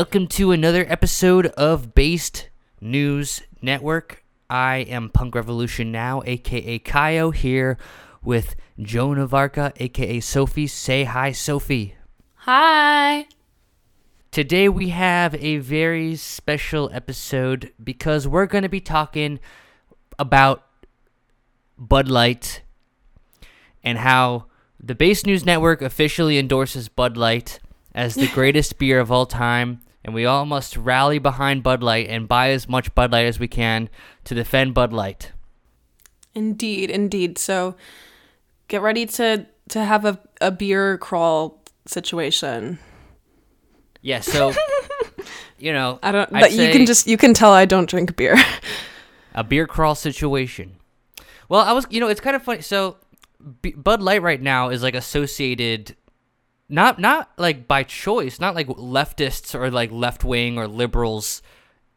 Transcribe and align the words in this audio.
Welcome 0.00 0.28
to 0.28 0.50
another 0.50 0.86
episode 0.88 1.48
of 1.48 1.94
Based 1.94 2.48
News 2.80 3.42
Network. 3.60 4.24
I 4.48 4.76
am 4.76 5.10
Punk 5.10 5.34
Revolution 5.34 5.92
Now, 5.92 6.22
aka 6.24 6.78
Caio, 6.78 7.32
here 7.32 7.76
with 8.24 8.56
Joan 8.80 9.18
of 9.18 9.34
Arca, 9.34 9.74
aka 9.76 10.20
Sophie. 10.20 10.66
Say 10.68 11.04
hi, 11.04 11.32
Sophie. 11.32 11.96
Hi. 12.36 13.26
Today 14.30 14.70
we 14.70 14.88
have 14.88 15.34
a 15.34 15.58
very 15.58 16.16
special 16.16 16.88
episode 16.94 17.70
because 17.84 18.26
we're 18.26 18.46
going 18.46 18.62
to 18.62 18.70
be 18.70 18.80
talking 18.80 19.38
about 20.18 20.64
Bud 21.76 22.08
Light 22.08 22.62
and 23.84 23.98
how 23.98 24.46
the 24.82 24.94
Base 24.94 25.26
News 25.26 25.44
Network 25.44 25.82
officially 25.82 26.38
endorses 26.38 26.88
Bud 26.88 27.18
Light 27.18 27.60
as 27.94 28.14
the 28.14 28.28
greatest 28.32 28.78
beer 28.78 28.98
of 28.98 29.12
all 29.12 29.26
time. 29.26 29.82
And 30.04 30.14
we 30.14 30.24
all 30.24 30.46
must 30.46 30.76
rally 30.76 31.18
behind 31.18 31.62
Bud 31.62 31.82
Light 31.82 32.08
and 32.08 32.26
buy 32.26 32.50
as 32.50 32.68
much 32.68 32.94
Bud 32.94 33.12
Light 33.12 33.26
as 33.26 33.38
we 33.38 33.48
can 33.48 33.90
to 34.24 34.34
defend 34.34 34.74
Bud 34.74 34.92
Light. 34.92 35.32
Indeed, 36.34 36.90
indeed. 36.90 37.36
So 37.38 37.74
get 38.68 38.82
ready 38.82 39.04
to 39.06 39.46
to 39.70 39.84
have 39.84 40.04
a, 40.04 40.18
a 40.40 40.50
beer 40.50 40.96
crawl 40.98 41.62
situation. 41.86 42.78
Yeah, 44.02 44.20
so 44.20 44.52
you 45.58 45.72
know, 45.72 45.98
I 46.02 46.12
don't 46.12 46.32
I'd 46.34 46.40
but 46.40 46.52
you 46.52 46.70
can 46.70 46.86
just 46.86 47.06
you 47.06 47.16
can 47.16 47.34
tell 47.34 47.52
I 47.52 47.66
don't 47.66 47.88
drink 47.88 48.16
beer. 48.16 48.36
a 49.34 49.44
beer 49.44 49.66
crawl 49.66 49.94
situation. 49.94 50.76
Well, 51.48 51.60
I 51.60 51.72
was, 51.72 51.86
you 51.90 52.00
know, 52.00 52.08
it's 52.08 52.20
kind 52.20 52.36
of 52.36 52.42
funny. 52.42 52.62
So, 52.62 52.96
B- 53.62 53.72
Bud 53.72 54.00
Light 54.00 54.22
right 54.22 54.40
now 54.40 54.68
is 54.68 54.82
like 54.82 54.94
associated, 54.94 55.96
not 56.70 56.98
not 56.98 57.30
like 57.36 57.66
by 57.66 57.82
choice, 57.82 58.40
not 58.40 58.54
like 58.54 58.68
leftists 58.68 59.54
or 59.54 59.70
like 59.70 59.90
left 59.90 60.24
wing 60.24 60.58
or 60.58 60.66
liberals 60.66 61.42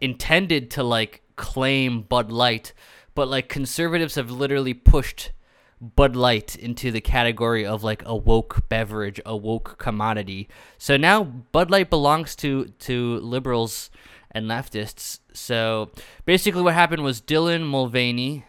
intended 0.01 0.71
to 0.71 0.83
like 0.83 1.21
claim 1.35 2.01
Bud 2.01 2.31
Light, 2.31 2.73
but 3.15 3.27
like 3.27 3.49
conservatives 3.49 4.15
have 4.15 4.31
literally 4.31 4.73
pushed 4.73 5.31
Bud 5.79 6.15
Light 6.15 6.55
into 6.55 6.91
the 6.91 7.01
category 7.01 7.65
of 7.65 7.83
like 7.83 8.03
a 8.05 8.15
woke 8.15 8.67
beverage, 8.69 9.19
a 9.25 9.35
woke 9.35 9.77
commodity. 9.77 10.47
So 10.77 10.97
now 10.97 11.23
Bud 11.23 11.69
Light 11.69 11.89
belongs 11.89 12.35
to 12.37 12.65
to 12.65 13.19
liberals 13.19 13.91
and 14.31 14.47
leftists. 14.47 15.19
So 15.33 15.91
basically, 16.25 16.61
what 16.61 16.73
happened 16.73 17.03
was 17.03 17.21
Dylan 17.21 17.67
Mulvaney. 17.67 18.45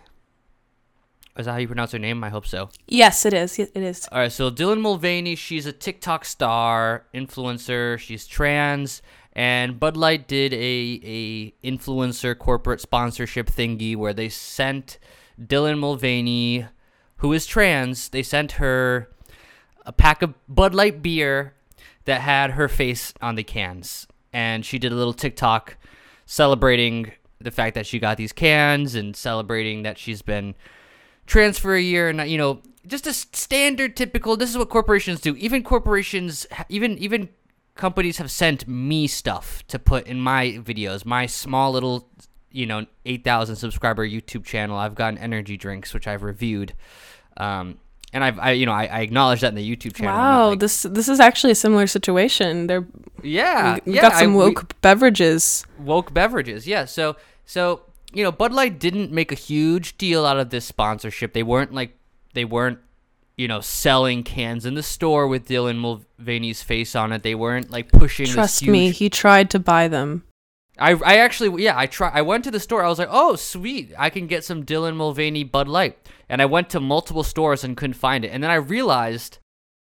Is 1.36 1.46
that 1.46 1.52
how 1.52 1.58
you 1.58 1.66
pronounce 1.66 1.92
her 1.92 1.98
name? 1.98 2.22
I 2.22 2.28
hope 2.28 2.46
so. 2.46 2.70
yes, 2.86 3.27
it 3.27 3.34
is. 3.34 3.58
It 3.58 3.77
is. 3.77 4.08
All 4.12 4.18
right, 4.18 4.30
so 4.30 4.50
Dylan 4.50 4.80
Mulvaney, 4.80 5.34
she's 5.34 5.66
a 5.66 5.72
TikTok 5.72 6.24
star, 6.24 7.06
influencer. 7.12 7.98
She's 7.98 8.27
trans, 8.27 9.02
and 9.32 9.80
Bud 9.80 9.96
Light 9.96 10.28
did 10.28 10.52
a 10.55 11.00
a 11.02 11.50
influencer 11.66 12.38
corporate 12.38 12.80
sponsorship 12.80 13.48
thingy 13.48 13.96
where 13.96 14.14
they 14.14 14.28
sent 14.28 14.98
Dylan 15.40 15.78
Mulvaney, 15.78 16.67
who 17.17 17.33
is 17.33 17.46
trans, 17.46 18.11
they 18.11 18.23
sent 18.23 18.52
her 18.52 19.11
a 19.84 19.92
pack 19.92 20.23
of 20.23 20.34
Bud 20.48 20.74
Light 20.74 21.02
beer 21.02 21.55
that 22.05 22.20
had 22.20 22.52
her 22.52 22.68
face 22.68 23.12
on 23.20 23.34
the 23.34 23.42
cans, 23.42 24.06
and 24.33 24.64
she 24.64 24.78
did 24.78 24.92
a 24.92 24.94
little 24.94 25.12
TikTok 25.12 25.77
celebrating 26.27 27.12
the 27.40 27.50
fact 27.50 27.74
that 27.74 27.86
she 27.86 27.98
got 27.98 28.17
these 28.17 28.33
cans 28.33 28.94
and 28.94 29.17
celebrating 29.17 29.83
that 29.83 29.98
she's 29.98 30.23
been 30.23 30.55
trans 31.27 31.58
for 31.58 31.74
a 31.74 31.80
year 31.80 32.08
and 32.08 32.29
you 32.30 32.39
know 32.39 32.61
just 32.86 33.07
a 33.07 33.12
standard 33.12 33.96
typical 33.96 34.36
this 34.36 34.51
is 34.51 34.58
what 34.58 34.68
corporations 34.68 35.20
do 35.20 35.35
even 35.36 35.62
corporations 35.62 36.46
even 36.68 36.98
even 36.98 37.29
companies 37.74 38.18
have 38.18 38.30
sent 38.30 38.68
me 38.68 39.07
stuff 39.07 39.67
to 39.67 39.79
put 39.79 40.07
in 40.07 40.20
my 40.20 40.58
videos 40.62 41.05
my 41.07 41.27
small 41.27 41.73
little 41.73 42.08
you 42.52 42.67
know 42.67 42.85
8000 43.07 43.57
subscriber 43.57 44.07
youtube 44.07 44.45
channel 44.45 44.77
i've 44.77 44.95
gotten 44.95 45.18
energy 45.18 45.57
drinks 45.57 45.92
which 45.95 46.07
i've 46.07 46.23
reviewed 46.23 46.74
um 47.39 47.79
and 48.12 48.23
i've 48.23 48.39
i 48.39 48.52
you 48.52 48.64
know 48.67 48.73
i, 48.73 48.85
I 48.85 49.01
acknowledge 49.01 49.41
that 49.41 49.48
in 49.48 49.55
the 49.56 49.77
youtube 49.77 49.95
channel 49.96 50.14
Wow, 50.17 50.48
like- 50.51 50.61
this 50.61 50.83
this 50.83 51.08
is 51.08 51.18
actually 51.20 51.51
a 51.52 51.56
similar 51.56 51.86
situation. 51.89 52.67
They're 52.68 52.86
yeah 53.23 53.74
we, 53.85 53.92
we 53.92 53.96
yeah, 53.96 54.02
got 54.02 54.12
some 54.12 54.33
I- 54.35 54.36
we- 54.36 54.36
woke 54.36 54.80
beverages. 54.83 55.67
woke 55.79 56.12
beverages. 56.14 56.67
Yeah. 56.67 56.85
So 56.85 57.17
so 57.45 57.80
you 58.14 58.23
know, 58.23 58.33
Bud 58.33 58.52
Light 58.52 58.79
didn't 58.79 59.11
make 59.13 59.33
a 59.33 59.36
huge 59.36 59.98
deal 59.98 60.25
out 60.25 60.39
of 60.39 60.51
this 60.51 60.64
sponsorship. 60.64 61.33
They 61.33 61.42
weren't 61.42 61.73
like 61.73 61.97
they 62.35 62.45
weren't 62.45 62.79
you 63.36 63.48
know 63.48 63.61
selling 63.61 64.23
cans 64.23 64.64
in 64.64 64.75
the 64.75 64.83
store 64.83 65.27
with 65.27 65.48
Dylan 65.48 65.79
Mulvaney's 65.79 66.63
face 66.63 66.95
on 66.95 67.13
it. 67.13 67.23
They 67.23 67.35
weren't 67.35 67.70
like 67.70 67.91
pushing. 67.91 68.27
this 68.27 68.35
Trust 68.35 68.67
me, 68.67 68.91
he 68.91 69.11
tried 69.11 69.51
to 69.51 69.58
buy 69.58 69.89
them. 69.89 70.24
I 70.79 70.92
I 70.92 71.19
actually 71.19 71.63
yeah 71.63 71.79
I 71.79 71.86
try 71.86 72.11
I 72.13 72.23
went 72.23 72.45
to 72.45 72.51
the 72.51 72.61
store. 72.61 72.83
I 72.83 72.89
was 72.89 72.98
like, 72.98 73.08
oh 73.11 73.36
sweet, 73.36 73.92
I 73.98 74.11
can 74.11 74.27
get 74.27 74.45
some 74.45 74.64
Dylan 74.64 74.97
Mulvaney 74.97 75.45
Bud 75.45 75.69
Light. 75.69 75.98
And 76.29 76.41
I 76.41 76.47
went 76.47 76.70
to 76.70 76.80
multiple 76.80 77.23
stores 77.23 77.64
and 77.64 77.77
couldn't 77.77 77.95
find 77.95 78.24
it. 78.24 78.29
And 78.29 78.42
then 78.42 78.51
I 78.51 78.55
realized 78.55 79.39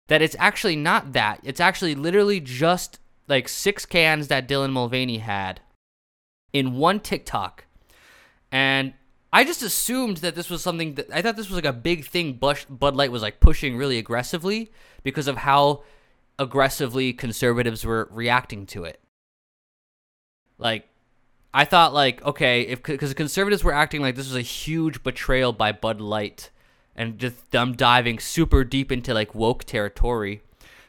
that 0.09 0.23
it's 0.23 0.37
actually 0.39 0.77
not 0.77 1.13
that. 1.13 1.41
It's 1.43 1.61
actually 1.61 1.95
literally 1.95 2.41
just 2.41 2.99
like 3.29 3.49
six 3.49 3.87
cans 3.87 4.29
that 4.29 4.49
Dylan 4.49 4.73
Mulvaney 4.73 5.19
had 5.19 5.61
in 6.53 6.75
one 6.75 7.01
TikTok. 7.01 7.65
And 8.53 8.95
I 9.33 9.45
just 9.45 9.63
assumed 9.63 10.19
that 10.19 10.35
this 10.35 10.51
was 10.51 10.63
something 10.63 10.95
that 10.95 11.09
I 11.13 11.23
thought 11.23 11.37
this 11.37 11.49
was 11.49 11.57
like 11.57 11.65
a 11.65 11.73
big 11.73 12.05
thing 12.05 12.33
Bud 12.35 12.97
Light 12.97 13.13
was 13.13 13.23
like 13.23 13.41
pushing 13.41 13.77
really 13.77 13.99
aggressively 13.99 14.73
because 15.03 15.29
of 15.29 15.39
how 15.39 15.85
aggressively 16.39 17.13
conservatives 17.13 17.85
were 17.85 18.09
reacting 18.11 18.67
to 18.67 18.85
it. 18.85 19.01
Like 20.59 20.89
I 21.55 21.65
thought 21.65 21.95
like 21.95 22.25
okay, 22.25 22.63
if 22.63 22.83
cuz 22.83 23.15
conservatives 23.15 23.63
were 23.63 23.73
acting 23.73 24.03
like 24.03 24.17
this 24.17 24.27
was 24.27 24.37
a 24.37 24.43
huge 24.43 25.03
betrayal 25.03 25.53
by 25.53 25.71
Bud 25.71 26.01
Light 26.01 26.51
and 26.97 27.19
just 27.19 27.53
them 27.53 27.75
diving 27.75 28.19
super 28.19 28.65
deep 28.65 28.91
into 28.91 29.15
like 29.15 29.35
woke 29.35 29.65
territory. 29.65 30.43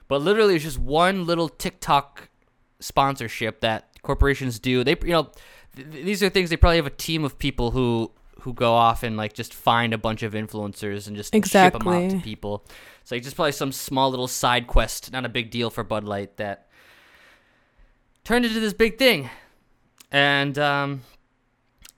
But 0.07 0.21
literally 0.21 0.55
it's 0.55 0.63
just 0.63 0.79
one 0.79 1.25
little 1.25 1.47
TikTok 1.47 2.29
sponsorship 2.79 3.61
that 3.61 4.01
corporations 4.01 4.57
do. 4.57 4.83
They 4.83 4.97
you 5.03 5.11
know 5.11 5.31
th- 5.75 5.89
th- 5.91 6.05
these 6.05 6.21
are 6.23 6.29
things 6.29 6.49
they 6.49 6.57
probably 6.57 6.77
have 6.77 6.85
a 6.87 6.89
team 6.91 7.23
of 7.23 7.37
people 7.37 7.71
who 7.71 8.11
who 8.41 8.53
go 8.53 8.73
off 8.73 9.03
and 9.03 9.17
like 9.17 9.33
just 9.33 9.53
find 9.53 9.93
a 9.93 9.97
bunch 9.99 10.23
of 10.23 10.33
influencers 10.33 11.07
and 11.07 11.15
just 11.15 11.31
ship 11.33 11.73
them 11.73 11.87
out 11.87 11.91
to 11.91 12.03
Exactly. 12.05 12.19
people. 12.21 12.65
It's 13.01 13.11
like 13.11 13.21
just 13.23 13.35
probably 13.35 13.51
some 13.51 13.71
small 13.71 14.09
little 14.09 14.27
side 14.27 14.65
quest, 14.65 15.11
not 15.11 15.25
a 15.25 15.29
big 15.29 15.51
deal 15.51 15.69
for 15.69 15.83
Bud 15.83 16.03
Light 16.03 16.37
that 16.37 16.67
turned 18.23 18.45
into 18.45 18.59
this 18.59 18.73
big 18.73 18.97
thing. 18.97 19.29
And 20.11 20.57
um 20.57 21.01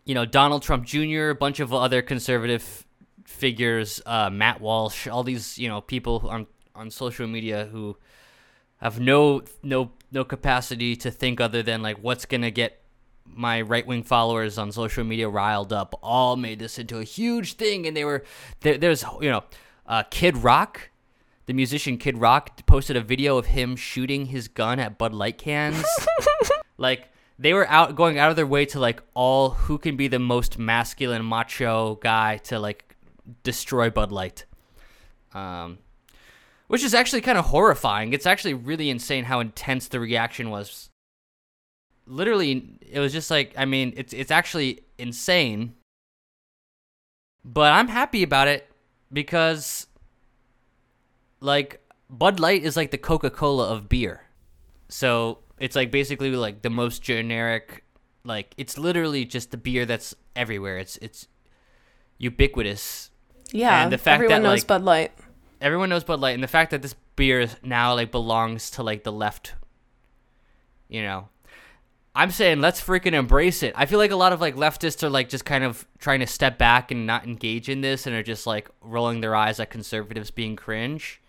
you 0.06 0.14
know, 0.14 0.26
Donald 0.26 0.64
Trump 0.64 0.86
Jr., 0.86 1.30
a 1.30 1.36
bunch 1.36 1.62
of 1.62 1.74
other 1.74 2.02
conservative 2.02 2.86
figures, 3.24 4.02
uh, 4.06 4.30
Matt 4.30 4.60
Walsh, 4.60 5.08
all 5.08 5.24
these, 5.24 5.58
you 5.58 5.70
know, 5.70 5.80
people 5.80 6.28
on 6.30 6.46
on 6.76 6.92
social 6.92 7.26
media 7.26 7.70
who 7.72 7.96
have 8.78 9.00
no 9.00 9.44
no 9.62 9.92
no 10.12 10.26
capacity 10.26 10.98
to 10.98 11.10
think 11.10 11.40
other 11.40 11.64
than 11.64 11.82
like 11.82 11.98
what's 12.04 12.26
gonna 12.26 12.52
get 12.52 12.82
my 13.26 13.62
right 13.62 13.86
wing 13.86 14.04
followers 14.04 14.58
on 14.58 14.72
social 14.72 15.04
media 15.04 15.30
riled 15.30 15.74
up. 15.74 15.98
All 16.02 16.36
made 16.36 16.60
this 16.60 16.80
into 16.80 17.00
a 17.00 17.04
huge 17.04 17.54
thing, 17.54 17.88
and 17.88 17.96
they 17.96 18.06
were 18.06 18.24
there, 18.62 18.78
there's 18.78 19.04
you 19.22 19.30
know, 19.30 19.44
uh, 19.88 20.04
Kid 20.04 20.38
Rock, 20.38 20.90
the 21.46 21.54
musician 21.54 21.98
Kid 21.98 22.18
Rock 22.18 22.66
posted 22.66 22.96
a 22.96 23.02
video 23.02 23.38
of 23.38 23.48
him 23.48 23.76
shooting 23.76 24.28
his 24.28 24.48
gun 24.48 24.80
at 24.80 24.98
Bud 24.98 25.14
Light 25.14 25.38
cans. 25.38 25.84
like 26.78 27.10
they 27.40 27.54
were 27.54 27.68
out 27.70 27.96
going 27.96 28.18
out 28.20 28.30
of 28.30 28.36
their 28.36 28.48
way 28.48 28.66
to 28.68 28.80
like 28.80 29.02
all 29.14 29.52
who 29.52 29.78
can 29.78 29.96
be 29.98 30.08
the 30.08 30.20
most 30.20 30.58
masculine 30.58 31.26
macho 31.26 31.96
guy 31.96 32.38
to 32.38 32.60
like 32.60 32.96
destroy 33.44 33.90
Bud 33.90 34.12
Light. 34.12 34.46
Um, 35.34 35.80
which 36.68 36.84
is 36.84 36.94
actually 36.94 37.22
kind 37.22 37.38
of 37.38 37.46
horrifying. 37.46 38.14
It's 38.14 38.26
actually 38.26 38.54
really 38.54 38.90
insane 38.90 39.26
how 39.26 39.40
intense 39.40 39.88
the 39.88 40.00
reaction 40.00 40.50
was. 40.50 40.90
Literally, 42.06 42.78
it 42.82 43.00
was 43.00 43.14
just 43.14 43.32
like 43.32 43.54
I 43.58 43.66
mean, 43.66 43.94
it's 43.96 44.14
it's 44.14 44.32
actually 44.32 44.82
insane. 44.98 45.74
But 47.46 47.74
I'm 47.74 47.88
happy 47.90 48.24
about 48.24 48.48
it 48.48 48.70
because 49.12 49.88
like 51.40 51.82
Bud 52.10 52.40
Light 52.40 52.64
is 52.64 52.78
like 52.78 52.92
the 52.92 52.98
Coca-Cola 52.98 53.68
of 53.70 53.90
beer. 53.90 54.22
So, 54.90 55.40
it's 55.60 55.76
like 55.76 55.92
basically 55.92 56.30
like 56.32 56.62
the 56.62 56.70
most 56.70 57.02
generic 57.02 57.84
like 58.26 58.54
it's 58.58 58.78
literally 58.78 59.26
just 59.26 59.52
the 59.52 59.58
beer 59.58 59.86
that's 59.86 60.16
everywhere. 60.36 60.78
It's 60.78 60.98
it's 60.98 61.28
ubiquitous 62.18 63.10
Yeah, 63.52 63.84
And 63.84 63.92
the 63.92 63.98
fact 63.98 64.16
everyone 64.16 64.42
that, 64.44 64.48
knows 64.50 64.60
like- 64.62 64.68
Bud 64.68 64.84
Light. 64.84 65.12
everyone 65.60 65.90
knows 65.90 66.04
Bud 66.04 66.20
Light, 66.22 66.34
and 66.36 66.44
the 66.44 66.48
fact 66.48 66.72
that 66.72 66.82
this 66.82 66.96
beer 67.16 67.48
now 67.64 67.94
like 67.96 68.12
belongs 68.12 68.72
to 68.72 68.84
like 68.84 69.04
the 69.04 69.12
left, 69.12 69.54
you 70.88 71.02
know, 71.02 71.28
I'm 72.16 72.30
saying 72.30 72.62
let's 72.62 72.80
freaking 72.82 73.14
embrace 73.14 73.64
it. 73.64 73.74
I 73.76 73.88
feel 73.88 73.98
like 73.98 74.12
a 74.12 74.16
lot 74.16 74.34
of 74.34 74.42
like 74.42 74.56
leftists 74.56 75.02
are 75.02 75.10
like 75.10 75.30
just 75.30 75.46
kind 75.46 75.64
of 75.64 75.88
trying 75.98 76.20
to 76.20 76.28
step 76.28 76.58
back 76.60 76.92
and 76.92 77.08
not 77.08 77.26
engage 77.26 77.70
in 77.70 77.82
this, 77.82 78.06
and 78.06 78.16
are 78.16 78.22
just 78.24 78.46
like 78.46 78.70
rolling 78.82 79.22
their 79.22 79.36
eyes 79.36 79.60
at 79.60 79.72
conservatives 79.72 80.30
being 80.30 80.56
cringe, 80.56 81.20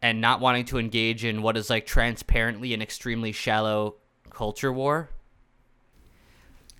and 0.00 0.20
not 0.20 0.40
wanting 0.40 0.64
to 0.66 0.78
engage 0.78 1.24
in 1.24 1.42
what 1.42 1.56
is 1.56 1.68
like 1.70 1.86
transparently 1.86 2.72
an 2.72 2.80
extremely 2.80 3.32
shallow 3.32 3.96
culture 4.30 4.72
war. 4.72 5.10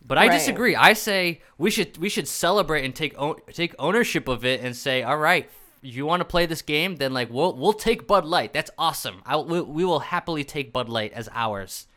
But 0.06 0.18
I 0.18 0.28
Right. 0.28 0.32
disagree. 0.32 0.76
I 0.76 0.92
say 0.92 1.40
we 1.58 1.70
should 1.70 1.98
we 1.98 2.08
should 2.08 2.28
celebrate 2.28 2.84
and 2.84 2.94
take 2.94 3.16
own, 3.18 3.36
take 3.52 3.74
ownership 3.78 4.28
of 4.28 4.44
it 4.44 4.60
and 4.60 4.76
say, 4.76 5.02
all 5.02 5.18
right, 5.18 5.50
you 5.82 6.06
want 6.06 6.20
to 6.20 6.24
play 6.24 6.46
this 6.46 6.62
game, 6.62 6.96
then 6.96 7.12
like 7.12 7.28
we'll 7.28 7.56
we'll 7.56 7.72
take 7.72 8.06
Bud 8.06 8.24
Light. 8.24 8.52
That's 8.52 8.70
awesome. 8.78 9.20
I 9.26 9.36
we, 9.36 9.60
we 9.60 9.84
will 9.84 10.00
happily 10.00 10.44
take 10.44 10.72
Bud 10.72 10.88
Light 10.88 11.12
as 11.12 11.28
ours. 11.34 11.88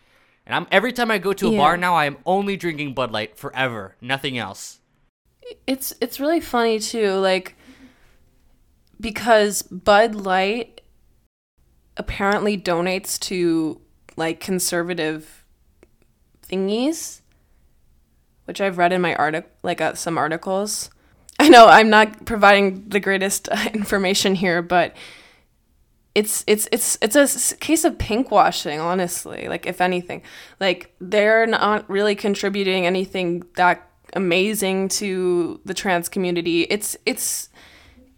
And 0.46 0.56
I'm 0.56 0.68
every 0.72 0.92
time 0.92 1.10
I 1.10 1.18
go 1.18 1.34
to 1.34 1.48
a 1.48 1.52
Yeah. 1.52 1.58
bar 1.58 1.78
now, 1.78 1.96
I 1.96 2.06
am 2.06 2.18
only 2.26 2.58
drinking 2.58 2.94
Bud 2.94 3.12
Light 3.12 3.38
forever, 3.38 3.96
nothing 4.02 4.38
else. 4.38 4.80
It's 5.68 5.94
it's 6.02 6.20
really 6.20 6.40
funny 6.42 6.80
too, 6.80 7.12
like 7.16 7.56
because 9.00 9.62
Bud 9.64 10.16
Light 10.16 10.82
apparently 11.98 12.58
donates 12.58 13.20
to 13.20 13.80
like 14.16 14.40
conservative 14.40 15.44
thingies, 16.48 17.22
which 18.46 18.62
I've 18.62 18.78
read 18.78 18.94
in 18.94 19.02
my 19.02 19.16
article, 19.16 19.50
like 19.64 19.82
uh, 19.82 19.94
some 19.96 20.18
articles. 20.18 20.90
I 21.40 21.50
know 21.50 21.68
I'm 21.68 21.90
not 21.90 22.26
providing 22.26 22.88
the 22.90 23.00
greatest 23.00 23.50
uh, 23.50 23.70
information 23.74 24.36
here, 24.36 24.62
but 24.62 24.96
it's 26.16 26.44
it's 26.46 26.68
it's 26.72 26.98
it's 27.02 27.52
a 27.52 27.56
case 27.58 27.84
of 27.84 27.98
pink 27.98 28.30
washing, 28.30 28.80
honestly. 28.80 29.48
Like 29.48 29.66
if 29.66 29.82
anything, 29.82 30.22
like 30.60 30.94
they're 31.02 31.48
not 31.48 31.90
really 31.90 32.16
contributing 32.16 32.86
anything 32.86 33.44
that 33.56 33.90
amazing 34.16 34.90
to 34.90 35.60
the 35.66 35.74
trans 35.74 36.10
community. 36.10 36.64
It's 36.64 36.96
it's 37.06 37.50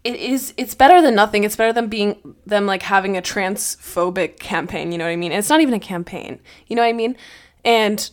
it 0.04 0.16
is 0.16 0.52
it's 0.56 0.74
better 0.74 1.00
than 1.00 1.14
nothing. 1.14 1.44
It's 1.44 1.56
better 1.56 1.72
than 1.72 1.88
being 1.88 2.36
them 2.44 2.66
like 2.66 2.82
having 2.82 3.16
a 3.16 3.22
transphobic 3.22 4.38
campaign, 4.38 4.92
you 4.92 4.98
know 4.98 5.04
what 5.04 5.10
I 5.10 5.16
mean? 5.16 5.32
It's 5.32 5.48
not 5.48 5.60
even 5.60 5.74
a 5.74 5.80
campaign. 5.80 6.40
You 6.66 6.76
know 6.76 6.82
what 6.82 6.88
I 6.88 6.92
mean? 6.92 7.16
And 7.64 8.08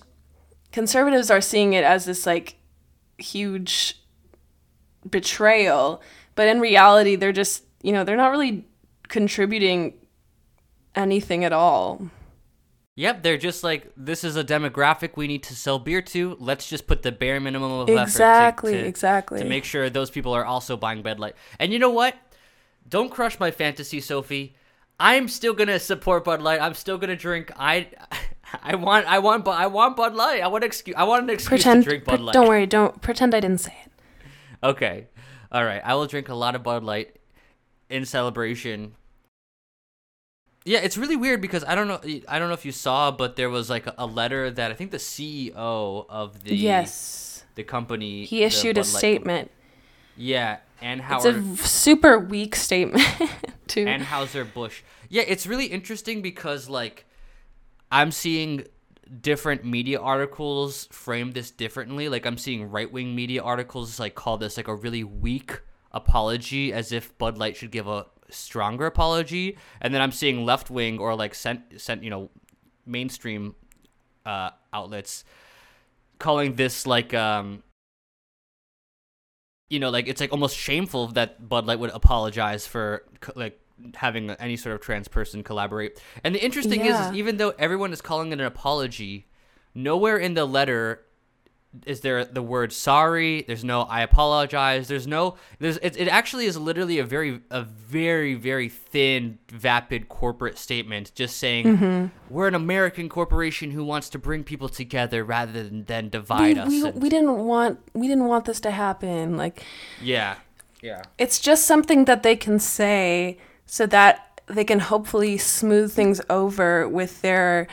conservatives 0.72 1.30
are 1.30 1.42
seeing 1.42 1.74
it 1.74 1.84
as 1.84 2.06
this 2.06 2.26
like 2.26 2.56
huge 3.18 4.02
betrayal, 5.08 6.02
but 6.36 6.48
in 6.48 6.60
reality 6.62 7.16
they're 7.16 7.34
just, 7.34 7.64
you 7.82 7.92
know, 7.92 8.04
they're 8.04 8.18
not 8.18 8.32
really 8.32 8.66
contributing 9.08 9.94
anything 10.96 11.44
at 11.44 11.54
all. 11.54 12.10
Yep, 12.96 13.24
they're 13.24 13.38
just 13.38 13.64
like 13.64 13.92
this 13.98 14.24
is 14.24 14.36
a 14.36 14.44
demographic 14.44 15.12
we 15.16 15.26
need 15.28 15.42
to 15.44 15.56
sell 15.56 15.80
beer 15.80 16.02
to. 16.04 16.38
Let's 16.40 16.70
just 16.70 16.86
put 16.86 17.02
the 17.02 17.12
bare 17.12 17.40
minimum 17.40 17.72
of 17.72 17.90
effort 17.90 17.96
to- 17.98 18.04
Exactly, 18.04 18.74
to, 18.74 18.86
exactly. 18.86 19.40
to 19.40 19.46
make 19.46 19.66
sure 19.66 19.90
those 19.90 20.12
people 20.12 20.34
are 20.34 20.46
also 20.46 20.78
buying 20.78 21.02
Bud 21.02 21.20
Light. 21.20 21.36
And 21.60 21.74
you 21.74 21.80
know 21.80 21.90
what? 21.90 22.16
Don't 22.88 23.10
crush 23.10 23.40
my 23.40 23.50
fantasy, 23.50 24.00
Sophie. 24.00 24.56
I'm 25.00 25.28
still 25.28 25.54
gonna 25.56 25.80
support 25.80 26.24
Bud 26.24 26.42
Light. 26.44 26.62
I'm 26.62 26.76
still 26.76 27.00
gonna 27.00 27.16
drink. 27.16 27.52
I, 27.58 27.88
I 28.64 28.76
want, 28.76 29.08
I 29.08 29.18
want, 29.20 29.48
I 29.48 29.66
want 29.66 29.96
Bud 29.96 30.14
Light. 30.14 30.44
I 30.44 30.48
want 30.48 30.64
excuse. 30.64 30.96
I 30.96 31.04
want 31.06 31.24
an 31.24 31.32
excuse 31.32 31.64
pretend 31.64 31.84
to 31.84 31.90
drink 31.90 32.04
Bud 32.06 32.20
Light. 32.20 32.34
don't 32.34 32.48
worry, 32.48 32.68
don't 32.68 33.02
pretend 33.02 33.34
I 33.34 33.40
didn't 33.40 33.62
say 33.62 33.76
it. 33.86 33.92
Okay, 34.64 35.08
all 35.52 35.66
right. 35.66 35.82
I 35.84 35.96
will 35.96 36.06
drink 36.06 36.30
a 36.30 36.36
lot 36.36 36.54
of 36.56 36.62
Bud 36.62 36.84
Light 36.84 37.18
in 37.90 38.06
celebration. 38.06 38.96
Yeah, 40.66 40.80
it's 40.80 40.98
really 40.98 41.16
weird 41.16 41.42
because 41.42 41.64
I 41.66 41.76
don't 41.76 41.88
know. 41.88 42.00
I 42.28 42.40
don't 42.40 42.48
know 42.48 42.54
if 42.54 42.66
you 42.66 42.72
saw, 42.72 43.12
but 43.12 43.36
there 43.36 43.50
was 43.50 43.70
like 43.70 43.86
a, 43.98 44.06
letter 44.06 44.50
that 44.50 44.72
I 44.72 44.74
think 44.76 44.92
the 44.92 44.98
CEO 44.98 46.06
of 46.10 46.44
the 46.44 46.56
yes. 46.56 47.44
the 47.56 47.64
company 47.64 48.26
He 48.26 48.44
issued 48.44 48.78
a 48.78 48.84
statement. 48.84 49.52
Yeah, 50.16 50.58
and 50.82 51.02
It's 51.10 51.26
a 51.26 51.58
super 51.58 52.18
weak 52.20 52.56
statement 52.56 53.06
too. 53.68 53.86
Anheuser 53.86 54.52
Busch. 54.54 54.82
Yeah, 55.10 55.24
it's 55.28 55.46
really 55.46 55.66
interesting 55.66 56.22
because 56.22 56.70
like 56.70 57.06
I'm 57.92 58.12
seeing 58.12 58.66
different 59.22 59.66
media 59.66 60.00
articles 60.00 60.88
frame 60.92 61.32
this 61.32 61.52
differently. 61.52 62.10
Like 62.10 62.26
I'm 62.26 62.38
seeing 62.38 62.70
right 62.70 62.92
wing 62.92 63.16
media 63.16 63.42
articles 63.42 64.00
like 64.00 64.16
call 64.16 64.38
this 64.38 64.58
like 64.58 64.68
a 64.68 64.76
really 64.76 65.04
weak 65.04 65.62
apology, 65.94 66.74
as 66.74 66.92
if 66.92 67.18
Bud 67.18 67.38
Light 67.38 67.56
should 67.56 67.72
give 67.72 67.88
a 67.88 68.06
stronger 68.30 68.86
apology, 68.86 69.58
and 69.82 69.94
then 69.94 70.02
I'm 70.02 70.12
seeing 70.12 70.46
left 70.46 70.70
wing 70.70 71.00
or 71.00 71.16
like 71.16 71.36
sent 71.36 71.80
sent 71.80 72.04
you 72.04 72.10
know 72.10 72.30
mainstream 72.86 73.56
uh, 74.26 74.50
outlets 74.74 75.24
calling 76.20 76.56
this 76.56 76.88
like 76.88 77.14
um 77.14 77.64
you 79.70 79.80
know 79.80 79.90
like 79.90 80.08
it's 80.08 80.22
like 80.22 80.32
almost 80.32 80.56
shameful 80.56 81.08
that 81.08 81.48
Bud 81.50 81.66
Light 81.66 81.80
would 81.80 81.92
apologize 81.92 82.66
for 82.66 83.04
like 83.36 83.60
having 83.96 84.30
any 84.32 84.56
sort 84.56 84.76
of 84.76 84.82
trans 84.82 85.08
person 85.08 85.44
collaborate. 85.44 86.00
And 86.24 86.36
the 86.36 86.44
interesting 86.44 86.82
is, 86.82 86.98
is 86.98 87.14
even 87.14 87.38
though 87.38 87.54
everyone 87.60 87.92
is 87.92 88.02
calling 88.02 88.32
it 88.32 88.40
an 88.40 88.46
apology, 88.46 89.28
nowhere 89.74 90.18
in 90.18 90.36
the 90.36 90.46
letter 90.46 91.02
is 91.88 92.02
there 92.02 92.24
the 92.24 92.42
word 92.42 92.72
sorry 92.72 93.42
there's 93.48 93.64
no 93.64 93.82
i 93.84 94.02
apologize 94.02 94.88
there's 94.88 95.08
no 95.08 95.36
there's 95.60 95.78
it, 95.78 95.98
it 95.98 96.08
actually 96.08 96.46
is 96.46 96.56
literally 96.56 97.00
a 97.00 97.04
very 97.04 97.42
a 97.50 97.64
very 97.64 98.36
very 98.36 98.70
thin 98.70 99.40
vapid 99.50 100.08
corporate 100.08 100.58
statement 100.58 101.12
just 101.16 101.38
saying 101.38 101.66
Mm-hmm. 101.66 102.06
we're 102.30 102.48
an 102.48 102.54
american 102.56 103.10
corporation 103.10 103.72
who 103.72 103.84
wants 103.84 104.10
to 104.10 104.20
bring 104.20 104.44
people 104.44 104.70
together 104.70 105.24
rather 105.24 105.52
than, 105.64 105.86
than 105.86 106.10
divide 106.10 106.58
we, 106.58 106.60
us 106.62 106.70
we, 106.70 106.86
and- 106.86 107.02
we 107.02 107.10
didn't 107.10 107.38
want 107.46 107.80
we 107.94 108.08
didn't 108.08 108.26
want 108.26 108.46
this 108.46 108.60
to 108.60 108.72
happen. 108.72 109.36
Like 109.36 109.64
yeah 110.02 110.36
yeah 110.82 111.02
it's 111.18 111.40
just 111.40 111.66
something 111.66 112.06
that 112.06 112.22
they 112.24 112.36
can 112.36 112.60
say 112.60 113.38
so 113.66 113.86
that 113.88 114.42
they 114.46 114.64
can 114.66 114.80
hopefully 114.80 115.38
smooth 115.40 115.92
things 115.92 116.22
over 116.30 116.88
with 116.88 117.22
their 117.22 117.68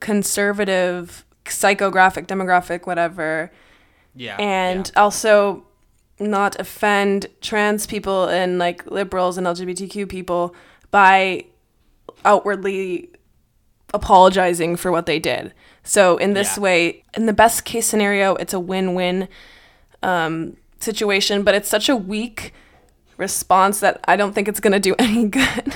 conservative 0.00 1.25
psychographic 1.50 2.26
demographic 2.26 2.86
whatever 2.86 3.50
yeah 4.14 4.36
and 4.38 4.90
yeah. 4.94 5.02
also 5.02 5.64
not 6.18 6.58
offend 6.58 7.26
trans 7.40 7.86
people 7.86 8.24
and 8.26 8.58
like 8.58 8.86
liberals 8.90 9.36
and 9.36 9.46
LGBTQ 9.46 10.08
people 10.08 10.54
by 10.90 11.44
outwardly 12.24 13.10
apologizing 13.92 14.76
for 14.76 14.90
what 14.90 15.06
they 15.06 15.18
did. 15.18 15.52
So 15.84 16.16
in 16.16 16.32
this 16.32 16.56
Yeah. 16.56 16.62
way, 16.62 17.04
in 17.14 17.26
the 17.26 17.32
best 17.32 17.64
case 17.64 17.86
scenario, 17.86 18.34
it's 18.36 18.54
a 18.54 18.60
win-win 18.60 19.28
um, 20.02 20.56
situation, 20.80 21.42
but 21.42 21.54
it's 21.54 21.68
such 21.68 21.88
a 21.88 21.96
weak 21.96 22.52
response 23.16 23.80
that 23.80 24.00
I 24.06 24.16
don't 24.16 24.34
think 24.34 24.48
it's 24.48 24.60
gonna 24.60 24.80
do 24.80 24.94
any 24.98 25.26
good. 25.26 25.74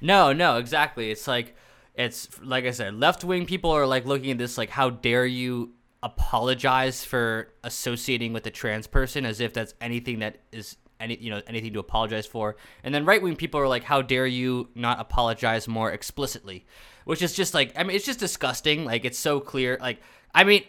No, 0.00 0.32
no, 0.32 0.56
exactly. 0.56 1.10
It's 1.10 1.28
like 1.28 1.54
it's 1.96 2.28
like 2.42 2.64
I 2.64 2.70
said, 2.70 2.94
left 2.94 3.24
wing 3.24 3.46
people 3.46 3.70
are 3.70 3.86
like 3.86 4.04
looking 4.04 4.30
at 4.30 4.38
this 4.38 4.58
like 4.58 4.70
how 4.70 4.90
dare 4.90 5.26
you 5.26 5.72
apologize 6.02 7.04
for 7.04 7.48
associating 7.64 8.32
with 8.32 8.46
a 8.46 8.50
trans 8.50 8.86
person 8.86 9.24
as 9.24 9.40
if 9.40 9.52
that's 9.52 9.74
anything 9.80 10.20
that 10.20 10.38
is 10.52 10.76
any 11.00 11.16
you 11.16 11.30
know 11.30 11.40
anything 11.46 11.72
to 11.72 11.78
apologize 11.78 12.26
for. 12.26 12.56
And 12.84 12.94
then 12.94 13.04
right 13.04 13.20
wing 13.20 13.36
people 13.36 13.60
are 13.60 13.68
like 13.68 13.82
how 13.82 14.02
dare 14.02 14.26
you 14.26 14.68
not 14.74 15.00
apologize 15.00 15.66
more 15.66 15.90
explicitly. 15.90 16.66
Which 17.04 17.22
is 17.22 17.32
just 17.32 17.54
like 17.54 17.72
I 17.76 17.82
mean 17.82 17.96
it's 17.96 18.06
just 18.06 18.20
disgusting. 18.20 18.84
Like 18.84 19.04
it's 19.04 19.18
so 19.18 19.40
clear. 19.40 19.78
Like 19.80 20.00
I 20.34 20.44
mean 20.44 20.64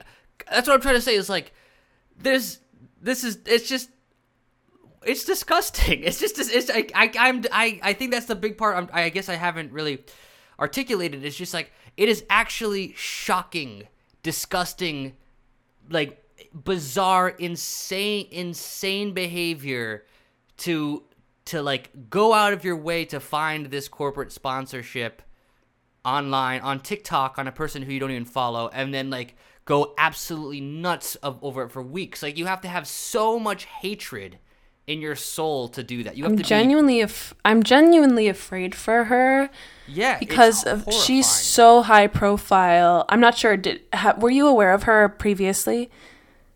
that's 0.49 0.67
what 0.67 0.75
I'm 0.75 0.81
trying 0.81 0.95
to 0.95 1.01
say 1.01 1.15
is 1.15 1.29
like 1.29 1.53
there's 2.17 2.59
this 3.01 3.23
is 3.23 3.39
it's 3.45 3.67
just 3.67 3.89
it's 5.03 5.25
disgusting. 5.25 6.03
It's 6.05 6.19
just 6.19 6.39
it's 6.39 6.69
I 6.69 6.87
I 6.95 7.11
I'm 7.17 7.43
I 7.51 7.79
I 7.83 7.93
think 7.93 8.11
that's 8.11 8.27
the 8.27 8.35
big 8.35 8.57
part. 8.57 8.77
I'm, 8.77 8.89
I 8.93 9.09
guess 9.09 9.29
I 9.29 9.35
haven't 9.35 9.71
really 9.71 10.03
articulated. 10.59 11.23
It's 11.23 11.35
just 11.35 11.53
like 11.53 11.71
it 11.95 12.09
is 12.09 12.23
actually 12.29 12.93
shocking, 12.95 13.87
disgusting, 14.23 15.15
like 15.89 16.23
bizarre, 16.53 17.29
insane, 17.29 18.27
insane 18.31 19.13
behavior 19.13 20.05
to 20.57 21.03
to 21.45 21.61
like 21.61 22.09
go 22.09 22.33
out 22.33 22.51
of 22.51 22.65
your 22.65 22.75
way 22.75 23.05
to 23.05 23.19
find 23.19 23.67
this 23.67 23.87
corporate 23.87 24.31
sponsorship 24.31 25.21
online 26.03 26.59
on 26.61 26.79
TikTok 26.79 27.37
on 27.37 27.47
a 27.47 27.51
person 27.51 27.81
who 27.81 27.93
you 27.93 27.99
don't 27.99 28.11
even 28.11 28.25
follow 28.25 28.69
and 28.73 28.93
then 28.93 29.09
like 29.09 29.35
go 29.63 29.93
absolutely 29.97 30.61
nuts 30.61 31.15
of, 31.17 31.41
over 31.43 31.63
it 31.63 31.71
for 31.71 31.81
weeks. 31.81 32.21
Like 32.21 32.37
you 32.37 32.45
have 32.45 32.61
to 32.61 32.67
have 32.67 32.87
so 32.87 33.39
much 33.39 33.65
hatred 33.65 34.39
in 34.87 35.01
your 35.01 35.15
soul 35.15 35.67
to 35.69 35.83
do 35.83 36.03
that. 36.03 36.17
You 36.17 36.23
have 36.23 36.33
I'm 36.33 36.37
to 36.37 36.43
genuinely 36.43 37.01
af- 37.01 37.33
I'm 37.45 37.63
genuinely 37.63 38.27
afraid 38.27 38.75
for 38.75 39.05
her 39.05 39.47
be 39.47 39.53
yeah 39.87 40.17
because 40.19 40.63
of 40.65 40.85
she's 40.91 41.29
so 41.29 41.81
high 41.81 42.07
profile. 42.07 43.05
I'm 43.09 43.19
not 43.19 43.37
sure 43.37 43.55
did 43.57 43.81
ha, 43.93 44.13
were 44.17 44.29
you 44.29 44.47
aware 44.47 44.73
of 44.73 44.83
her 44.83 45.09
previously? 45.09 45.89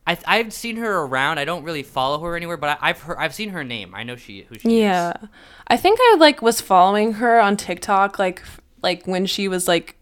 I 0.08 0.18
I've 0.26 0.52
seen 0.54 0.78
her 0.78 1.02
around. 1.02 1.38
I 1.38 1.46
don't 1.46 1.64
really 1.64 1.84
follow 1.84 2.20
her 2.22 2.36
anywhere, 2.36 2.58
but 2.58 2.80
I, 2.82 2.90
I've 2.90 3.02
heard 3.02 3.18
I've 3.20 3.34
seen 3.34 3.50
her 3.50 3.64
name. 3.64 3.94
I 3.96 4.04
know 4.04 4.16
she 4.16 4.44
who 4.44 4.58
she 4.60 4.82
Yeah. 4.82 5.12
is. 5.12 5.18
Yeah, 5.22 5.28
I 5.68 5.78
think 5.78 6.00
I 6.02 6.16
like 6.20 6.42
was 6.42 6.60
following 6.62 7.14
her 7.14 7.40
on 7.40 7.56
TikTok 7.58 8.18
like 8.20 8.42
like 8.82 9.06
when 9.06 9.26
she 9.26 9.48
was 9.48 9.68
like 9.68 9.96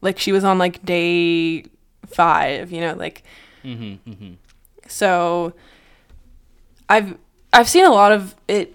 like 0.00 0.18
she 0.18 0.32
was 0.32 0.44
on 0.44 0.58
like 0.58 0.84
day 0.84 1.64
5, 2.06 2.72
you 2.72 2.80
know, 2.80 2.94
like 2.94 3.22
Mm-hmm, 3.64 4.10
mm-hmm. 4.10 4.32
so 4.88 5.52
I've 6.88 7.16
I've 7.52 7.68
seen 7.68 7.84
a 7.84 7.90
lot 7.90 8.12
of 8.12 8.34
it 8.48 8.74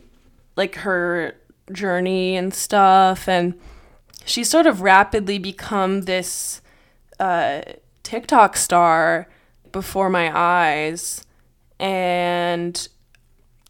like 0.56 0.76
her 0.76 1.34
journey 1.72 2.36
and 2.38 2.54
stuff 2.54 3.28
and 3.28 3.54
she's 4.28 4.50
sort 4.50 4.68
of 4.68 4.82
rapidly 4.82 5.40
become 5.40 6.02
this 6.02 6.62
uh, 7.20 7.62
TikTok 8.04 8.56
star 8.58 9.28
before 9.72 10.10
my 10.10 10.32
eyes, 10.36 11.26
and 11.80 12.88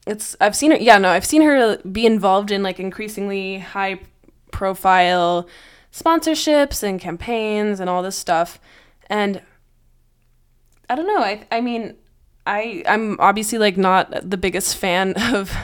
it's 0.05 0.35
I've 0.41 0.55
seen 0.55 0.71
her. 0.71 0.77
Yeah, 0.77 0.97
no, 0.97 1.09
I've 1.09 1.25
seen 1.25 1.41
her 1.43 1.77
be 1.77 2.05
involved 2.05 2.51
in 2.51 2.63
like 2.63 2.79
increasingly 2.79 3.59
high 3.59 3.99
profile 4.51 5.47
sponsorships 5.91 6.83
and 6.83 6.99
campaigns 6.99 7.79
and 7.79 7.89
all 7.89 8.01
this 8.01 8.17
stuff, 8.17 8.59
and 9.09 9.41
I 10.89 10.95
don't 10.95 11.07
know. 11.07 11.19
I 11.19 11.45
I 11.51 11.61
mean, 11.61 11.95
I 12.45 12.83
I'm 12.87 13.17
obviously 13.19 13.59
like 13.59 13.77
not 13.77 14.29
the 14.29 14.37
biggest 14.37 14.77
fan 14.77 15.13
of 15.33 15.55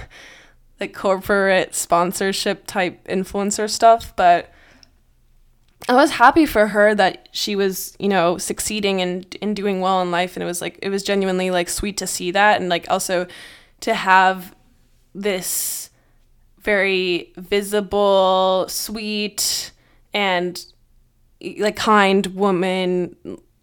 like 0.80 0.94
corporate 0.94 1.76
sponsorship 1.76 2.68
type 2.68 3.08
influencer 3.08 3.70
stuff, 3.70 4.14
but 4.16 4.53
I 5.90 5.96
was 5.96 6.12
happy 6.12 6.46
for 6.46 6.68
her 6.68 6.96
that 6.96 7.28
she 7.32 7.56
was, 7.56 7.96
you 8.00 8.08
know, 8.08 8.38
succeeding 8.38 9.02
and 9.02 9.36
and 9.42 9.56
doing 9.56 9.82
well 9.82 10.02
in 10.02 10.12
life 10.12 10.36
and 10.36 10.44
it 10.44 10.46
was 10.46 10.62
like 10.62 10.80
it 10.82 10.90
was 10.90 11.04
genuinely 11.04 11.52
like 11.52 11.70
sweet 11.70 11.98
to 11.98 12.08
see 12.08 12.32
that 12.32 12.60
and 12.62 12.70
like 12.70 12.86
also 12.90 13.28
to 13.82 13.94
have 13.94 14.56
this 15.14 15.90
very 16.62 17.34
visible, 17.36 18.66
sweet 18.70 19.72
and 20.14 20.66
like 21.60 21.76
kind 21.76 22.28
woman 22.28 23.16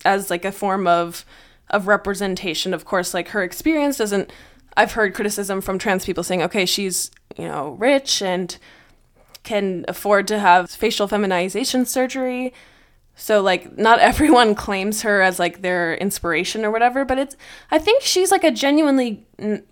as 0.04 0.28
like 0.30 0.44
a 0.44 0.52
form 0.52 0.86
of 0.86 1.24
of 1.70 1.86
representation. 1.86 2.74
Of 2.74 2.84
course, 2.84 3.14
like 3.14 3.28
her 3.28 3.42
experience 3.42 3.96
doesn't 3.96 4.30
I've 4.76 4.92
heard 4.92 5.14
criticism 5.14 5.60
from 5.60 5.78
trans 5.78 6.04
people 6.04 6.22
saying, 6.22 6.42
"Okay, 6.42 6.66
she's, 6.66 7.10
you 7.36 7.48
know, 7.48 7.70
rich 7.78 8.22
and 8.22 8.56
can 9.42 9.84
afford 9.88 10.28
to 10.28 10.38
have 10.38 10.70
facial 10.70 11.08
feminization 11.08 11.86
surgery. 11.86 12.52
So 13.14 13.40
like 13.40 13.76
not 13.78 13.98
everyone 14.10 14.54
claims 14.54 15.02
her 15.02 15.22
as 15.22 15.38
like 15.38 15.62
their 15.62 15.94
inspiration 15.94 16.64
or 16.64 16.70
whatever, 16.70 17.04
but 17.04 17.18
it's 17.18 17.36
I 17.70 17.78
think 17.78 18.02
she's 18.02 18.30
like 18.30 18.44
a 18.44 18.50
genuinely 18.50 19.26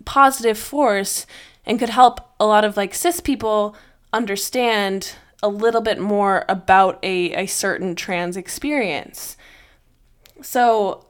positive 0.05 0.57
force 0.57 1.25
and 1.65 1.79
could 1.79 1.89
help 1.89 2.21
a 2.39 2.45
lot 2.45 2.65
of 2.65 2.77
like 2.77 2.93
cis 2.93 3.19
people 3.19 3.75
understand 4.11 5.13
a 5.41 5.47
little 5.47 5.81
bit 5.81 5.99
more 5.99 6.45
about 6.49 6.99
a, 7.03 7.33
a 7.33 7.45
certain 7.45 7.95
trans 7.95 8.35
experience. 8.35 9.37
So 10.41 11.05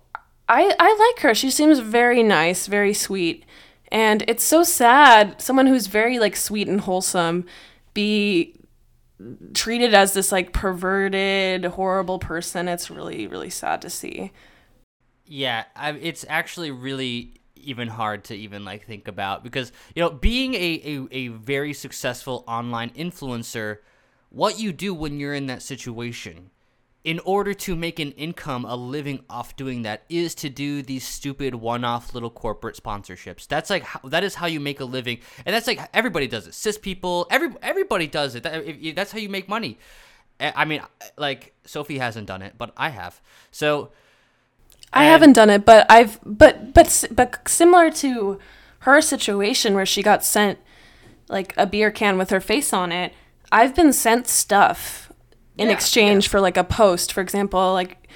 I 0.48 0.74
I 0.80 1.14
like 1.14 1.22
her. 1.24 1.34
She 1.34 1.52
seems 1.52 1.80
very 1.80 2.24
nice, 2.24 2.68
very 2.68 2.94
sweet. 2.94 3.46
And 3.92 4.24
it's 4.28 4.44
so 4.44 4.64
sad 4.64 5.42
someone 5.42 5.68
who's 5.68 5.88
very 5.88 6.20
like 6.20 6.36
sweet 6.36 6.68
and 6.68 6.82
wholesome 6.82 7.46
be 8.00 8.56
treated 9.54 9.94
as 9.94 10.14
this 10.14 10.32
like 10.32 10.54
perverted, 10.54 11.66
horrible 11.66 12.20
person. 12.20 12.70
It's 12.70 12.90
really, 12.90 13.28
really 13.28 13.50
sad 13.50 13.82
to 13.82 13.90
see. 13.90 14.32
Yeah, 15.26 15.66
I, 15.76 15.92
it's 15.92 16.26
actually 16.30 16.72
really 16.72 17.34
even 17.56 17.90
hard 17.90 18.24
to 18.24 18.36
even 18.36 18.64
like 18.64 18.86
think 18.86 19.10
about 19.10 19.44
because 19.44 19.74
you 19.94 20.02
know 20.02 20.10
being 20.10 20.54
a, 20.54 20.82
a, 20.86 21.08
a 21.12 21.28
very 21.28 21.74
successful 21.74 22.46
online 22.48 22.90
influencer 22.92 23.80
what 24.30 24.58
you 24.58 24.72
do 24.72 24.94
when 24.94 25.20
you're 25.20 25.34
in 25.34 25.48
that 25.48 25.62
situation 25.62 26.52
in 27.04 27.20
order 27.20 27.54
to 27.54 27.76
make 27.76 27.98
an 28.00 28.12
income, 28.12 28.66
a 28.66 28.76
living 28.76 29.24
off 29.30 29.56
doing 29.56 29.84
that, 29.84 30.04
is 30.10 30.36
to 30.36 30.50
do 30.50 30.82
these 30.82 31.08
stupid 31.08 31.56
one-off 31.56 32.14
little 32.14 32.30
corporate 32.30 32.76
sponsorships. 32.76 33.48
That's 33.48 33.70
like 33.70 33.84
how, 33.84 34.02
that 34.10 34.24
is 34.24 34.36
how 34.36 34.48
you 34.48 34.60
make 34.60 34.80
a 34.80 34.86
living, 34.86 35.20
and 35.46 35.56
that's 35.56 35.68
like 35.68 35.80
everybody 35.94 36.28
does 36.28 36.48
it. 36.48 36.54
Cis 36.54 36.78
people, 36.78 37.26
every 37.30 37.50
everybody 37.62 38.08
does 38.08 38.36
it. 38.36 38.44
That, 38.44 38.66
if, 38.66 38.96
that's 38.96 39.12
how 39.12 39.20
you 39.20 39.30
make 39.30 39.48
money. 39.48 39.78
I 40.42 40.66
mean, 40.66 40.82
like 41.18 41.54
Sophie 41.66 41.98
hasn't 41.98 42.28
done 42.28 42.42
it, 42.42 42.56
but 42.58 42.74
I 42.78 42.90
have. 42.90 43.22
So 43.52 43.92
I 44.94 45.06
haven't 45.06 45.34
done 45.34 45.50
it, 45.50 45.66
but 45.66 45.86
I've 45.90 46.20
but 46.26 46.74
but 46.74 47.06
but 47.12 47.48
similar 47.48 47.92
to 47.92 48.40
her 48.80 49.02
situation 49.02 49.74
where 49.74 49.86
she 49.86 50.02
got 50.02 50.24
sent 50.24 50.60
like 51.28 51.54
a 51.58 51.66
beer 51.66 51.92
can 51.92 52.18
with 52.18 52.30
her 52.30 52.40
face 52.40 52.74
on 52.74 52.92
it. 52.92 53.14
I've 53.52 53.76
been 53.76 53.94
sent 53.94 54.28
stuff 54.28 55.09
in 55.60 55.68
yeah, 55.68 55.74
exchange 55.74 56.26
yeah. 56.26 56.32
for 56.32 56.40
like 56.40 56.58
a 56.58 56.64
post. 56.64 57.12
For 57.12 57.22
example, 57.22 57.74
like 57.74 58.10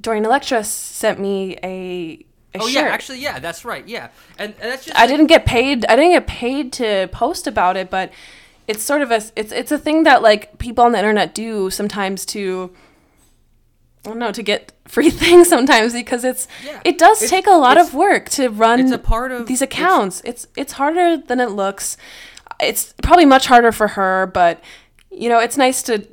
Dorian 0.00 0.24
Electra 0.24 0.64
sent 0.64 1.20
me 1.20 1.58
a. 1.62 2.24
a 2.54 2.60
oh 2.60 2.66
shirt. 2.66 2.84
yeah, 2.84 2.90
actually, 2.90 3.20
yeah, 3.20 3.38
that's 3.38 3.64
right. 3.64 3.86
Yeah, 3.86 4.08
and, 4.38 4.54
and 4.54 4.72
that's 4.72 4.86
just. 4.86 4.96
I 4.96 5.02
like, 5.02 5.10
didn't 5.10 5.26
get 5.26 5.44
paid. 5.44 5.84
I 5.86 5.96
didn't 5.96 6.12
get 6.12 6.26
paid 6.26 6.72
to 6.74 7.08
post 7.12 7.46
about 7.46 7.76
it, 7.76 7.90
but 7.90 8.10
it's 8.66 8.82
sort 8.82 9.02
of 9.02 9.10
a 9.10 9.22
it's 9.36 9.52
it's 9.52 9.70
a 9.70 9.78
thing 9.78 10.04
that 10.04 10.22
like 10.22 10.58
people 10.58 10.82
on 10.82 10.92
the 10.92 10.98
internet 10.98 11.34
do 11.34 11.70
sometimes 11.70 12.24
to. 12.26 12.74
I 14.04 14.10
don't 14.10 14.18
know 14.20 14.32
to 14.32 14.42
get 14.42 14.72
free 14.86 15.10
things 15.10 15.50
sometimes 15.50 15.92
because 15.92 16.24
it's 16.24 16.48
yeah. 16.64 16.80
it 16.86 16.96
does 16.96 17.20
it's, 17.20 17.30
take 17.30 17.46
a 17.46 17.58
lot 17.58 17.76
of 17.76 17.92
work 17.92 18.30
to 18.30 18.48
run 18.48 18.80
it's 18.80 18.92
a 18.92 18.98
part 18.98 19.30
of 19.30 19.46
these 19.46 19.60
accounts. 19.60 20.22
It's, 20.24 20.44
it's 20.44 20.52
it's 20.56 20.72
harder 20.72 21.18
than 21.18 21.38
it 21.38 21.50
looks. 21.50 21.98
It's 22.58 22.94
probably 23.02 23.26
much 23.26 23.46
harder 23.46 23.72
for 23.72 23.88
her, 23.88 24.26
but 24.32 24.62
you 25.10 25.28
know, 25.28 25.38
it's 25.38 25.58
nice 25.58 25.82
to 25.82 26.06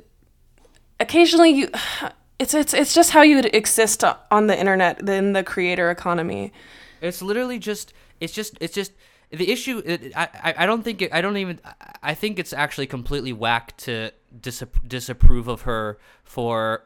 occasionally 1.00 1.50
you 1.50 1.70
it's 2.38 2.54
it's 2.54 2.74
it's 2.74 2.94
just 2.94 3.10
how 3.10 3.22
you 3.22 3.36
would 3.36 3.54
exist 3.54 4.04
on 4.30 4.46
the 4.46 4.58
internet 4.58 5.06
in 5.08 5.32
the 5.32 5.42
creator 5.42 5.90
economy. 5.90 6.52
It's 7.00 7.22
literally 7.22 7.58
just 7.58 7.92
it's 8.20 8.32
just 8.32 8.58
it's 8.60 8.74
just 8.74 8.92
the 9.30 9.50
issue. 9.50 9.82
I 10.14 10.54
I 10.58 10.66
don't 10.66 10.82
think 10.82 11.02
it, 11.02 11.12
I 11.12 11.20
don't 11.20 11.36
even 11.36 11.60
I 12.02 12.14
think 12.14 12.38
it's 12.38 12.52
actually 12.52 12.86
completely 12.86 13.32
whack 13.32 13.76
to 13.78 14.12
disapprove 14.40 15.48
of 15.48 15.62
her 15.62 15.98
for 16.24 16.84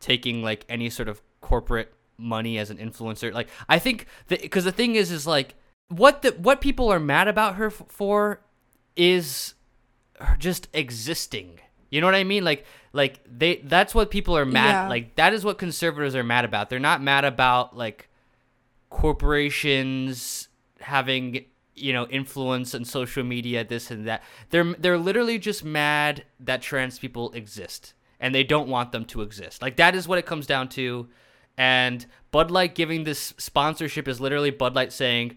taking 0.00 0.42
like 0.42 0.64
any 0.68 0.90
sort 0.90 1.08
of 1.08 1.22
corporate 1.40 1.92
money 2.16 2.58
as 2.58 2.70
an 2.70 2.78
influencer. 2.78 3.32
Like 3.32 3.48
I 3.68 3.78
think 3.78 4.06
because 4.26 4.64
the 4.64 4.72
thing 4.72 4.96
is 4.96 5.10
is 5.10 5.26
like 5.26 5.54
what 5.88 6.22
the 6.22 6.30
what 6.32 6.60
people 6.60 6.92
are 6.92 7.00
mad 7.00 7.28
about 7.28 7.54
her 7.54 7.70
for 7.70 8.40
is 8.96 9.54
just 10.38 10.68
existing 10.72 11.60
you 11.90 12.00
know 12.00 12.06
what 12.06 12.14
I 12.14 12.24
mean? 12.24 12.44
Like 12.44 12.64
like 12.92 13.20
they 13.26 13.56
that's 13.56 13.94
what 13.94 14.10
people 14.10 14.36
are 14.36 14.44
mad 14.44 14.70
yeah. 14.70 14.88
like 14.88 15.14
that 15.16 15.32
is 15.32 15.44
what 15.44 15.58
conservatives 15.58 16.14
are 16.14 16.24
mad 16.24 16.44
about. 16.44 16.70
They're 16.70 16.78
not 16.78 17.02
mad 17.02 17.24
about 17.24 17.76
like 17.76 18.08
corporations 18.90 20.48
having, 20.80 21.44
you 21.74 21.92
know, 21.92 22.06
influence 22.08 22.74
on 22.74 22.84
social 22.84 23.24
media 23.24 23.64
this 23.64 23.90
and 23.90 24.06
that. 24.06 24.22
They're 24.50 24.74
they're 24.74 24.98
literally 24.98 25.38
just 25.38 25.64
mad 25.64 26.24
that 26.40 26.62
trans 26.62 26.98
people 26.98 27.32
exist 27.32 27.94
and 28.20 28.34
they 28.34 28.44
don't 28.44 28.68
want 28.68 28.92
them 28.92 29.04
to 29.06 29.22
exist. 29.22 29.62
Like 29.62 29.76
that 29.76 29.94
is 29.94 30.06
what 30.06 30.18
it 30.18 30.26
comes 30.26 30.46
down 30.46 30.68
to. 30.70 31.08
And 31.56 32.04
Bud 32.30 32.50
Light 32.50 32.74
giving 32.74 33.04
this 33.04 33.34
sponsorship 33.38 34.06
is 34.06 34.20
literally 34.20 34.50
Bud 34.50 34.74
Light 34.74 34.92
saying, 34.92 35.36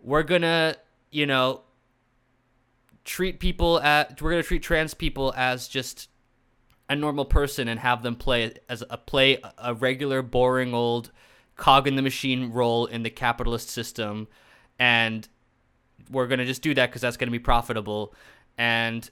"We're 0.00 0.22
going 0.22 0.42
to, 0.42 0.76
you 1.10 1.26
know, 1.26 1.62
treat 3.08 3.40
people 3.40 3.80
at 3.80 4.20
we're 4.20 4.30
gonna 4.30 4.42
treat 4.42 4.62
trans 4.62 4.92
people 4.92 5.32
as 5.34 5.66
just 5.66 6.10
a 6.90 6.94
normal 6.94 7.24
person 7.24 7.68
and 7.68 7.80
have 7.80 8.02
them 8.02 8.14
play 8.14 8.52
as 8.68 8.84
a 8.90 8.98
play 8.98 9.38
a 9.56 9.74
regular 9.74 10.20
boring 10.22 10.74
old 10.74 11.10
cog 11.56 11.86
in 11.86 11.96
the 11.96 12.02
machine 12.02 12.50
role 12.52 12.86
in 12.86 13.02
the 13.02 13.10
capitalist 13.10 13.70
system. 13.70 14.28
And 14.78 15.26
we're 16.10 16.26
going 16.26 16.38
to 16.38 16.46
just 16.46 16.62
do 16.62 16.72
that 16.74 16.86
because 16.86 17.02
that's 17.02 17.16
going 17.16 17.26
to 17.26 17.32
be 17.32 17.38
profitable. 17.38 18.14
And 18.56 19.08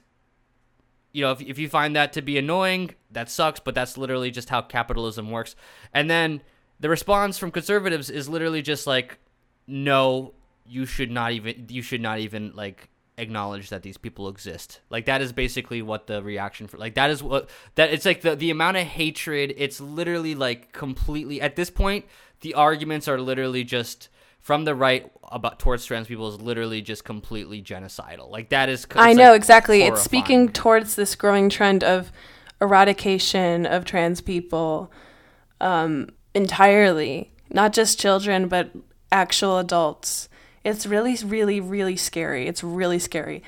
you 1.11 1.23
know 1.23 1.31
if, 1.31 1.41
if 1.41 1.57
you 1.57 1.69
find 1.69 1.95
that 1.95 2.13
to 2.13 2.21
be 2.21 2.37
annoying 2.37 2.93
that 3.11 3.31
sucks 3.31 3.59
but 3.59 3.73
that's 3.73 3.97
literally 3.97 4.29
just 4.29 4.49
how 4.49 4.61
capitalism 4.61 5.31
works. 5.31 5.55
And 5.93 6.09
then 6.09 6.41
the 6.79 6.89
response 6.89 7.37
from 7.37 7.51
conservatives 7.51 8.09
is 8.09 8.29
literally 8.29 8.61
just 8.61 8.85
like 8.85 9.17
no 9.65 10.33
you 10.65 10.85
should 10.85 11.09
not 11.09 11.31
even 11.31 11.65
you 11.69 11.81
should 11.81 12.01
not 12.01 12.19
even 12.19 12.51
like 12.55 12.89
acknowledge 13.17 13.69
that 13.69 13.83
these 13.83 13.97
people 13.97 14.29
exist. 14.29 14.81
Like 14.89 15.05
that 15.05 15.21
is 15.21 15.33
basically 15.33 15.81
what 15.81 16.07
the 16.07 16.21
reaction 16.21 16.67
for 16.67 16.77
like 16.77 16.95
that 16.95 17.09
is 17.09 17.23
what 17.23 17.49
that 17.75 17.91
it's 17.91 18.05
like 18.05 18.21
the 18.21 18.35
the 18.35 18.51
amount 18.51 18.77
of 18.77 18.83
hatred 18.83 19.53
it's 19.57 19.81
literally 19.81 20.35
like 20.35 20.71
completely 20.71 21.41
at 21.41 21.55
this 21.55 21.69
point 21.69 22.05
the 22.41 22.53
arguments 22.53 23.07
are 23.07 23.19
literally 23.19 23.63
just 23.63 24.09
from 24.39 24.63
the 24.63 24.75
right 24.75 25.11
about 25.31 25.59
towards 25.59 25.85
trans 25.85 26.07
people 26.07 26.29
is 26.29 26.39
literally 26.39 26.81
just 26.81 27.03
completely 27.03 27.61
genocidal. 27.61 28.29
Like 28.29 28.49
that 28.49 28.69
is 28.69 28.87
I 28.95 29.13
know 29.13 29.31
like 29.31 29.35
exactly. 29.35 29.79
Horrifying. 29.79 29.93
It's 29.93 30.03
speaking 30.03 30.49
towards 30.53 30.95
this 30.95 31.15
growing 31.15 31.49
trend 31.49 31.83
of 31.83 32.11
eradication 32.61 33.65
of 33.65 33.83
trans 33.83 34.21
people 34.21 34.91
um 35.59 36.09
entirely, 36.33 37.33
not 37.49 37.73
just 37.73 37.99
children 37.99 38.47
but 38.47 38.71
actual 39.11 39.57
adults 39.57 40.29
it's 40.67 40.85
really, 40.85 41.15
really, 41.15 41.59
really 41.59 41.95
scary. 41.95 42.47
It's 42.47 42.63
really 42.63 42.99
scary. 42.99 43.43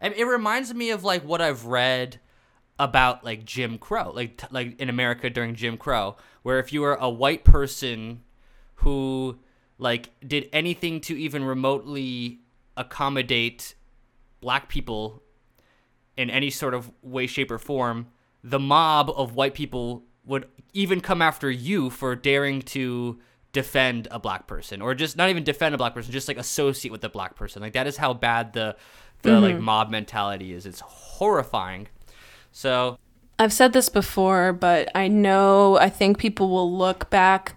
It 0.00 0.26
reminds 0.26 0.74
me 0.74 0.90
of 0.90 1.04
like 1.04 1.22
what 1.22 1.40
I've 1.40 1.66
read 1.66 2.18
about 2.78 3.24
like 3.24 3.44
Jim 3.44 3.78
Crow, 3.78 4.10
like 4.10 4.42
like 4.50 4.80
in 4.80 4.88
America 4.88 5.30
during 5.30 5.54
Jim 5.54 5.76
Crow, 5.76 6.16
where 6.42 6.58
if 6.58 6.72
you 6.72 6.80
were 6.80 6.94
a 6.94 7.08
white 7.08 7.44
person 7.44 8.22
who 8.76 9.38
like 9.78 10.10
did 10.26 10.48
anything 10.52 11.00
to 11.02 11.16
even 11.16 11.44
remotely 11.44 12.40
accommodate 12.76 13.76
black 14.40 14.68
people 14.68 15.22
in 16.16 16.30
any 16.30 16.50
sort 16.50 16.74
of 16.74 16.90
way 17.00 17.28
shape 17.28 17.50
or 17.50 17.58
form, 17.58 18.08
the 18.42 18.58
mob 18.58 19.08
of 19.10 19.36
white 19.36 19.54
people 19.54 20.02
would 20.24 20.48
even 20.72 21.00
come 21.00 21.22
after 21.22 21.48
you 21.48 21.90
for 21.90 22.16
daring 22.16 22.60
to 22.60 23.20
defend 23.52 24.08
a 24.10 24.18
black 24.18 24.46
person 24.46 24.80
or 24.80 24.94
just 24.94 25.16
not 25.16 25.28
even 25.28 25.44
defend 25.44 25.74
a 25.74 25.78
black 25.78 25.94
person 25.94 26.10
just 26.10 26.28
like 26.28 26.38
associate 26.38 26.90
with 26.90 27.04
a 27.04 27.08
black 27.08 27.36
person 27.36 27.60
like 27.60 27.74
that 27.74 27.86
is 27.86 27.96
how 27.98 28.14
bad 28.14 28.52
the 28.54 28.74
the 29.22 29.30
mm-hmm. 29.30 29.42
like 29.42 29.58
mob 29.60 29.90
mentality 29.90 30.52
is 30.52 30.64
it's 30.64 30.80
horrifying 30.80 31.86
so 32.50 32.98
I've 33.38 33.52
said 33.52 33.72
this 33.72 33.88
before, 33.88 34.52
but 34.52 34.88
I 34.94 35.08
know 35.08 35.76
I 35.78 35.88
think 35.88 36.18
people 36.18 36.48
will 36.48 36.72
look 36.72 37.10
back 37.10 37.56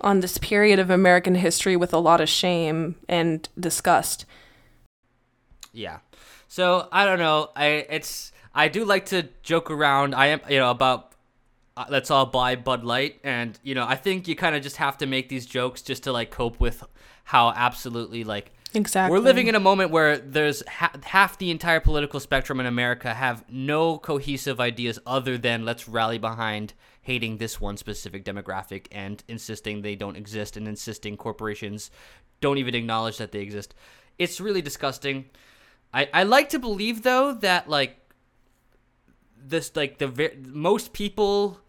on 0.00 0.20
this 0.20 0.38
period 0.38 0.78
of 0.78 0.90
American 0.90 1.34
history 1.34 1.76
with 1.76 1.92
a 1.92 1.98
lot 1.98 2.20
of 2.20 2.28
shame 2.28 2.94
and 3.08 3.48
disgust. 3.58 4.26
Yeah. 5.72 5.98
So, 6.46 6.88
I 6.92 7.04
don't 7.04 7.18
know. 7.18 7.50
I 7.56 7.66
it's 7.66 8.30
I 8.54 8.68
do 8.68 8.84
like 8.84 9.06
to 9.06 9.28
joke 9.42 9.72
around. 9.72 10.14
I 10.14 10.26
am, 10.28 10.40
you 10.48 10.58
know, 10.58 10.70
about 10.70 11.13
uh, 11.76 11.86
let's 11.88 12.10
all 12.10 12.26
buy 12.26 12.56
Bud 12.56 12.84
Light 12.84 13.20
and, 13.24 13.58
you 13.62 13.74
know, 13.74 13.86
I 13.86 13.96
think 13.96 14.28
you 14.28 14.36
kind 14.36 14.54
of 14.54 14.62
just 14.62 14.76
have 14.76 14.98
to 14.98 15.06
make 15.06 15.28
these 15.28 15.46
jokes 15.46 15.82
just 15.82 16.04
to 16.04 16.12
like 16.12 16.30
cope 16.30 16.60
with 16.60 16.84
how 17.24 17.50
absolutely 17.50 18.24
like 18.24 18.52
Exactly. 18.74 19.16
We're 19.16 19.24
living 19.24 19.46
in 19.46 19.54
a 19.54 19.60
moment 19.60 19.92
where 19.92 20.18
there's 20.18 20.66
ha- 20.66 20.90
half 21.04 21.38
the 21.38 21.52
entire 21.52 21.78
political 21.78 22.18
spectrum 22.18 22.58
in 22.58 22.66
America 22.66 23.14
have 23.14 23.44
no 23.48 23.98
cohesive 23.98 24.60
ideas 24.60 24.98
other 25.06 25.38
than 25.38 25.64
let's 25.64 25.88
rally 25.88 26.18
behind 26.18 26.74
hating 27.02 27.36
this 27.36 27.60
one 27.60 27.76
specific 27.76 28.24
demographic 28.24 28.86
and 28.90 29.22
insisting 29.28 29.82
they 29.82 29.94
don't 29.94 30.16
exist 30.16 30.56
and 30.56 30.66
insisting 30.66 31.16
corporations 31.16 31.90
don't 32.40 32.58
even 32.58 32.74
acknowledge 32.74 33.18
that 33.18 33.30
they 33.30 33.40
exist. 33.40 33.74
It's 34.18 34.40
really 34.40 34.62
disgusting. 34.62 35.26
I 35.92 36.08
I 36.12 36.22
like 36.24 36.48
to 36.48 36.58
believe 36.58 37.04
though 37.04 37.32
that 37.32 37.68
like 37.68 37.96
this 39.36 39.76
like 39.76 39.98
the 39.98 40.08
ver- 40.08 40.34
most 40.46 40.92
people 40.92 41.60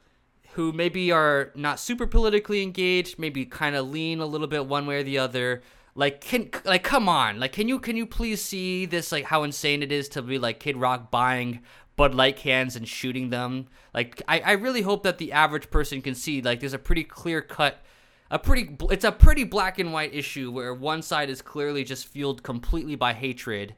who 0.55 0.71
maybe 0.71 1.11
are 1.11 1.51
not 1.53 1.81
super 1.81 2.07
politically 2.07 2.63
engaged, 2.63 3.19
maybe 3.19 3.45
kind 3.45 3.75
of 3.75 3.89
lean 3.89 4.21
a 4.21 4.25
little 4.25 4.47
bit 4.47 4.65
one 4.65 4.85
way 4.85 4.99
or 4.99 5.03
the 5.03 5.17
other, 5.17 5.61
like 5.95 6.21
can 6.21 6.49
like 6.63 6.81
come 6.81 7.09
on. 7.09 7.41
Like 7.41 7.51
can 7.51 7.67
you 7.67 7.77
can 7.77 7.97
you 7.97 8.05
please 8.05 8.41
see 8.41 8.85
this 8.85 9.11
like 9.11 9.25
how 9.25 9.43
insane 9.43 9.83
it 9.83 9.91
is 9.91 10.07
to 10.09 10.21
be 10.21 10.39
like 10.39 10.61
kid 10.61 10.77
rock 10.77 11.11
buying 11.11 11.59
bud 11.97 12.15
light 12.15 12.37
cans 12.37 12.77
and 12.77 12.87
shooting 12.87 13.31
them? 13.31 13.67
Like 13.93 14.21
i, 14.29 14.39
I 14.39 14.51
really 14.53 14.81
hope 14.81 15.03
that 15.03 15.17
the 15.17 15.33
average 15.33 15.69
person 15.69 16.01
can 16.01 16.15
see 16.15 16.41
like 16.41 16.61
there's 16.61 16.73
a 16.73 16.79
pretty 16.79 17.03
clear 17.03 17.41
cut 17.41 17.83
a 18.31 18.39
pretty 18.39 18.77
it's 18.89 19.03
a 19.03 19.11
pretty 19.11 19.43
black 19.43 19.77
and 19.77 19.91
white 19.91 20.15
issue 20.15 20.51
where 20.51 20.73
one 20.73 21.01
side 21.01 21.29
is 21.29 21.41
clearly 21.41 21.83
just 21.83 22.07
fueled 22.07 22.43
completely 22.43 22.95
by 22.95 23.11
hatred 23.11 23.75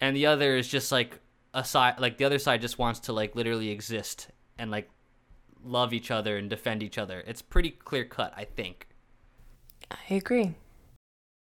and 0.00 0.16
the 0.16 0.26
other 0.26 0.56
is 0.56 0.66
just 0.66 0.90
like 0.90 1.20
a 1.54 1.64
side 1.64 2.00
like 2.00 2.18
the 2.18 2.24
other 2.24 2.40
side 2.40 2.60
just 2.60 2.76
wants 2.76 2.98
to 2.98 3.12
like 3.12 3.36
literally 3.36 3.70
exist 3.70 4.28
and 4.58 4.72
like 4.72 4.90
love 5.64 5.92
each 5.92 6.10
other 6.10 6.36
and 6.36 6.48
defend 6.48 6.82
each 6.82 6.98
other. 6.98 7.22
It's 7.26 7.42
pretty 7.42 7.70
clear 7.70 8.04
cut 8.04 8.32
i 8.36 8.44
think. 8.44 8.86
I 9.90 10.14
agree. 10.14 10.54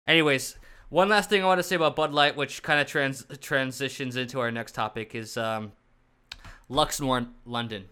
Anyways, 0.06 0.56
one 0.88 1.08
last 1.08 1.30
thing 1.30 1.42
I 1.42 1.46
want 1.46 1.58
to 1.58 1.62
say 1.62 1.76
about 1.76 1.96
Bud 1.96 2.12
Light, 2.12 2.36
which 2.36 2.62
kind 2.62 2.80
of 2.80 2.86
trans- 2.86 3.26
transitions 3.40 4.16
into 4.16 4.40
our 4.40 4.50
next 4.50 4.72
topic, 4.72 5.14
is 5.14 5.36
um, 5.36 5.72
Luxx 6.70 7.00
Noir 7.00 7.26
London, 7.46 7.86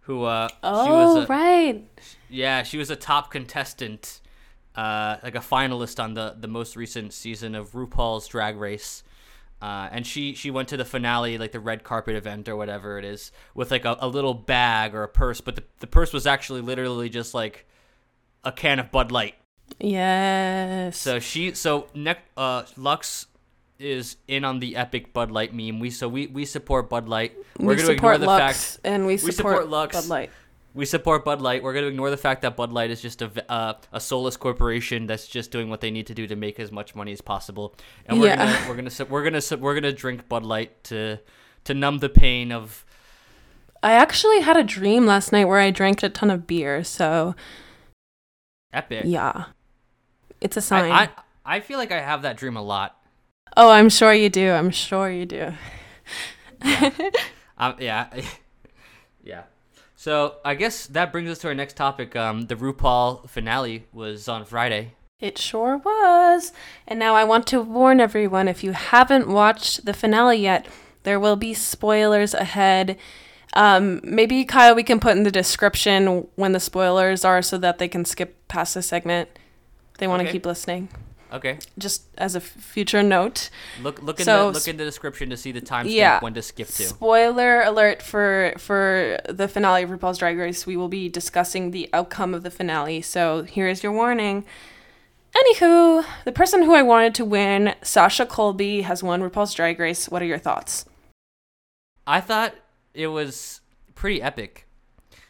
who 0.00 0.24
uh, 0.24 0.48
oh 0.62 0.84
she 0.84 0.90
was 0.90 1.24
a, 1.24 1.26
right, 1.26 1.84
yeah, 2.28 2.62
she 2.62 2.78
was 2.78 2.90
a 2.90 2.96
top 2.96 3.30
contestant, 3.30 4.20
uh, 4.74 5.16
like 5.22 5.34
a 5.34 5.40
finalist 5.40 6.02
on 6.02 6.14
the 6.14 6.34
the 6.38 6.48
most 6.48 6.76
recent 6.76 7.12
season 7.12 7.54
of 7.54 7.72
RuPaul's 7.72 8.26
Drag 8.26 8.56
Race. 8.56 9.02
Uh, 9.60 9.88
and 9.90 10.06
she 10.06 10.34
she 10.34 10.50
went 10.50 10.68
to 10.68 10.76
the 10.76 10.84
finale, 10.84 11.36
like 11.36 11.52
the 11.52 11.60
red 11.60 11.82
carpet 11.82 12.14
event 12.14 12.48
or 12.48 12.54
whatever 12.56 12.98
it 12.98 13.04
is, 13.04 13.32
with 13.54 13.70
like 13.70 13.84
a, 13.84 13.96
a 14.00 14.06
little 14.06 14.34
bag 14.34 14.94
or 14.94 15.02
a 15.02 15.08
purse, 15.08 15.40
but 15.40 15.56
the, 15.56 15.64
the 15.80 15.86
purse 15.86 16.12
was 16.12 16.26
actually 16.26 16.60
literally 16.60 17.08
just 17.08 17.34
like 17.34 17.66
a 18.44 18.52
can 18.52 18.78
of 18.78 18.92
Bud 18.92 19.10
Light. 19.10 19.34
Yes. 19.80 20.96
So 20.96 21.18
she 21.18 21.54
so 21.54 21.88
neck 21.92 22.20
uh 22.36 22.62
Luxx 22.76 23.26
is 23.80 24.16
in 24.26 24.44
on 24.44 24.60
the 24.60 24.76
epic 24.76 25.12
Bud 25.12 25.30
Light 25.32 25.52
meme. 25.52 25.80
We 25.80 25.90
so 25.90 26.08
we 26.08 26.28
we 26.28 26.44
support 26.44 26.88
Bud 26.88 27.08
Light. 27.08 27.32
We're 27.58 27.70
we 27.70 27.76
going 27.76 27.86
to 27.88 27.92
ignore 27.94 28.18
the 28.18 28.26
Luxx 28.26 28.38
fact 28.38 28.80
and 28.84 29.06
we 29.06 29.16
support, 29.16 29.34
we 29.34 29.64
support 29.64 29.90
Luxx. 29.90 29.92
Bud 29.92 30.06
Light. 30.06 30.30
We 30.78 30.84
support 30.84 31.24
Bud 31.24 31.40
Light. 31.40 31.64
We're 31.64 31.72
going 31.72 31.86
to 31.86 31.88
ignore 31.88 32.08
the 32.08 32.16
fact 32.16 32.42
that 32.42 32.54
Bud 32.54 32.70
Light 32.70 32.92
is 32.92 33.02
just 33.02 33.20
a 33.20 33.50
uh, 33.50 33.74
a 33.90 33.98
soulless 33.98 34.36
corporation 34.36 35.08
that's 35.08 35.26
just 35.26 35.50
doing 35.50 35.68
what 35.70 35.80
they 35.80 35.90
need 35.90 36.06
to 36.06 36.14
do 36.14 36.28
to 36.28 36.36
make 36.36 36.60
as 36.60 36.70
much 36.70 36.94
money 36.94 37.10
as 37.10 37.20
possible. 37.20 37.74
And 38.06 38.20
we're 38.20 38.28
yeah. 38.28 38.36
gonna 38.36 38.68
we're 38.68 38.76
gonna 38.76 39.10
we're 39.10 39.24
gonna 39.24 39.60
we're 39.60 39.74
gonna 39.74 39.92
drink 39.92 40.28
Bud 40.28 40.44
Light 40.44 40.84
to 40.84 41.18
to 41.64 41.74
numb 41.74 41.98
the 41.98 42.08
pain 42.08 42.52
of. 42.52 42.84
I 43.82 43.94
actually 43.94 44.40
had 44.42 44.56
a 44.56 44.62
dream 44.62 45.04
last 45.04 45.32
night 45.32 45.46
where 45.46 45.58
I 45.58 45.72
drank 45.72 46.04
a 46.04 46.10
ton 46.10 46.30
of 46.30 46.46
beer. 46.46 46.84
So. 46.84 47.34
Epic. 48.72 49.02
Yeah. 49.04 49.46
It's 50.40 50.56
a 50.56 50.60
sign. 50.60 50.92
I, 50.92 51.02
I, 51.02 51.08
I 51.56 51.60
feel 51.60 51.78
like 51.78 51.90
I 51.90 52.00
have 52.00 52.22
that 52.22 52.36
dream 52.36 52.56
a 52.56 52.62
lot. 52.62 52.96
Oh, 53.56 53.68
I'm 53.68 53.88
sure 53.88 54.14
you 54.14 54.28
do. 54.28 54.52
I'm 54.52 54.70
sure 54.70 55.10
you 55.10 55.26
do. 55.26 55.54
yeah. 56.64 56.90
um, 57.58 57.74
yeah. 57.80 58.06
yeah. 58.14 58.24
So 59.98 60.36
I 60.44 60.54
guess 60.54 60.86
that 60.86 61.10
brings 61.10 61.28
us 61.28 61.40
to 61.40 61.48
our 61.48 61.56
next 61.56 61.76
topic. 61.76 62.14
Um, 62.14 62.42
the 62.42 62.54
RuPaul 62.54 63.28
finale 63.28 63.86
was 63.92 64.28
on 64.28 64.44
Friday. 64.44 64.92
It 65.18 65.38
sure 65.38 65.78
was. 65.78 66.52
And 66.86 67.00
now 67.00 67.16
I 67.16 67.24
want 67.24 67.48
to 67.48 67.60
warn 67.60 67.98
everyone 67.98 68.46
if 68.46 68.62
you 68.62 68.70
haven't 68.70 69.26
watched 69.26 69.86
the 69.86 69.92
finale 69.92 70.36
yet, 70.36 70.68
there 71.02 71.18
will 71.18 71.34
be 71.34 71.52
spoilers 71.52 72.32
ahead. 72.32 72.96
Um, 73.54 74.00
maybe 74.04 74.44
Caio, 74.44 74.72
we 74.72 74.84
can 74.84 75.00
put 75.00 75.16
in 75.16 75.24
the 75.24 75.32
description 75.32 76.28
when 76.36 76.52
the 76.52 76.60
spoilers 76.60 77.24
are 77.24 77.42
so 77.42 77.58
that 77.58 77.78
they 77.78 77.88
can 77.88 78.04
skip 78.04 78.46
past 78.46 78.74
the 78.74 78.82
segment 78.82 79.28
they 79.98 80.06
want 80.06 80.20
to 80.20 80.26
okay. 80.26 80.32
keep 80.34 80.46
listening. 80.46 80.90
Okay. 81.32 81.58
Just 81.76 82.04
as 82.16 82.34
a 82.34 82.38
f- 82.38 82.44
future 82.44 83.02
note. 83.02 83.50
Look 83.82 84.02
look 84.02 84.18
in 84.18 84.24
so, 84.24 84.46
the 84.46 84.58
look 84.58 84.68
in 84.68 84.76
the 84.76 84.84
description 84.84 85.30
to 85.30 85.36
see 85.36 85.52
the 85.52 85.60
time 85.60 85.86
yeah, 85.86 86.20
when 86.20 86.34
to 86.34 86.42
skip 86.42 86.68
to. 86.68 86.84
Spoiler 86.84 87.62
alert 87.62 88.02
for 88.02 88.54
for 88.58 89.18
the 89.28 89.48
finale 89.48 89.82
of 89.82 89.90
RuPaul's 89.90 90.18
Drag 90.18 90.38
Race. 90.38 90.66
We 90.66 90.76
will 90.76 90.88
be 90.88 91.08
discussing 91.08 91.70
the 91.70 91.88
outcome 91.92 92.34
of 92.34 92.42
the 92.42 92.50
finale. 92.50 93.02
So 93.02 93.42
here 93.42 93.68
is 93.68 93.82
your 93.82 93.92
warning. 93.92 94.44
Anywho, 95.36 96.04
the 96.24 96.32
person 96.32 96.62
who 96.62 96.74
I 96.74 96.82
wanted 96.82 97.14
to 97.16 97.24
win, 97.24 97.74
Sasha 97.82 98.24
Colby, 98.24 98.82
has 98.82 99.02
won 99.02 99.22
RuPaul's 99.22 99.52
Drag 99.52 99.78
Race. 99.78 100.08
What 100.08 100.22
are 100.22 100.26
your 100.26 100.38
thoughts? 100.38 100.86
I 102.06 102.22
thought 102.22 102.54
it 102.94 103.08
was 103.08 103.60
pretty 103.94 104.22
epic. 104.22 104.66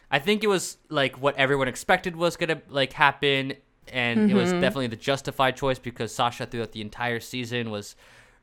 I 0.09 0.19
think 0.19 0.43
it 0.43 0.47
was 0.47 0.77
like 0.89 1.21
what 1.21 1.35
everyone 1.35 1.67
expected 1.67 2.15
was 2.15 2.37
gonna 2.37 2.61
like 2.69 2.93
happen 2.93 3.53
and 3.91 4.19
mm-hmm. 4.19 4.29
it 4.29 4.33
was 4.33 4.51
mm-hmm. 4.51 4.61
definitely 4.61 4.87
the 4.87 4.95
justified 4.95 5.55
choice 5.57 5.79
because 5.79 6.13
Sasha 6.13 6.45
throughout 6.45 6.71
the 6.71 6.81
entire 6.81 7.19
season 7.19 7.71
was 7.71 7.95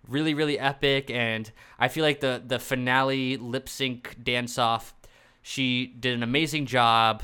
really 0.08 0.34
really 0.34 0.58
epic. 0.58 1.10
And 1.10 1.50
I 1.78 1.88
feel 1.88 2.04
like 2.04 2.20
the 2.20 2.42
the 2.44 2.58
finale 2.58 3.36
lip 3.36 3.68
sync 3.68 4.16
dance 4.22 4.58
off 4.58 4.94
she 5.42 5.86
did 5.86 6.14
an 6.14 6.22
amazing 6.22 6.66
job. 6.66 7.22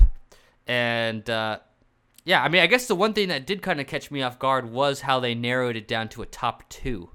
And 0.67 1.29
uh, 1.29 1.59
yeah 2.25 2.43
I 2.43 2.49
mean 2.49 2.61
I 2.61 2.67
guess 2.67 2.87
the 2.87 2.95
one 2.95 3.13
thing 3.13 3.29
that 3.29 3.45
did 3.45 3.61
kind 3.61 3.81
of 3.81 3.87
catch 3.87 4.11
me 4.11 4.21
off 4.21 4.39
guard 4.39 4.71
was 4.71 5.01
how 5.01 5.19
they 5.19 5.35
narrowed 5.35 5.75
it 5.75 5.87
down 5.87 6.09
to 6.09 6.21
a 6.21 6.25
top 6.25 6.67
2 6.69 7.09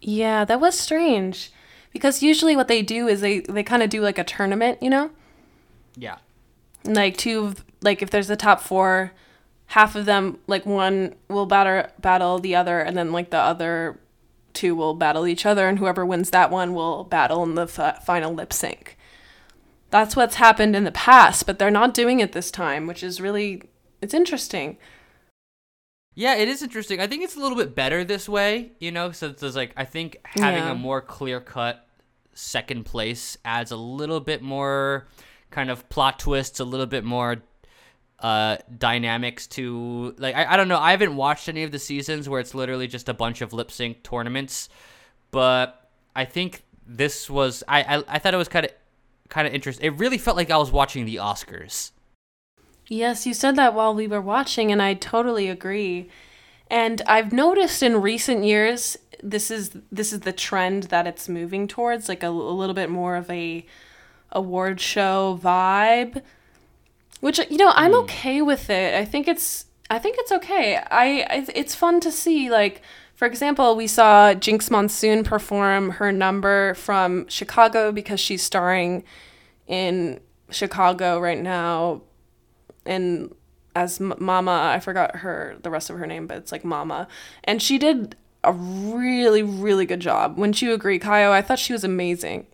yeah 0.00 0.44
that 0.44 0.60
was 0.60 0.78
strange. 0.78 1.52
Because 1.92 2.22
usually 2.22 2.56
what 2.56 2.66
they 2.66 2.82
do 2.82 3.06
is 3.06 3.20
they 3.20 3.40
they 3.40 3.62
kind 3.62 3.82
of 3.82 3.90
do 3.90 4.00
like 4.00 4.18
a 4.18 4.24
tournament 4.24 4.82
you 4.82 4.90
know? 4.90 5.10
Yeah. 5.96 6.18
Like 6.84 7.16
two 7.16 7.54
like 7.82 8.02
if 8.02 8.10
there's 8.10 8.30
a 8.30 8.36
top 8.36 8.60
4 8.60 9.12
half 9.66 9.94
of 9.94 10.04
them 10.04 10.38
like 10.46 10.66
one 10.66 11.14
will 11.28 11.46
batter, 11.46 11.90
battle 12.00 12.38
the 12.38 12.54
other 12.54 12.80
and 12.80 12.96
then 12.96 13.12
like 13.12 13.30
the 13.30 13.38
other 13.38 14.00
two 14.52 14.74
will 14.74 14.94
battle 14.94 15.26
each 15.26 15.44
other 15.44 15.68
and 15.68 15.78
whoever 15.78 16.06
wins 16.06 16.30
that 16.30 16.50
one 16.50 16.74
will 16.74 17.04
battle 17.04 17.42
in 17.42 17.54
the 17.54 17.62
f- 17.62 18.04
final 18.04 18.32
lip 18.32 18.52
sync. 18.52 18.96
That's 19.90 20.16
what's 20.16 20.36
happened 20.36 20.76
in 20.76 20.84
the 20.84 20.92
past 20.92 21.46
but 21.46 21.58
they're 21.58 21.70
not 21.70 21.94
doing 21.94 22.20
it 22.20 22.32
this 22.32 22.50
time 22.50 22.86
which 22.86 23.02
is 23.02 23.20
really 23.20 23.62
it's 24.00 24.14
interesting. 24.14 24.76
Yeah 26.14 26.34
it 26.36 26.48
is 26.48 26.62
interesting. 26.62 27.00
I 27.00 27.06
think 27.06 27.24
it's 27.24 27.36
a 27.36 27.40
little 27.40 27.58
bit 27.58 27.74
better 27.74 28.04
this 28.04 28.28
way 28.28 28.72
you 28.78 28.92
know? 28.92 29.10
So 29.12 29.28
it's 29.28 29.42
like 29.42 29.72
i 29.76 29.84
think 29.84 30.18
having 30.24 30.62
yeah. 30.62 30.72
a 30.72 30.74
more 30.74 31.00
clear 31.00 31.40
cut 31.40 31.86
second 32.34 32.84
place 32.84 33.38
adds 33.44 33.70
a 33.70 33.76
little 33.76 34.20
bit 34.20 34.42
more 34.42 35.06
kind 35.50 35.70
of 35.70 35.88
plot 35.88 36.18
twists 36.18 36.60
a 36.60 36.64
little 36.64 36.86
bit 36.86 37.04
more 37.04 37.42
uh, 38.24 38.56
dynamics 38.78 39.46
to 39.46 40.14
like 40.16 40.34
I, 40.34 40.54
I 40.54 40.56
don't 40.56 40.66
know 40.66 40.78
I 40.78 40.92
haven't 40.92 41.14
watched 41.14 41.46
any 41.46 41.62
of 41.62 41.72
the 41.72 41.78
seasons 41.78 42.26
where 42.26 42.40
it's 42.40 42.54
literally 42.54 42.86
just 42.86 43.10
a 43.10 43.12
bunch 43.12 43.42
of 43.42 43.52
lip 43.52 43.70
sync 43.70 44.02
tournaments, 44.02 44.70
but 45.30 45.90
I 46.16 46.24
think 46.24 46.62
this 46.86 47.28
was 47.28 47.62
I 47.68 47.82
I, 47.82 48.04
I 48.08 48.18
thought 48.18 48.32
it 48.32 48.38
was 48.38 48.48
kind 48.48 48.64
of 48.64 48.72
kind 49.28 49.46
of 49.46 49.52
interesting. 49.52 49.84
It 49.84 49.98
really 49.98 50.16
felt 50.16 50.38
like 50.38 50.50
I 50.50 50.56
was 50.56 50.72
watching 50.72 51.04
the 51.04 51.16
Oscars. 51.16 51.90
Yes, 52.88 53.26
you 53.26 53.34
said 53.34 53.56
that 53.56 53.74
while 53.74 53.94
we 53.94 54.06
were 54.06 54.22
watching, 54.22 54.72
and 54.72 54.80
I 54.80 54.94
totally 54.94 55.50
agree. 55.50 56.08
And 56.70 57.02
I've 57.06 57.30
noticed 57.30 57.82
in 57.82 58.00
recent 58.00 58.42
years 58.42 58.96
this 59.22 59.50
is 59.50 59.76
this 59.92 60.14
is 60.14 60.20
the 60.20 60.32
trend 60.32 60.84
that 60.84 61.06
it's 61.06 61.28
moving 61.28 61.68
towards, 61.68 62.08
like 62.08 62.22
a, 62.22 62.28
a 62.28 62.30
little 62.30 62.74
bit 62.74 62.88
more 62.88 63.16
of 63.16 63.28
a 63.30 63.66
award 64.32 64.80
show 64.80 65.38
vibe 65.42 66.22
Which 67.20 67.38
you 67.50 67.56
know, 67.56 67.72
I'm 67.74 67.92
Hmm. 67.92 67.98
okay 68.00 68.42
with 68.42 68.68
it. 68.70 68.94
I 68.94 69.04
think 69.04 69.28
it's 69.28 69.66
I 69.90 69.98
think 69.98 70.16
it's 70.18 70.32
okay. 70.32 70.76
I, 70.76 71.26
I 71.30 71.46
it's 71.54 71.74
fun 71.74 72.00
to 72.00 72.10
see 72.12 72.50
like 72.50 72.82
for 73.14 73.26
example, 73.26 73.76
we 73.76 73.86
saw 73.86 74.34
Jinkx 74.34 74.70
Monsoon 74.70 75.22
perform 75.22 75.90
her 75.92 76.10
number 76.10 76.74
from 76.74 77.28
Chicago 77.28 77.92
because 77.92 78.18
she's 78.18 78.42
starring 78.42 79.04
in 79.68 80.20
Chicago 80.50 81.20
right 81.20 81.40
now 81.40 82.02
and 82.84 83.34
as 83.76 84.00
M- 84.00 84.14
Mama, 84.18 84.70
I 84.74 84.80
forgot 84.80 85.16
her 85.16 85.56
the 85.62 85.70
rest 85.70 85.90
of 85.90 85.98
her 85.98 86.06
name, 86.06 86.26
but 86.26 86.36
it's 86.38 86.52
like 86.52 86.64
Mama. 86.64 87.08
And 87.44 87.62
she 87.62 87.78
did 87.78 88.16
a 88.42 88.52
really 88.52 89.42
really 89.42 89.86
good 89.86 90.00
job. 90.00 90.36
Wouldn't 90.38 90.60
you 90.60 90.72
agree, 90.74 90.98
Caio? 90.98 91.30
I 91.32 91.40
thought 91.40 91.58
she 91.58 91.72
was 91.72 91.84
amazing. 91.84 92.46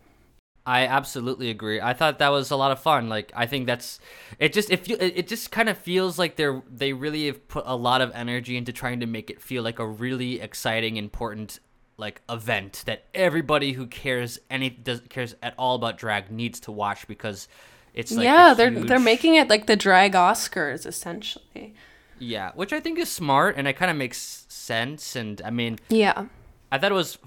I 0.65 0.85
absolutely 0.85 1.49
agree. 1.49 1.81
I 1.81 1.93
thought 1.93 2.19
that 2.19 2.29
was 2.29 2.51
a 2.51 2.55
lot 2.55 2.71
of 2.71 2.79
fun. 2.79 3.09
Like 3.09 3.31
I 3.35 3.47
think 3.47 3.65
that's 3.65 3.99
it. 4.39 4.53
Just 4.53 4.69
if 4.69 4.87
you, 4.87 4.95
it 4.99 5.13
it 5.17 5.27
just 5.27 5.51
kind 5.51 5.69
of 5.69 5.77
feels 5.77 6.19
like 6.19 6.35
they're 6.35 6.61
they 6.69 6.93
really 6.93 7.25
have 7.25 7.47
put 7.47 7.63
a 7.65 7.75
lot 7.75 8.01
of 8.01 8.11
energy 8.13 8.57
into 8.57 8.71
trying 8.71 8.99
to 8.99 9.05
make 9.07 9.29
it 9.29 9.41
feel 9.41 9.63
like 9.63 9.79
a 9.79 9.87
really 9.87 10.39
exciting, 10.39 10.97
important 10.97 11.59
like 11.97 12.21
event 12.29 12.83
that 12.85 13.05
everybody 13.13 13.73
who 13.73 13.85
cares 13.87 14.39
any 14.49 14.69
does 14.69 15.01
cares 15.09 15.35
at 15.43 15.53
all 15.57 15.75
about 15.75 15.97
drag 15.97 16.31
needs 16.31 16.59
to 16.61 16.71
watch 16.71 17.07
because 17.07 17.47
it's 17.93 18.11
like 18.11 18.23
yeah, 18.23 18.53
they're 18.53 18.71
they're 18.71 18.99
making 18.99 19.35
it 19.35 19.49
like 19.49 19.65
the 19.67 19.75
drag 19.75 20.13
Oscars 20.13 20.85
essentially. 20.85 21.73
yeah, 22.19 22.51
which 22.55 22.71
I 22.71 22.79
think 22.79 22.99
is 22.99 23.11
smart 23.11 23.55
and 23.57 23.67
it 23.67 23.73
kind 23.73 23.89
of 23.91 23.97
makes 23.97 24.45
sense. 24.47 25.15
And 25.15 25.41
I 25.43 25.49
mean, 25.49 25.79
Yeah. 25.89 26.25
I 26.71 26.77
thought 26.77 26.91
it 26.91 26.95
was 26.95 27.17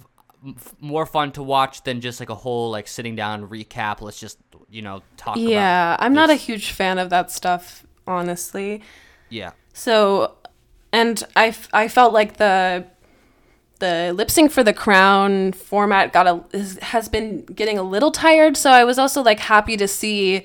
f- 0.47 0.75
more 0.81 1.07
fun 1.07 1.33
to 1.33 1.43
watch 1.43 1.83
than 1.85 2.01
just 2.01 2.21
like 2.21 2.31
a 2.31 2.35
whole 2.35 2.71
like 2.71 2.89
sitting 2.89 3.17
down 3.17 3.49
recap. 3.49 4.01
Let's 4.01 4.21
just 4.21 4.39
you 4.71 4.83
know 4.83 5.03
talk. 5.17 5.37
about 5.37 5.49
Yeah, 5.49 5.97
I'm 5.99 6.15
not 6.15 6.31
a 6.31 6.35
huge 6.35 6.73
fan 6.73 6.99
of 6.99 7.11
that 7.11 7.31
stuff, 7.31 7.87
honestly. 8.07 8.83
Yeah. 9.29 9.53
So, 9.73 10.37
and 10.93 11.23
I, 11.35 11.49
f- 11.49 11.69
I 11.73 11.89
felt 11.89 12.13
like 12.13 12.37
the 12.37 12.87
the 13.81 14.13
lip 14.15 14.31
sync 14.31 14.51
for 14.51 14.63
the 14.63 14.73
crown 14.73 15.53
format 15.53 16.13
got 16.13 16.27
a 16.27 16.45
is, 16.57 16.79
has 16.79 17.09
been 17.09 17.45
getting 17.45 17.77
a 17.79 17.83
little 17.83 18.11
tired. 18.11 18.57
So 18.57 18.71
I 18.71 18.85
was 18.85 18.99
also 18.99 19.23
like 19.23 19.41
happy 19.41 19.77
to 19.77 19.89
see 19.89 20.45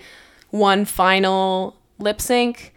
one 0.50 0.86
final 0.86 1.78
lip 2.00 2.20
sync 2.20 2.74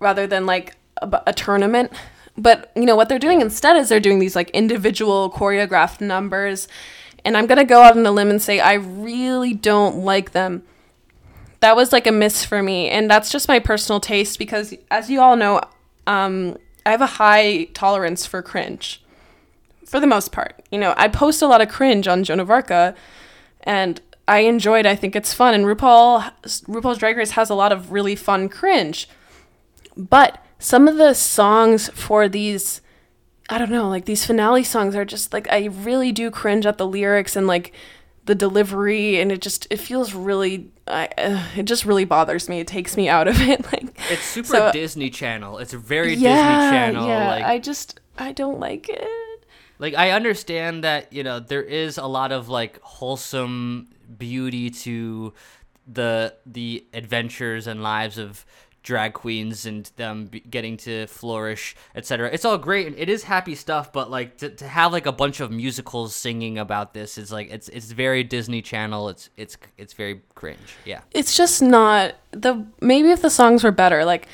rather 0.00 0.26
than 0.26 0.46
like 0.46 0.76
a, 1.02 1.22
a 1.26 1.32
tournament. 1.32 1.92
But 2.38 2.72
you 2.74 2.86
know 2.86 2.96
what 2.96 3.10
they're 3.10 3.18
doing 3.18 3.40
instead 3.42 3.76
is 3.76 3.88
they're 3.90 4.00
doing 4.00 4.20
these 4.20 4.36
like 4.36 4.48
individual 4.50 5.30
choreographed 5.30 6.00
numbers, 6.00 6.68
and 7.24 7.36
I'm 7.36 7.46
gonna 7.46 7.64
go 7.64 7.82
out 7.82 7.96
on 7.96 8.06
a 8.06 8.12
limb 8.12 8.30
and 8.30 8.40
say 8.40 8.60
I 8.60 8.74
really 8.74 9.52
don't 9.52 9.98
like 9.98 10.30
them. 10.32 10.62
That 11.60 11.74
was 11.74 11.92
like 11.92 12.06
a 12.06 12.12
miss 12.12 12.44
for 12.44 12.62
me 12.62 12.88
and 12.88 13.10
that's 13.10 13.30
just 13.30 13.48
my 13.48 13.58
personal 13.58 13.98
taste 13.98 14.38
because 14.38 14.74
as 14.90 15.10
you 15.10 15.20
all 15.20 15.34
know 15.34 15.60
um, 16.06 16.56
i 16.86 16.90
have 16.90 17.00
a 17.00 17.06
high 17.06 17.64
tolerance 17.74 18.24
for 18.24 18.42
cringe 18.42 19.02
for 19.84 19.98
the 19.98 20.06
most 20.06 20.30
part. 20.30 20.62
You 20.70 20.78
know 20.78 20.94
i 20.96 21.08
post 21.08 21.42
a 21.42 21.46
lot 21.48 21.60
of 21.60 21.68
cringe 21.68 22.06
on 22.06 22.22
joan 22.22 22.38
of 22.38 22.48
arca 22.48 22.94
and 23.62 24.00
i 24.28 24.40
enjoyed 24.40 24.86
i 24.86 24.94
think 24.94 25.16
it's 25.16 25.34
fun 25.34 25.52
and 25.52 25.64
rupaul 25.64 26.30
rupaul's 26.68 26.98
drag 26.98 27.16
race 27.16 27.32
has 27.32 27.50
a 27.50 27.54
lot 27.54 27.72
of 27.72 27.90
really 27.90 28.14
fun 28.14 28.48
cringe. 28.48 29.08
But 29.96 30.40
some 30.58 30.88
of 30.88 30.96
the 30.96 31.14
songs 31.14 31.88
for 31.90 32.28
these 32.28 32.80
I 33.50 33.56
don't 33.56 33.70
know, 33.70 33.88
like 33.88 34.04
these 34.04 34.26
finale 34.26 34.62
songs 34.62 34.94
are 34.94 35.04
just 35.06 35.32
like 35.32 35.50
I 35.50 35.66
really 35.66 36.12
do 36.12 36.30
cringe 36.30 36.66
at 36.66 36.76
the 36.78 36.86
lyrics 36.86 37.34
and 37.36 37.46
like 37.46 37.72
the 38.26 38.34
delivery 38.34 39.18
and 39.18 39.32
it 39.32 39.40
just 39.40 39.66
it 39.70 39.78
feels 39.78 40.12
really 40.12 40.70
I 40.86 41.08
uh, 41.16 41.42
it 41.56 41.62
just 41.64 41.86
really 41.86 42.04
bothers 42.04 42.48
me. 42.48 42.60
It 42.60 42.66
takes 42.66 42.94
me 42.96 43.08
out 43.08 43.26
of 43.26 43.40
it 43.48 43.64
like 43.72 43.98
It's 44.10 44.22
super 44.22 44.48
So- 44.48 44.72
Disney 44.72 45.08
Channel. 45.10 45.58
It's 45.58 45.72
a 45.72 45.78
very 45.78 46.12
yeah, 46.14 46.34
Disney 46.36 46.76
Channel. 46.76 47.06
Yeah, 47.08 47.28
like, 47.30 47.44
I 47.44 47.58
just 47.58 48.00
I 48.18 48.32
don't 48.32 48.60
like 48.60 48.88
it. 48.90 49.46
like 49.78 49.94
I 49.94 50.10
understand 50.10 50.84
that 50.84 51.10
you 51.12 51.22
know 51.22 51.40
there 51.40 51.62
is 51.62 51.96
a 51.96 52.06
lot 52.06 52.30
of 52.32 52.50
like 52.50 52.80
wholesome 52.82 53.88
beauty 54.18 54.68
to 54.70 55.32
the 55.90 56.34
the 56.44 56.84
adventures 56.92 57.66
and 57.66 57.82
lives 57.82 58.18
of 58.18 58.44
drag 58.82 59.12
queens 59.12 59.66
and 59.66 59.90
them 59.96 60.30
getting 60.48 60.76
to 60.76 61.06
flourish 61.08 61.76
etc 61.94 62.30
it's 62.32 62.44
all 62.44 62.56
great 62.56 62.86
and 62.86 62.96
it 62.98 63.08
is 63.08 63.24
happy 63.24 63.54
stuff 63.54 63.92
but 63.92 64.10
like 64.10 64.38
to, 64.38 64.48
to 64.48 64.66
have 64.66 64.92
like 64.92 65.04
a 65.04 65.12
bunch 65.12 65.40
of 65.40 65.50
musicals 65.50 66.14
singing 66.14 66.58
about 66.58 66.94
this 66.94 67.18
is 67.18 67.30
like 67.30 67.50
it's 67.50 67.68
it's 67.68 67.90
very 67.90 68.22
disney 68.22 68.62
channel 68.62 69.08
it's 69.08 69.30
it's 69.36 69.56
it's 69.76 69.92
very 69.92 70.22
cringe 70.34 70.76
yeah 70.84 71.00
It's 71.12 71.36
just 71.36 71.60
not 71.60 72.14
the 72.30 72.64
maybe 72.80 73.10
if 73.10 73.20
the 73.20 73.30
songs 73.30 73.64
were 73.64 73.72
better 73.72 74.04
like 74.04 74.28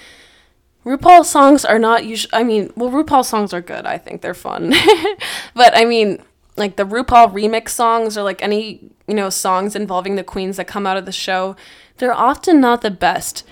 RuPaul 0.85 1.25
songs 1.25 1.65
are 1.65 1.79
not 1.79 2.05
usually 2.05 2.35
I 2.35 2.45
mean, 2.45 2.73
well 2.77 2.91
RuPaul 2.91 3.25
songs 3.25 3.53
are 3.55 3.63
good. 3.63 3.87
I 3.87 3.99
think 3.99 4.21
they're 4.21 4.35
fun. 4.35 4.75
but 5.55 5.77
I 5.77 5.85
mean, 5.85 6.23
like 6.57 6.77
the 6.77 6.85
RuPaul 6.85 7.33
remix 7.33 7.71
songs 7.71 8.19
or 8.19 8.23
like 8.23 8.43
any, 8.43 8.91
you 9.07 9.15
know, 9.15 9.31
songs 9.31 9.75
involving 9.75 10.17
the 10.17 10.25
queens 10.25 10.57
that 10.57 10.67
come 10.67 10.87
out 10.87 10.97
of 10.97 11.07
the 11.07 11.13
show, 11.13 11.57
they're 11.99 12.15
often 12.15 12.61
not 12.61 12.83
the 12.83 12.91
best. 12.91 13.45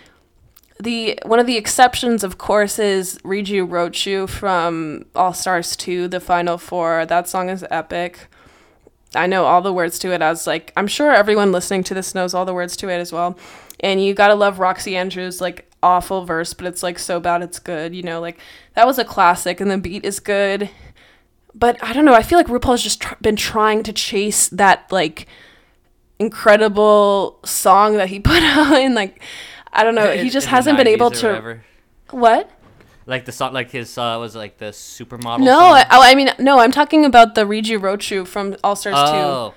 The 0.82 1.16
one 1.24 1.38
of 1.38 1.46
the 1.46 1.56
exceptions 1.56 2.24
of 2.24 2.38
course 2.38 2.80
is 2.80 3.20
Read 3.22 3.48
U 3.48 3.64
Wrote 3.64 4.04
U 4.04 4.26
from 4.26 5.04
All 5.14 5.32
Stars 5.32 5.76
2, 5.76 6.08
the 6.08 6.18
final 6.18 6.58
four. 6.58 7.06
That 7.06 7.28
song 7.28 7.50
is 7.50 7.64
epic. 7.70 8.26
I 9.14 9.28
know 9.28 9.44
all 9.44 9.62
the 9.62 9.72
words 9.72 9.96
to 10.00 10.12
it 10.12 10.22
as 10.22 10.44
like 10.44 10.72
I'm 10.76 10.88
sure 10.88 11.12
everyone 11.12 11.52
listening 11.52 11.84
to 11.84 11.94
this 11.94 12.16
knows 12.16 12.34
all 12.34 12.44
the 12.44 12.52
words 12.54 12.76
to 12.78 12.88
it 12.88 12.98
as 12.98 13.12
well. 13.12 13.38
And 13.78 14.04
you 14.04 14.12
gotta 14.12 14.34
love 14.34 14.58
Roxxxy 14.58 14.94
Andrews 14.94 15.40
like 15.40 15.70
awful 15.84 16.24
verse, 16.24 16.52
but 16.52 16.66
it's 16.66 16.82
like 16.82 16.98
so 16.98 17.20
bad 17.20 17.42
it's 17.42 17.60
good. 17.60 17.94
You 17.94 18.02
know, 18.02 18.20
like 18.20 18.40
that 18.74 18.86
was 18.86 18.98
a 18.98 19.04
classic, 19.04 19.60
and 19.60 19.70
the 19.70 19.78
beat 19.78 20.04
is 20.04 20.18
good. 20.18 20.68
But 21.54 21.80
I 21.80 21.92
don't 21.92 22.04
know. 22.04 22.14
I 22.14 22.22
feel 22.22 22.38
like 22.38 22.48
RuPaul's 22.48 22.82
just 22.82 23.02
tr- 23.02 23.14
been 23.20 23.36
trying 23.36 23.84
to 23.84 23.92
chase 23.92 24.48
that 24.48 24.90
like 24.90 25.28
incredible 26.18 27.38
song 27.44 27.96
that 27.98 28.08
he 28.08 28.18
put 28.32 28.42
out, 28.42 28.74
and 28.74 28.96
like 28.96 29.22
I 29.72 29.84
don't 29.84 29.94
know. 29.94 30.12
He 30.12 30.28
just 30.30 30.46
hasn't 30.48 30.76
been 30.76 30.86
able 30.88 31.10
to. 31.12 31.26
whatever. 31.26 31.64
What? 32.10 32.50
like 33.04 33.24
the 33.24 33.32
song 33.32 33.52
like 33.52 33.68
his 33.72 33.98
uh 33.98 34.16
was 34.20 34.36
like 34.36 34.58
the 34.58 34.66
supermodel 34.66 35.40
No? 35.40 35.58
I, 35.58 35.82
oh, 35.90 36.00
I 36.02 36.14
mean 36.14 36.30
no. 36.38 36.60
I'm 36.60 36.70
talking 36.70 37.04
about 37.04 37.34
the 37.34 37.44
Read 37.44 37.66
U 37.66 37.78
Wrote 37.78 38.08
U 38.12 38.24
from 38.24 38.54
All 38.62 38.76
Stars 38.76 38.94
Two. 38.94 39.00
Oh. 39.16 39.54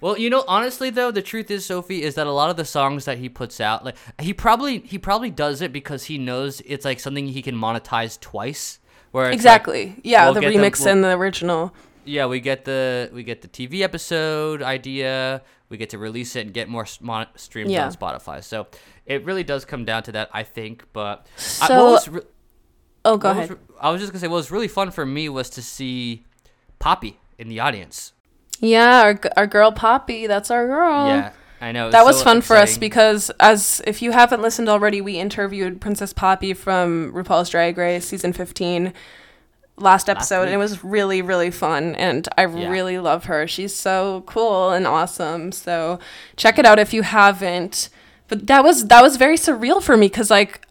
Well, 0.00 0.16
you 0.16 0.30
know, 0.30 0.44
honestly 0.48 0.88
though, 0.88 1.10
the 1.10 1.20
truth 1.20 1.50
is, 1.50 1.66
Sophie, 1.66 2.02
is 2.02 2.14
that 2.14 2.26
a 2.26 2.32
lot 2.32 2.48
of 2.48 2.56
the 2.56 2.64
songs 2.64 3.04
that 3.04 3.18
he 3.18 3.28
puts 3.28 3.60
out, 3.60 3.84
like 3.84 3.96
he 4.18 4.32
probably 4.32 4.78
he 4.78 4.96
probably 4.98 5.30
does 5.30 5.60
it 5.60 5.74
because 5.74 6.04
he 6.04 6.16
knows 6.16 6.62
it's 6.64 6.86
like 6.86 7.00
something 7.00 7.26
he 7.28 7.42
can 7.42 7.54
monetize 7.54 8.18
twice. 8.18 8.78
Where 9.10 9.24
it's 9.24 9.30
like, 9.32 9.34
Exactly. 9.34 9.96
yeah, 10.04 10.24
we'll 10.26 10.34
the 10.34 10.40
them- 10.40 10.52
remix 10.54 10.80
we'll- 10.80 10.88
and 10.90 11.04
the 11.04 11.10
original. 11.10 11.74
yeah, 12.06 12.24
we 12.26 12.40
get 12.40 12.64
the 12.64 13.10
we 13.12 13.24
get 13.24 13.42
the 13.42 13.48
TV 13.48 13.82
episode 13.82 14.62
idea, 14.62 15.42
we 15.68 15.76
get 15.76 15.90
to 15.90 15.98
release 15.98 16.34
it 16.36 16.46
and 16.46 16.54
get 16.54 16.66
more 16.68 16.86
mon- 17.02 17.26
streams 17.36 17.70
Yeah. 17.72 17.84
on 17.84 17.92
Spotify. 17.92 18.42
So 18.42 18.68
it 19.10 19.24
really 19.24 19.42
does 19.44 19.64
come 19.64 19.84
down 19.84 20.02
to 20.04 20.12
that, 20.12 20.30
I 20.32 20.42
think. 20.44 20.84
But 20.92 21.26
I, 21.60 21.66
So- 21.66 21.90
was 21.92 22.08
re- 22.08 22.20
Oh, 23.04 23.16
go 23.16 23.30
ahead. 23.30 23.48
was 23.50 23.58
I 23.80 23.90
was 23.90 24.00
just 24.00 24.12
gonna 24.12 24.20
say, 24.20 24.28
what 24.28 24.36
was 24.36 24.50
really 24.50 24.68
fun 24.68 24.90
for 24.90 25.04
me 25.06 25.28
was 25.28 25.48
to 25.50 25.62
see 25.62 26.24
Poppy 26.78 27.18
in 27.38 27.48
the 27.48 27.58
audience. 27.60 28.12
Yeah, 28.60 29.00
our, 29.02 29.18
our 29.38 29.46
girl 29.46 29.72
Poppy. 29.72 30.26
That's 30.26 30.50
our 30.50 30.66
girl. 30.66 31.06
yeah, 31.08 31.32
I 31.62 31.72
know 31.72 31.90
That 31.90 32.04
was 32.04 32.18
so 32.18 32.24
fun 32.24 32.42
for 32.42 32.56
us 32.56 32.76
because, 32.76 33.30
as 33.40 33.80
if 33.86 34.02
you 34.02 34.12
haven't 34.12 34.42
listened 34.42 34.68
already, 34.68 35.00
we 35.00 35.18
interviewed 35.18 35.80
Princess 35.80 36.12
Poppy 36.12 36.52
from 36.52 37.10
RuPaul's 37.14 37.48
Drag 37.50 37.78
Race 37.78 38.06
season 38.06 38.34
15 38.34 38.92
last 39.78 40.10
episode, 40.10 40.42
and 40.42 40.52
it 40.52 40.58
was 40.58 40.84
really, 40.84 41.22
really 41.22 41.50
fun. 41.50 41.94
And 41.96 42.28
I 42.36 42.42
Yeah. 42.46 42.68
really 42.68 42.98
love 42.98 43.24
her. 43.24 43.46
She's 43.48 43.74
so 43.74 44.24
cool 44.26 44.70
and 44.72 44.86
awesome. 44.86 45.52
So 45.52 45.98
check 46.36 46.58
it 46.58 46.66
out 46.66 46.78
if 46.78 46.92
you 46.92 47.02
haven't. 47.02 47.88
But 48.30 48.46
that 48.46 48.64
was 48.64 48.86
that 48.86 49.02
was 49.02 49.16
very 49.16 49.36
surreal 49.36 49.82
for 49.82 49.96
me 49.96 50.06
because, 50.06 50.30
like, 50.30 50.64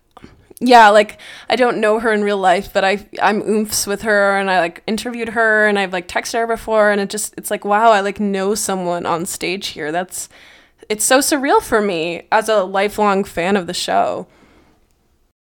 yeah, 0.61 0.89
like 0.89 1.19
I 1.49 1.55
don't 1.55 1.77
know 1.77 1.99
her 1.99 2.11
in 2.11 2.23
real 2.23 2.37
life, 2.37 2.73
but 2.73 2.83
I 2.83 3.05
I'm 3.21 3.41
oomphs 3.43 3.85
with 3.85 4.01
her 4.03 4.37
and 4.37 4.49
I 4.49 4.59
like 4.59 4.81
interviewed 4.87 5.29
her 5.29 5.67
and 5.67 5.77
I've 5.77 5.93
like 5.93 6.07
texted 6.07 6.39
her 6.39 6.47
before 6.47 6.89
and 6.89 6.99
it 7.01 7.09
just 7.09 7.35
it's 7.37 7.51
like 7.51 7.65
wow, 7.65 7.91
I 7.91 7.99
like 7.99 8.19
know 8.19 8.55
someone 8.55 9.05
on 9.05 9.25
stage 9.25 9.67
here. 9.67 9.91
That's 9.91 10.29
it's 10.89 11.03
so 11.03 11.19
surreal 11.19 11.61
for 11.61 11.81
me 11.81 12.23
as 12.31 12.49
a 12.49 12.63
lifelong 12.63 13.23
fan 13.25 13.55
of 13.57 13.67
the 13.67 13.73
show. 13.73 14.27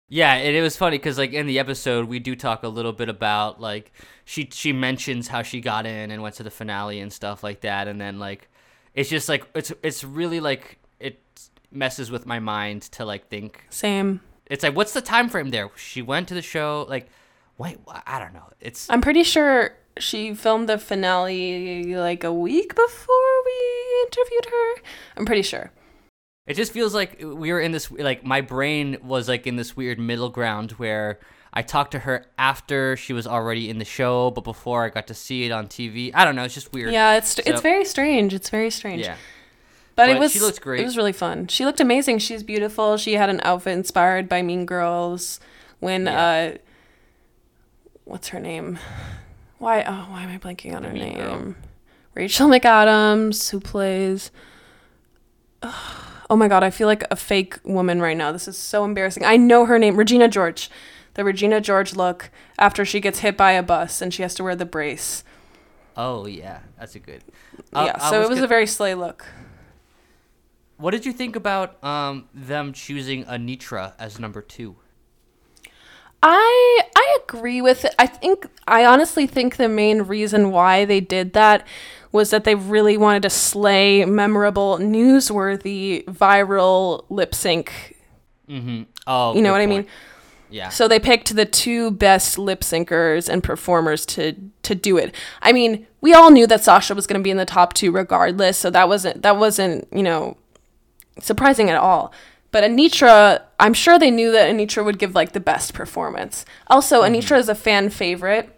Yeah, 0.10 0.34
and 0.34 0.56
it 0.56 0.62
was 0.62 0.76
funny 0.76 0.98
because 0.98 1.20
like 1.20 1.34
in 1.34 1.46
the 1.46 1.60
episode 1.60 2.06
we 2.08 2.18
do 2.18 2.36
talk 2.36 2.64
a 2.64 2.68
little 2.68 2.94
bit 2.94 3.10
about 3.10 3.62
like 3.62 3.92
she 4.26 4.50
she 4.52 4.74
mentions 4.74 5.28
how 5.28 5.44
she 5.44 5.62
got 5.62 5.86
in 5.86 6.10
and 6.10 6.24
went 6.24 6.36
to 6.36 6.44
the 6.44 6.52
finale 6.52 7.00
and 7.00 7.14
stuff 7.14 7.44
like 7.44 7.62
that, 7.62 7.88
and 7.88 8.02
then 8.02 8.18
like 8.18 8.50
it's 8.96 9.10
just 9.10 9.30
like 9.30 9.46
it's 9.54 9.72
it's 9.84 10.04
really 10.04 10.40
like 10.40 10.80
it 11.00 11.22
messes 11.72 12.12
with 12.12 12.26
my 12.26 12.40
mind 12.40 12.84
to 12.84 13.06
like 13.06 13.28
think 13.28 13.66
Same. 13.70 14.22
it's 14.48 14.64
like 14.64 14.76
what's 14.76 14.94
the 14.94 15.02
time 15.02 15.30
frame 15.30 15.50
there? 15.50 15.70
She 15.76 16.02
went 16.02 16.28
to 16.30 16.34
the 16.34 16.42
show 16.42 16.86
like 16.90 17.10
wait 17.58 17.78
I 18.06 18.20
don't 18.20 18.34
know. 18.34 18.50
It's 18.60 18.90
I'm 18.90 19.02
pretty 19.02 19.24
sure 19.24 19.76
she 19.98 20.34
filmed 20.34 20.70
the 20.70 20.78
finale 20.78 21.96
like 21.96 22.24
a 22.24 22.34
week 22.34 22.76
before 22.76 23.44
we 23.46 24.06
interviewed 24.06 24.46
her. 24.46 24.82
I'm 25.18 25.26
pretty 25.26 25.44
sure. 25.44 25.72
It 26.48 26.56
just 26.56 26.72
feels 26.72 26.96
like 26.96 27.20
we 27.22 27.52
were 27.52 27.62
in 27.62 27.72
this 27.72 27.92
like 27.92 28.26
my 28.26 28.42
brain 28.42 28.98
was 29.04 29.28
like 29.28 29.46
in 29.46 29.56
this 29.56 29.78
weird 29.78 30.00
middle 30.00 30.30
ground 30.30 30.72
where 30.74 31.20
I 31.54 31.62
talked 31.62 31.92
to 31.92 32.00
her 32.00 32.26
after 32.38 32.96
she 32.96 33.14
was 33.14 33.26
already 33.28 33.70
in 33.70 33.80
the 33.80 33.86
show, 33.86 34.32
but 34.32 34.44
before 34.44 34.86
I 34.86 34.90
got 34.90 35.08
to 35.08 35.14
see 35.14 35.46
it 35.46 35.52
on 35.52 35.68
TV. 35.68 36.12
I 36.14 36.26
don't 36.26 36.36
know. 36.36 36.44
It's 36.44 36.54
just 36.54 36.74
weird. 36.74 36.92
Yeah, 36.94 37.18
it's 37.18 37.38
it's 37.40 37.62
very 37.62 37.86
strange. 37.86 38.34
It's 38.34 38.50
very 38.50 38.70
strange. 38.70 39.02
Yeah. 39.02 39.16
But, 40.08 40.10
it 40.10 40.20
was 40.20 40.32
she 40.34 40.40
looked 40.40 40.62
great. 40.62 40.82
It 40.82 40.86
was 40.86 40.98
really 40.98 41.14
fun. 41.14 41.48
She 41.48 41.66
looked 41.66 41.80
amazing. 41.80 42.20
She's 42.20 42.44
beautiful. 42.44 42.98
She 42.98 43.14
had 43.14 43.30
an 43.30 43.40
outfit 43.44 43.74
inspired 43.74 44.28
by 44.30 44.42
Mean 44.42 44.66
Girls. 44.66 45.40
When 45.80 46.06
Yeah. 46.06 46.52
uh, 46.54 46.58
what's 48.06 48.30
her 48.30 48.40
name? 48.40 48.80
Why? 49.58 49.84
Oh, 49.84 50.08
why 50.12 50.24
am 50.24 50.30
I 50.30 50.38
blanking 50.38 50.76
on 50.76 50.84
The 50.84 50.90
her 50.90 50.94
name? 50.94 51.16
girl. 51.18 51.56
Rachel 52.16 52.48
McAdams, 52.50 53.50
who 53.52 53.60
plays. 53.60 54.32
Oh 56.32 56.36
my 56.36 56.48
god, 56.48 56.64
I 56.64 56.70
feel 56.70 56.88
like 56.88 57.04
a 57.12 57.16
fake 57.16 57.60
woman 57.64 58.02
right 58.02 58.16
now. 58.16 58.32
This 58.32 58.48
is 58.48 58.58
so 58.58 58.86
embarrassing. 58.86 59.26
I 59.26 59.36
know 59.38 59.66
her 59.66 59.80
name, 59.80 59.98
Regina 59.98 60.28
George. 60.28 60.70
The 61.16 61.24
Regina 61.24 61.60
George 61.60 61.96
look 61.96 62.30
after 62.58 62.86
she 62.86 63.00
gets 63.00 63.20
hit 63.20 63.36
by 63.36 63.54
a 63.54 63.64
bus 63.64 64.02
and 64.02 64.14
she 64.14 64.22
has 64.22 64.36
to 64.36 64.44
wear 64.44 64.56
the 64.56 64.66
brace. 64.66 65.24
Oh 65.98 66.28
yeah, 66.28 66.60
that's 66.78 66.96
a 66.96 67.00
good. 67.00 67.24
Uh, 67.74 67.86
yeah, 67.88 68.10
so 68.10 68.22
it 68.22 68.30
was 68.30 68.40
a 68.42 68.48
very 68.48 68.68
slay 68.68 68.94
look. 68.96 69.26
What 70.80 70.92
did 70.92 71.06
you 71.06 71.12
think 71.14 71.36
about 71.36 71.84
um 71.84 72.30
them 72.34 72.74
choosing 72.74 73.26
Anetra 73.26 73.94
as 74.00 74.18
number 74.20 74.42
two? 74.42 74.78
I 76.24 76.82
I 76.96 77.18
agree 77.24 77.62
with 77.62 77.86
it. 77.86 77.96
I 78.00 78.08
think 78.08 78.48
I 78.68 78.86
honestly 78.86 79.28
think 79.28 79.58
the 79.58 79.70
main 79.70 80.04
reason 80.04 80.52
why 80.52 80.86
they 80.86 81.00
did 81.00 81.34
that 81.34 81.66
was 82.12 82.32
that 82.32 82.44
they 82.44 82.56
really 82.56 82.98
wanted 82.98 83.22
to 83.24 83.30
slay 83.30 84.04
memorable, 84.06 84.78
newsworthy, 84.80 86.04
viral 86.06 87.06
lip 87.10 87.36
sync. 87.36 87.96
Mm-hmm. 88.50 88.84
Oh, 89.06 89.36
You 89.36 89.42
know 89.42 89.52
what 89.52 89.62
I 89.62 89.68
mean? 89.68 89.86
Yeah. 90.50 90.70
So 90.70 90.88
they 90.88 91.00
picked 91.00 91.36
the 91.36 91.46
two 91.46 91.92
best 91.92 92.40
lip 92.40 92.62
syncers 92.62 93.30
and 93.30 93.44
performers 93.44 94.06
to 94.08 94.34
to 94.64 94.76
do 94.76 94.98
it. 94.98 95.14
I 95.42 95.52
mean, 95.52 95.86
we 96.02 96.14
all 96.14 96.32
knew 96.32 96.48
that 96.48 96.64
Sasha 96.64 96.96
was 96.96 97.06
going 97.06 97.20
to 97.20 97.24
be 97.24 97.30
in 97.32 97.38
the 97.38 97.46
top 97.46 97.74
2 97.74 97.92
regardless, 97.92 98.58
so 98.58 98.70
that 98.72 98.88
wasn't 98.90 99.22
that 99.22 99.38
wasn't, 99.38 99.88
you 99.94 100.04
know, 100.04 100.38
surprising 101.22 101.70
at 101.70 101.78
all. 101.78 102.14
But 102.52 102.64
Anetra, 102.64 103.44
I'm 103.60 103.74
sure 103.74 104.00
they 104.00 104.12
knew 104.12 104.32
that 104.32 104.50
Anetra 104.50 104.84
would 104.84 105.00
give 105.00 105.14
like 105.16 105.34
the 105.34 105.40
best 105.40 105.74
performance. 105.74 106.46
Also, 106.68 107.02
mm-hmm. 107.02 107.14
Anetra 107.14 107.38
is 107.38 107.50
a 107.50 107.56
fan 107.56 107.90
favorite. 107.90 108.56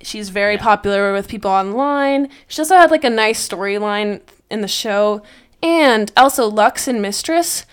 She's 0.00 0.28
very 0.28 0.54
Yeah. 0.54 0.62
popular 0.62 1.12
with 1.12 1.26
people 1.28 1.50
online. 1.50 2.28
She 2.46 2.60
also 2.60 2.76
had 2.76 2.90
like 2.90 3.04
a 3.04 3.10
nice 3.10 3.46
storyline 3.46 4.20
in 4.50 4.60
the 4.60 4.68
show. 4.68 5.22
And 5.62 6.12
also 6.16 6.50
Luxx 6.50 6.86
and 6.86 7.02
Mistress 7.02 7.66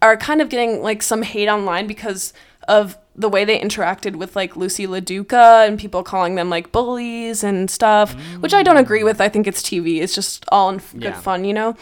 are 0.00 0.16
kind 0.16 0.40
of 0.40 0.48
getting 0.48 0.82
like 0.82 1.02
some 1.02 1.22
hate 1.22 1.48
online 1.48 1.86
because 1.86 2.32
of 2.68 2.96
the 3.16 3.28
way 3.28 3.44
they 3.44 3.58
interacted 3.58 4.16
with 4.16 4.34
like 4.34 4.54
Loosey 4.54 4.86
LaDuca 4.86 5.66
and 5.66 5.78
people 5.78 6.02
calling 6.02 6.34
them 6.34 6.50
like 6.50 6.72
bullies 6.72 7.44
and 7.44 7.70
stuff, 7.70 8.14
which 8.40 8.54
I 8.54 8.62
don't 8.62 8.76
agree 8.76 9.02
mm. 9.02 9.04
with. 9.04 9.20
I 9.20 9.28
think 9.28 9.46
it's 9.46 9.62
TV. 9.62 10.00
It's 10.00 10.14
just 10.14 10.44
all 10.48 10.68
in 10.70 10.76
f- 10.76 10.94
good 10.98 11.14
fun, 11.14 11.44
you 11.44 11.52
know? 11.52 11.76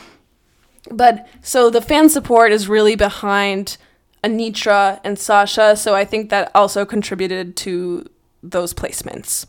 But 0.90 1.26
so 1.42 1.70
the 1.70 1.80
fan 1.80 2.08
support 2.08 2.52
is 2.52 2.68
really 2.68 2.96
behind 2.96 3.76
Anetra 4.24 5.00
and 5.04 5.18
Sasha, 5.18 5.76
so 5.76 5.94
I 5.94 6.04
think 6.04 6.30
that 6.30 6.50
also 6.54 6.84
contributed 6.84 7.56
to 7.58 8.08
those 8.42 8.74
placements. 8.74 9.46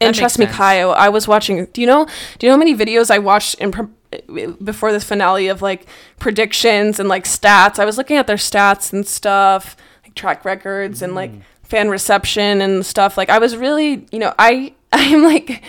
And 0.00 0.14
trust 0.14 0.38
me, 0.38 0.46
sense. 0.46 0.56
Caio, 0.56 0.90
I 0.90 1.10
was 1.10 1.28
watching. 1.28 1.66
Do 1.66 1.80
you 1.80 1.86
know? 1.86 2.06
Do 2.38 2.46
you 2.46 2.50
know 2.50 2.54
how 2.54 2.58
many 2.58 2.74
videos 2.74 3.10
I 3.10 3.18
watched 3.18 3.56
in 3.56 3.70
pre- 3.70 4.46
before 4.46 4.92
this 4.92 5.04
finale 5.04 5.48
of 5.48 5.60
like 5.60 5.86
predictions 6.18 6.98
and 6.98 7.08
like 7.08 7.24
stats? 7.24 7.78
I 7.78 7.84
was 7.84 7.98
looking 7.98 8.16
at 8.16 8.26
their 8.26 8.36
stats 8.36 8.94
and 8.94 9.06
stuff, 9.06 9.76
like 10.02 10.14
track 10.14 10.46
records 10.46 11.02
and 11.02 11.14
like 11.14 11.32
mm. 11.32 11.42
fan 11.64 11.90
reception 11.90 12.62
and 12.62 12.84
stuff. 12.84 13.18
Like 13.18 13.28
I 13.28 13.38
was 13.38 13.58
really, 13.58 14.06
you 14.10 14.18
know, 14.18 14.34
I 14.38 14.74
I'm 14.92 15.22
like 15.22 15.62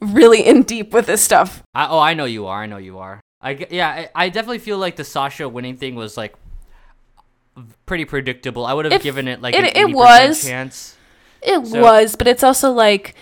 really 0.00 0.44
in 0.44 0.64
deep 0.64 0.92
with 0.92 1.06
this 1.06 1.22
stuff. 1.22 1.62
I, 1.72 1.86
oh, 1.86 2.00
I 2.00 2.14
know 2.14 2.24
you 2.24 2.46
are. 2.46 2.62
I 2.62 2.66
know 2.66 2.78
you 2.78 2.98
are. 2.98 3.20
I 3.46 3.66
yeah. 3.70 3.88
I, 3.88 4.24
I 4.24 4.28
definitely 4.28 4.58
feel 4.58 4.78
like 4.78 4.96
the 4.96 5.04
Sasha 5.04 5.48
winning 5.48 5.76
thing 5.76 5.94
was 5.94 6.16
like 6.16 6.34
pretty 7.86 8.04
predictable. 8.04 8.66
I 8.66 8.72
would 8.74 8.84
have 8.84 8.92
It- 8.94 9.02
given 9.02 9.28
it 9.28 9.40
like 9.40 9.54
it- 9.54 9.76
it 9.76 9.90
was. 9.90 10.42
chance. 10.44 10.96
It 11.42 11.66
So- 11.66 11.80
was, 11.80 12.16
but 12.16 12.26
it's 12.26 12.42
also 12.42 12.70
like 12.72 13.14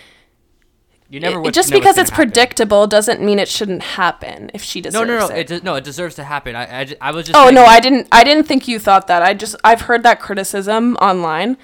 You 1.10 1.20
never 1.20 1.46
it- 1.46 1.54
just 1.54 1.70
because 1.70 1.98
it's 1.98 2.10
happen. 2.10 2.24
predictable 2.30 2.86
doesn't 2.86 3.20
mean 3.20 3.38
it 3.38 3.48
shouldn't 3.48 3.82
happen 3.82 4.50
if 4.54 4.62
she 4.62 4.80
No, 4.80 4.84
deserves 5.04 5.08
no, 5.08 5.18
no. 5.18 5.26
it. 5.26 5.38
It 5.40 5.46
does, 5.46 5.62
no, 5.62 5.74
it 5.76 5.84
deserves 5.84 6.14
to 6.16 6.24
happen. 6.24 6.56
I, 6.56 6.80
I, 6.80 6.86
I 7.00 7.10
was 7.12 7.26
just. 7.26 7.36
oh 7.38 7.50
no, 7.50 7.64
I 7.64 7.78
didn't. 7.80 8.08
I 8.10 8.24
didn't 8.24 8.44
think 8.44 8.66
you 8.66 8.78
thought 8.78 9.06
that. 9.08 9.22
I 9.22 9.34
just 9.34 9.54
I've 9.62 9.82
heard 9.82 10.02
that 10.02 10.18
criticism 10.20 10.96
online, 10.96 11.56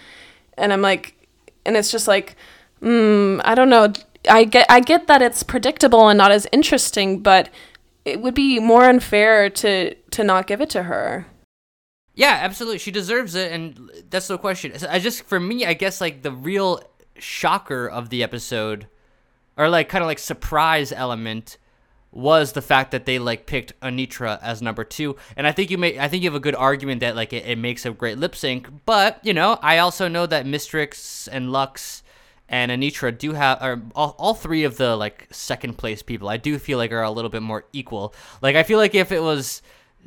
and 0.58 0.72
I'm 0.72 0.82
like, 0.82 1.14
and 1.66 1.76
it's 1.76 1.90
just 1.90 2.06
like, 2.06 2.36
mm, 2.82 3.40
I 3.44 3.54
don't 3.54 3.70
know. 3.70 3.92
I 4.28 4.44
get 4.44 4.66
I 4.68 4.80
get 4.80 5.06
that 5.06 5.22
it's 5.22 5.42
predictable 5.42 6.08
and 6.08 6.18
not 6.18 6.30
as 6.30 6.46
interesting, 6.52 7.20
but 7.20 7.48
it 8.04 8.20
would 8.20 8.34
be 8.34 8.58
more 8.58 8.88
unfair 8.88 9.50
to 9.50 9.94
to 9.94 10.24
not 10.24 10.46
give 10.46 10.60
it 10.60 10.70
to 10.70 10.84
her. 10.84 11.26
Yeah, 12.14 12.38
absolutely. 12.42 12.78
She 12.78 12.90
deserves 12.90 13.34
it, 13.34 13.52
and 13.52 13.90
that's 14.10 14.28
no 14.28 14.36
question. 14.36 14.72
I 14.88 14.98
just, 14.98 15.22
for 15.22 15.40
me, 15.40 15.64
I 15.64 15.72
guess 15.74 16.00
like 16.00 16.22
the 16.22 16.32
real 16.32 16.82
shocker 17.16 17.86
of 17.86 18.10
the 18.10 18.22
episode, 18.22 18.88
or 19.56 19.68
like 19.68 19.88
kind 19.88 20.02
of 20.02 20.06
like 20.06 20.18
surprise 20.18 20.92
element, 20.92 21.56
was 22.10 22.52
the 22.52 22.62
fact 22.62 22.90
that 22.90 23.06
they 23.06 23.18
like 23.18 23.46
picked 23.46 23.78
Anetra 23.80 24.38
as 24.42 24.60
number 24.60 24.84
two. 24.84 25.16
And 25.36 25.46
I 25.46 25.52
think 25.52 25.70
you 25.70 25.78
may, 25.78 25.98
I 25.98 26.08
think 26.08 26.22
you 26.22 26.28
have 26.28 26.36
a 26.36 26.40
good 26.40 26.56
argument 26.56 27.00
that 27.00 27.16
like 27.16 27.32
it, 27.32 27.46
it 27.46 27.56
makes 27.56 27.86
a 27.86 27.90
great 27.92 28.18
lip 28.18 28.34
sync. 28.34 28.68
But 28.84 29.20
you 29.22 29.32
know, 29.32 29.58
I 29.62 29.78
also 29.78 30.08
know 30.08 30.26
that 30.26 30.46
Mistress 30.46 31.28
and 31.28 31.48
Luxx 31.48 32.02
and 32.50 32.72
Anetra 32.72 33.16
do 33.16 33.32
have, 33.32 33.62
or 33.62 33.80
all, 33.94 34.16
all 34.18 34.34
three 34.34 34.64
of 34.64 34.76
the 34.76 34.96
like 34.96 35.28
second 35.30 35.78
place 35.78 36.02
people, 36.02 36.28
I 36.28 36.36
do 36.36 36.58
feel 36.58 36.76
like 36.76 36.92
are 36.92 37.02
a 37.02 37.10
little 37.10 37.30
bit 37.30 37.42
more 37.42 37.64
equal. 37.72 38.12
Like 38.42 38.56
I 38.56 38.64
feel 38.64 38.78
like 38.78 38.94
if 38.94 39.12
it 39.12 39.22
was 39.22 39.62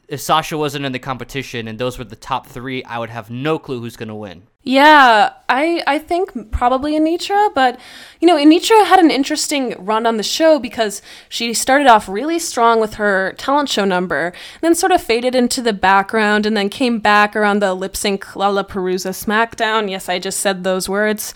if 0.09 0.19
Sasha 0.19 0.57
wasn't 0.57 0.85
in 0.85 0.91
the 0.91 0.99
competition 0.99 1.67
and 1.67 1.79
those 1.79 1.97
were 1.97 2.03
the 2.03 2.15
top 2.15 2.47
three, 2.47 2.83
I 2.83 2.99
would 2.99 3.09
have 3.09 3.29
no 3.29 3.57
clue 3.57 3.79
who's 3.79 3.95
gonna 3.95 4.15
win. 4.15 4.43
Yeah, 4.65 5.33
I 5.47 5.83
I 5.87 5.99
think 5.99 6.51
probably 6.51 6.93
Anetra, 6.93 7.53
but 7.53 7.79
you 8.19 8.27
know, 8.27 8.35
Anetra 8.35 8.85
had 8.85 8.99
an 8.99 9.11
interesting 9.11 9.75
run 9.77 10.05
on 10.05 10.17
the 10.17 10.23
show 10.23 10.59
because 10.59 11.01
she 11.29 11.53
started 11.53 11.87
off 11.87 12.09
really 12.09 12.39
strong 12.39 12.81
with 12.81 12.95
her 12.95 13.33
talent 13.37 13.69
show 13.69 13.85
number, 13.85 14.33
then 14.61 14.75
sort 14.75 14.91
of 14.91 15.01
faded 15.01 15.35
into 15.35 15.61
the 15.61 15.73
background 15.73 16.45
and 16.45 16.57
then 16.57 16.69
came 16.69 16.99
back 16.99 17.35
around 17.35 17.59
the 17.59 17.73
lip 17.73 17.95
sync 17.95 18.25
Lalaparuza 18.25 19.11
SmackDown. 19.11 19.89
Yes, 19.89 20.09
I 20.09 20.19
just 20.19 20.39
said 20.39 20.63
those 20.63 20.89
words. 20.89 21.33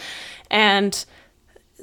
And 0.50 1.04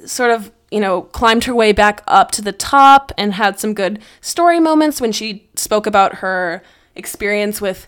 sort 0.05 0.31
of, 0.31 0.51
you 0.71 0.79
know, 0.79 1.03
climbed 1.03 1.45
her 1.45 1.55
way 1.55 1.71
back 1.71 2.01
up 2.07 2.31
to 2.31 2.41
the 2.41 2.51
top 2.51 3.11
and 3.17 3.33
had 3.33 3.59
some 3.59 3.73
good 3.73 3.99
story 4.21 4.59
moments 4.59 4.99
when 4.99 5.11
she 5.11 5.47
spoke 5.55 5.85
about 5.87 6.15
her 6.15 6.61
experience 6.95 7.61
with 7.61 7.87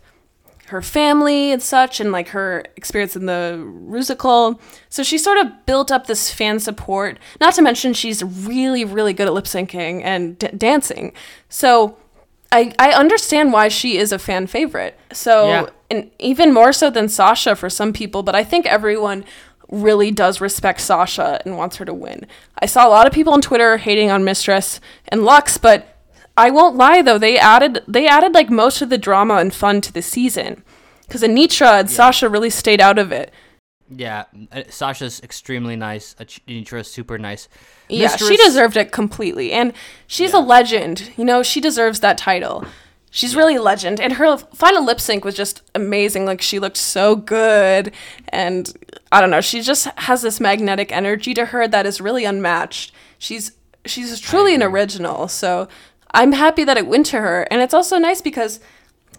her 0.67 0.81
family 0.81 1.51
and 1.51 1.61
such 1.63 1.99
and 2.01 2.11
like 2.11 2.29
her 2.29 2.63
experience 2.75 3.15
in 3.15 3.25
the 3.25 3.55
musical. 3.87 4.59
So 4.89 5.01
she 5.01 5.17
sort 5.17 5.37
of 5.37 5.65
built 5.65 5.91
up 5.91 6.07
this 6.07 6.29
fan 6.33 6.59
support. 6.59 7.17
Not 7.39 7.53
to 7.55 7.61
mention 7.61 7.93
she's 7.93 8.21
really 8.23 8.83
really 8.83 9.13
good 9.13 9.27
at 9.27 9.33
lip 9.33 9.45
syncing 9.45 10.01
and 10.03 10.37
d- 10.37 10.49
dancing. 10.57 11.13
So 11.47 11.97
I 12.51 12.73
I 12.79 12.91
understand 12.91 13.53
why 13.53 13.69
she 13.69 13.97
is 13.97 14.11
a 14.11 14.19
fan 14.19 14.45
favorite. 14.47 14.99
So 15.13 15.47
Yeah. 15.47 15.65
and 15.89 16.11
even 16.19 16.53
more 16.53 16.73
so 16.73 16.89
than 16.89 17.07
Sasha 17.07 17.55
for 17.55 17.69
some 17.69 17.93
people, 17.93 18.21
but 18.21 18.35
I 18.35 18.43
think 18.43 18.65
everyone 18.65 19.23
really 19.69 20.11
does 20.11 20.39
respect 20.41 20.81
Sasha 20.81 21.41
and 21.45 21.57
wants 21.57 21.77
her 21.77 21.85
to 21.85 21.93
win. 21.93 22.25
I 22.59 22.65
saw 22.65 22.87
a 22.87 22.89
lot 22.89 23.07
of 23.07 23.13
people 23.13 23.33
on 23.33 23.41
Twitter 23.41 23.77
hating 23.77 24.09
on 24.09 24.23
Mistress 24.23 24.79
and 25.09 25.21
Luxx, 25.21 25.61
but 25.61 25.97
I 26.35 26.51
won't 26.51 26.75
lie 26.75 27.01
though, 27.01 27.17
they 27.17 27.37
added 27.37 27.83
they 27.87 28.07
added 28.07 28.33
like 28.33 28.49
most 28.49 28.81
of 28.81 28.89
the 28.89 28.97
drama 28.97 29.35
and 29.35 29.53
fun 29.53 29.81
to 29.81 29.91
the 29.93 30.01
season. 30.01 30.63
Cuz 31.09 31.21
Anetra 31.21 31.79
and 31.79 31.89
Sasha 31.89 32.29
really 32.29 32.49
stayed 32.49 32.81
out 32.81 32.99
of 32.99 33.11
it. 33.11 33.33
Yeah, 33.89 34.25
uh, 34.51 34.63
Sasha's 34.69 35.21
extremely 35.21 35.75
nice. 35.75 36.13
Anetra's 36.15 36.91
super 36.91 37.17
nice. 37.17 37.47
Yeah, 37.87 38.15
she 38.17 38.35
deserved 38.35 38.75
it 38.75 38.91
completely. 38.91 39.53
And 39.53 39.73
she's 40.07 40.33
a 40.33 40.39
legend. 40.39 41.11
You 41.15 41.23
know, 41.23 41.41
she 41.41 41.61
deserves 41.61 42.01
that 42.01 42.17
title. 42.17 42.65
She's 43.09 43.35
really 43.35 43.55
a 43.55 43.61
legend. 43.61 43.99
And 43.99 44.13
her 44.13 44.37
final 44.37 44.85
lip 44.85 44.99
sync 44.99 45.23
was 45.25 45.35
just 45.35 45.61
amazing. 45.73 46.25
Like, 46.25 46.41
she 46.41 46.59
looked 46.59 46.77
so 46.77 47.15
good. 47.15 47.93
And 48.29 48.71
I 49.11 49.21
don't 49.21 49.29
know, 49.31 49.41
she 49.41 49.61
just 49.61 49.85
has 49.97 50.21
this 50.21 50.39
magnetic 50.39 50.91
energy 50.91 51.33
to 51.35 51.45
her 51.45 51.67
that 51.67 51.85
is 51.85 52.01
really 52.01 52.25
unmatched. 52.25 52.91
She's 53.17 53.53
she's 53.85 54.19
truly 54.19 54.53
an 54.53 54.61
original. 54.61 55.27
So 55.29 55.67
I'm 56.11 56.33
happy 56.33 56.63
that 56.65 56.77
it 56.77 56.87
went 56.87 57.05
to 57.07 57.19
her. 57.21 57.47
And 57.49 57.61
it's 57.61 57.73
also 57.73 57.97
nice 57.97 58.21
because 58.21 58.59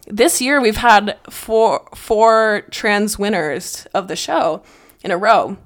this 0.06 0.40
year 0.40 0.60
we've 0.60 0.76
had 0.76 1.16
four 1.30 1.88
four 1.94 2.62
trans 2.70 3.18
winners 3.18 3.86
of 3.94 4.08
the 4.08 4.16
show 4.16 4.62
in 5.02 5.10
a 5.10 5.16
row 5.18 5.56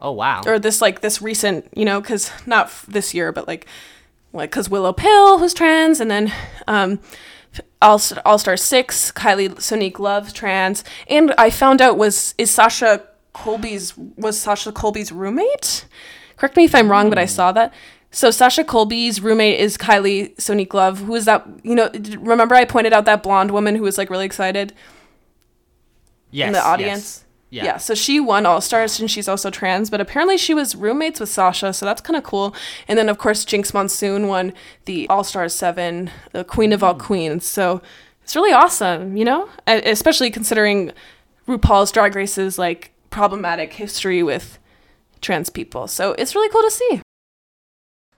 Oh 0.00 0.12
wow. 0.12 0.42
or 0.46 0.58
this 0.58 0.80
like 0.82 1.00
this 1.00 1.22
recent, 1.22 1.66
you 1.76 1.84
know, 1.84 2.00
because 2.00 2.30
not 2.46 2.66
f- 2.66 2.84
this 2.88 3.14
year, 3.14 3.32
but 3.32 3.46
like 3.48 3.66
like 4.32 4.50
because 4.50 4.68
Willow 4.68 4.92
Pill 4.92 5.38
who's 5.38 5.54
trans, 5.54 6.00
and 6.00 6.10
then 6.10 6.32
um, 6.68 7.00
All 7.82 8.00
All 8.24 8.38
Star 8.38 8.56
Six, 8.56 9.12
Kylie 9.12 9.50
Sonique 9.56 9.98
Love 9.98 10.32
trans, 10.32 10.82
and 11.08 11.32
I 11.38 11.50
found 11.50 11.80
out 11.80 11.96
was 11.98 12.34
is 12.38 12.50
Sasha 12.50 13.02
Colby's 13.34 13.96
was 13.96 14.38
Sasha 14.38 14.72
Colby's 14.72 15.12
roommate. 15.12 15.86
Correct 16.36 16.56
me 16.56 16.64
if 16.64 16.74
I'm 16.74 16.90
wrong, 16.90 17.08
but 17.08 17.18
I 17.18 17.26
saw 17.26 17.52
that. 17.52 17.72
So 18.10 18.30
Sasha 18.30 18.64
Colby's 18.64 19.20
roommate 19.20 19.60
is 19.60 19.76
Kylie 19.76 20.34
Sonique 20.36 20.72
Love. 20.72 21.00
Who 21.00 21.14
is 21.14 21.24
that? 21.26 21.46
You 21.62 21.74
know, 21.74 21.90
remember 22.18 22.54
I 22.54 22.64
pointed 22.64 22.92
out 22.92 23.04
that 23.04 23.22
blonde 23.22 23.50
woman 23.50 23.74
who 23.76 23.82
was 23.82 23.98
like 23.98 24.10
really 24.10 24.26
excited 24.26 24.72
Yes. 26.30 26.46
in 26.48 26.52
the 26.54 26.62
audience. 26.64 26.90
yes. 26.98 27.24
Yeah. 27.64 27.76
so 27.78 27.94
she 27.94 28.20
won 28.20 28.44
All 28.46 28.60
Stars 28.60 29.00
and 29.00 29.10
she's 29.10 29.28
also 29.28 29.50
trans, 29.50 29.88
but 29.90 30.00
apparently 30.00 30.36
she 30.36 30.52
was 30.54 30.74
roommates 30.76 31.18
with 31.20 31.28
Sasha, 31.28 31.72
so 31.72 31.86
that's 31.86 32.00
kind 32.00 32.16
of 32.16 32.22
cool. 32.24 32.54
And 32.88 32.98
then, 32.98 33.08
of 33.08 33.18
course, 33.18 33.44
Jinkx 33.44 33.72
Monsoon 33.72 34.28
won 34.28 34.52
the 34.84 35.08
All 35.08 35.24
Stars 35.24 35.54
7, 35.54 36.10
the 36.32 36.44
Queen 36.44 36.72
of 36.72 36.82
All 36.84 36.94
Hmm. 36.94 37.00
Queens. 37.00 37.46
So 37.46 37.80
it's 38.22 38.34
really 38.36 38.52
awesome, 38.52 39.16
you 39.16 39.24
know? 39.24 39.48
Especially 39.66 40.30
considering 40.30 40.92
RuPaul's 41.48 41.92
Drag 41.92 42.14
Race's 42.14 42.58
like 42.58 42.92
problematic 43.10 43.72
history 43.74 44.22
with 44.22 44.58
trans 45.20 45.48
people. 45.48 45.86
So 45.88 46.12
it's 46.18 46.34
really 46.34 46.48
cool 46.50 46.62
to 46.62 46.70
see. 46.70 47.00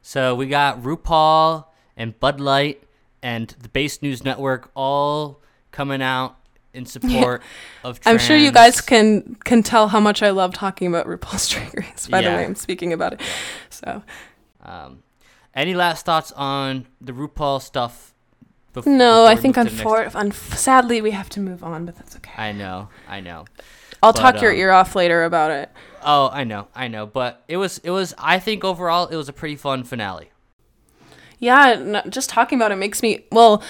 So 0.02 0.34
we 0.34 0.46
got 0.46 0.82
RuPaul 0.82 1.66
and 1.96 2.18
Bud 2.18 2.40
Light 2.40 2.82
and 3.22 3.54
the 3.60 3.68
Base 3.68 4.00
News 4.00 4.24
Network 4.24 4.70
all 4.74 5.42
coming 5.70 6.00
out 6.00 6.36
in 6.74 6.84
support 6.94 7.42
of 7.84 7.98
I'm 8.04 8.18
sure 8.18 8.36
you 8.36 8.52
guys 8.52 8.80
can 8.80 9.36
can 9.44 9.62
tell 9.62 9.88
how 9.88 10.00
much 10.00 10.22
I 10.22 10.30
love 10.30 10.54
talking 10.54 10.86
about 10.86 11.06
RuPaul's 11.06 11.48
Drag 11.52 11.76
Race. 11.76 12.06
By 12.08 12.20
Yeah. 12.20 12.30
the 12.30 12.36
way, 12.36 12.44
I'm 12.44 12.54
speaking 12.54 12.92
about 12.92 13.14
it. 13.14 13.20
So 13.70 14.02
Um, 14.62 15.02
any 15.54 15.74
last 15.74 16.04
thoughts 16.04 16.30
on 16.32 16.86
the 17.00 17.12
RuPaul 17.12 17.60
stuff? 17.62 18.12
bef- 18.74 18.86
no, 18.86 19.24
I 19.24 19.34
think 19.34 19.56
move 19.56 19.68
to 19.68 19.74
the 19.74 19.82
next- 19.84 20.14
unfor- 20.14 20.14
un- 20.20 20.32
sadly 20.32 21.00
we 21.00 21.10
have 21.12 21.28
to 21.30 21.40
move 21.40 21.64
on, 21.64 21.86
but 21.86 21.96
that's 21.96 22.14
okay. 22.16 22.32
I 22.36 22.52
know, 22.52 22.88
I 23.08 23.20
know. 23.20 23.46
I'll 24.02 24.12
but, 24.12 24.20
talk 24.20 24.42
your 24.42 24.52
um, 24.52 24.58
ear 24.58 24.70
off 24.70 24.94
later 24.94 25.24
about 25.24 25.50
it. 25.50 25.70
Oh, 26.04 26.28
I 26.32 26.44
know, 26.44 26.68
I 26.74 26.86
know. 26.86 27.06
But 27.06 27.42
it 27.48 27.56
was, 27.56 27.78
it 27.78 27.90
was. 27.90 28.14
I 28.18 28.38
think 28.38 28.62
overall, 28.62 29.08
it 29.08 29.16
was 29.16 29.28
a 29.28 29.32
pretty 29.32 29.56
fun 29.56 29.82
finale. 29.82 30.30
Yeah, 31.40 31.74
no, 31.82 32.02
just 32.08 32.30
talking 32.30 32.58
about 32.58 32.70
it 32.72 32.76
makes 32.76 33.02
me 33.02 33.24
well. 33.32 33.62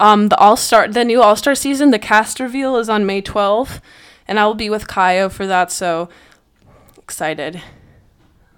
Um, 0.00 0.28
the 0.28 0.36
All 0.36 0.56
Star, 0.56 0.88
the 0.88 1.04
new 1.04 1.22
All 1.22 1.36
Star 1.36 1.54
season, 1.54 1.90
the 1.90 1.98
cast 1.98 2.38
reveal 2.40 2.76
is 2.76 2.88
on 2.88 3.04
May 3.04 3.20
12th, 3.20 3.80
and 4.26 4.38
I 4.38 4.46
will 4.46 4.54
be 4.54 4.70
with 4.70 4.86
Caio 4.86 5.28
for 5.28 5.46
that. 5.46 5.72
So 5.72 6.08
excited, 6.96 7.60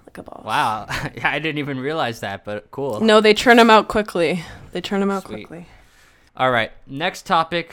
like 0.06 0.18
a 0.18 0.22
ball. 0.22 0.42
Wow, 0.44 0.86
I 1.24 1.38
didn't 1.38 1.58
even 1.58 1.80
realize 1.80 2.20
that, 2.20 2.44
but 2.44 2.70
cool. 2.70 3.00
No, 3.00 3.20
they 3.20 3.32
turn 3.32 3.56
them 3.56 3.70
out 3.70 3.88
quickly. 3.88 4.44
They 4.72 4.80
turn 4.80 5.00
them 5.00 5.10
out 5.10 5.22
Sweet. 5.24 5.46
quickly. 5.46 5.66
All 6.36 6.50
right, 6.50 6.72
next 6.86 7.26
topic, 7.26 7.72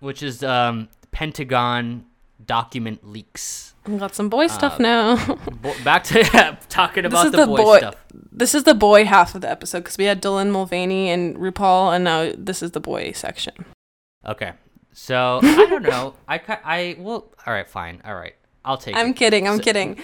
which 0.00 0.22
is 0.22 0.42
um, 0.42 0.88
Pentagon 1.10 2.06
document 2.44 3.06
leaks. 3.06 3.73
We 3.86 3.98
got 3.98 4.14
some 4.14 4.28
boy 4.28 4.46
stuff 4.46 4.74
Uh, 4.74 4.82
now. 4.82 5.34
Bo- 5.62 5.74
back 5.84 6.04
to 6.04 6.22
talking 6.68 7.02
this 7.02 7.12
about 7.12 7.26
is 7.26 7.32
the, 7.32 7.38
the 7.38 7.46
boy, 7.46 7.56
boy. 7.56 7.78
stuff. 7.78 7.96
This 8.32 8.54
is 8.54 8.64
the 8.64 8.74
boy 8.74 9.04
half 9.04 9.34
of 9.34 9.40
the 9.42 9.50
episode 9.50 9.80
because 9.80 9.98
we 9.98 10.04
had 10.04 10.22
Dylan 10.22 10.50
Mulvaney 10.50 11.10
and 11.10 11.36
RuPaul, 11.36 11.94
and 11.94 12.04
now 12.04 12.32
this 12.36 12.62
is 12.62 12.70
the 12.72 12.80
boy 12.80 13.12
section. 13.12 13.54
Okay, 14.26 14.52
so 14.92 15.40
I 15.42 15.66
don't 15.68 15.82
know. 15.82 16.14
I 16.28 16.40
I 16.64 16.96
well, 16.98 17.32
all 17.46 17.52
right, 17.52 17.68
fine, 17.68 18.00
all 18.04 18.14
right. 18.14 18.34
I'll 18.64 18.78
take 18.78 18.96
I'm 18.96 19.08
it. 19.10 19.16
kidding. 19.16 19.46
I'm 19.46 19.58
So- 19.58 19.62
kidding. 19.64 19.98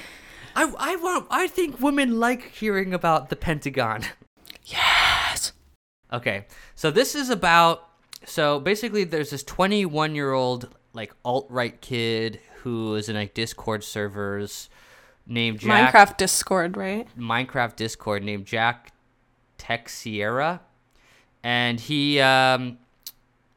I 0.55 0.73
I 0.79 0.97
want. 0.97 1.27
I 1.31 1.47
think 1.47 1.81
women 1.81 2.21
like 2.21 2.43
hearing 2.51 2.93
about 2.93 3.31
the 3.31 3.37
Pentagon. 3.37 4.05
Yes. 4.65 5.53
Okay, 6.13 6.47
so 6.75 6.91
this 6.91 7.15
is 7.15 7.31
about. 7.31 7.87
So 8.27 8.61
basically, 8.61 9.05
there's 9.05 9.31
this 9.31 9.43
21 9.45 10.15
year 10.15 10.33
old 10.33 10.69
like 10.93 11.15
alt 11.25 11.47
right 11.49 11.81
kid 11.81 12.41
who 12.63 12.95
is 12.95 13.09
in 13.09 13.17
like 13.17 13.35
Discord 13.35 13.85
servers 13.85 14.69
named 15.27 15.61
Jack. 15.61 15.93
Minecraft 15.93 16.17
Discord, 16.17 16.77
right? 16.77 17.09
Minecraft 17.19 17.77
Discord 17.77 18.23
named 18.23 18.47
Jack 18.47 18.93
Teixeira, 19.59 20.61
and 21.43 21.81
he 21.81 22.21
um, 22.21 22.79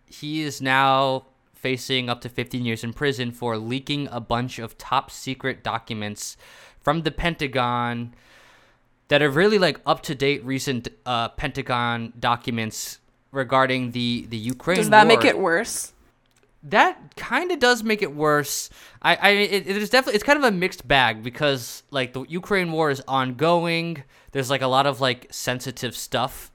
he 0.05 0.41
is 0.41 0.61
now 0.61 1.25
facing 1.53 2.09
up 2.09 2.19
to 2.21 2.29
15 2.29 2.65
years 2.65 2.83
in 2.83 2.91
prison 2.91 3.31
for 3.31 3.57
leaking 3.57 4.09
a 4.11 4.19
bunch 4.19 4.59
of 4.59 4.77
top 4.77 5.09
secret 5.09 5.63
documents 5.63 6.35
from 6.81 7.03
the 7.03 7.11
Pentagon 7.11 8.13
that 9.07 9.21
are 9.21 9.29
really 9.29 9.57
like 9.57 9.79
up 9.85 10.03
to 10.03 10.13
date 10.13 10.43
recent 10.43 10.89
uh, 11.05 11.29
Pentagon 11.29 12.11
documents 12.19 12.99
regarding 13.31 13.91
the 13.91 14.25
the 14.29 14.37
Ukraine. 14.37 14.77
Does 14.77 14.89
that 14.89 15.07
make 15.07 15.23
it 15.23 15.37
worse? 15.37 15.92
That 16.63 17.15
kind 17.15 17.52
of 17.52 17.60
does 17.60 17.84
make 17.84 18.02
it 18.02 18.15
worse. 18.15 18.69
I, 19.02 19.15
I, 19.15 19.30
it, 19.30 19.67
it 19.67 19.78
is 19.78 19.89
definitely 19.89 20.15
it's 20.15 20.23
kind 20.23 20.38
of 20.38 20.45
a 20.45 20.52
mixed 20.52 20.88
bag 20.88 21.21
because 21.21 21.84
like 21.91 22.13
the 22.13 22.23
Ukraine 22.23 22.71
war 22.71 22.89
is 22.89 23.02
ongoing. 23.08 24.04
There's 24.32 24.49
like 24.49 24.62
a 24.62 24.67
lot 24.67 24.88
of 24.88 25.02
like 25.02 25.28
sensitive 25.30 25.95
stuff 25.95 26.52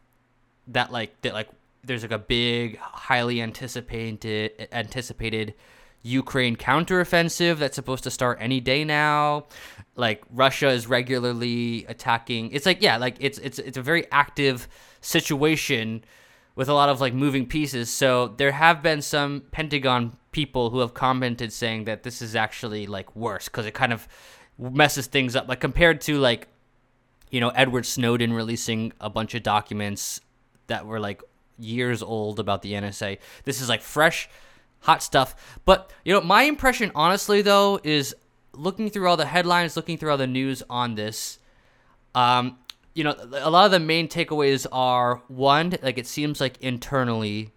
that 0.68 0.90
like 0.90 1.20
that 1.22 1.34
like 1.34 1.48
there's 1.84 2.02
like 2.02 2.12
a 2.12 2.18
big, 2.18 2.78
highly 2.78 3.42
anticipated 3.42 4.68
anticipated 4.72 5.54
Ukraine 6.02 6.56
counteroffensive 6.56 7.58
that's 7.58 7.76
supposed 7.76 8.04
to 8.04 8.10
start 8.10 8.38
any 8.40 8.60
day 8.60 8.84
now. 8.84 9.46
Like 9.94 10.22
Russia 10.32 10.68
is 10.68 10.86
regularly 10.86 11.84
attacking. 11.86 12.50
It's 12.52 12.64
like 12.64 12.80
yeah, 12.80 12.96
like 12.96 13.16
it's 13.20 13.38
it's 13.38 13.58
it's 13.58 13.76
a 13.76 13.82
very 13.82 14.10
active 14.10 14.68
situation 15.02 16.02
with 16.58 16.68
a 16.68 16.74
lot 16.74 16.88
of 16.88 17.00
like 17.00 17.14
moving 17.14 17.46
pieces. 17.46 17.88
So 17.88 18.34
there 18.36 18.50
have 18.50 18.82
been 18.82 19.00
some 19.00 19.42
Pentagon 19.52 20.16
people 20.32 20.70
who 20.70 20.80
have 20.80 20.92
commented 20.92 21.52
saying 21.52 21.84
that 21.84 22.02
this 22.02 22.20
is 22.20 22.34
actually 22.34 22.88
like 22.88 23.14
worse 23.14 23.44
because 23.44 23.64
it 23.64 23.74
kind 23.74 23.92
of 23.92 24.08
messes 24.58 25.06
things 25.06 25.36
up. 25.36 25.46
Like 25.46 25.60
compared 25.60 26.00
to 26.02 26.18
like, 26.18 26.48
you 27.30 27.40
know, 27.40 27.50
Edward 27.50 27.86
Snowden 27.86 28.32
releasing 28.32 28.92
a 29.00 29.08
bunch 29.08 29.36
of 29.36 29.44
documents 29.44 30.20
that 30.66 30.84
were 30.84 30.98
like 30.98 31.22
years 31.60 32.02
old 32.02 32.40
about 32.40 32.62
the 32.62 32.72
NSA. 32.72 33.18
This 33.44 33.60
is 33.60 33.68
like 33.68 33.80
fresh, 33.80 34.28
hot 34.80 35.00
stuff. 35.00 35.60
But 35.64 35.92
you 36.04 36.12
know, 36.12 36.20
my 36.22 36.42
impression, 36.42 36.90
honestly, 36.92 37.40
though, 37.40 37.78
is 37.84 38.16
looking 38.52 38.90
through 38.90 39.08
all 39.08 39.16
the 39.16 39.26
headlines, 39.26 39.76
looking 39.76 39.96
through 39.96 40.10
all 40.10 40.18
the 40.18 40.26
news 40.26 40.64
on 40.68 40.96
this. 40.96 41.38
Um, 42.16 42.58
you 42.98 43.04
know, 43.04 43.14
a 43.32 43.48
lot 43.48 43.64
of 43.64 43.70
the 43.70 43.78
main 43.78 44.08
takeaways 44.08 44.66
are 44.72 45.22
one, 45.28 45.72
like 45.82 45.98
it 45.98 46.06
seems 46.08 46.40
like 46.40 46.60
internally, 46.60 47.52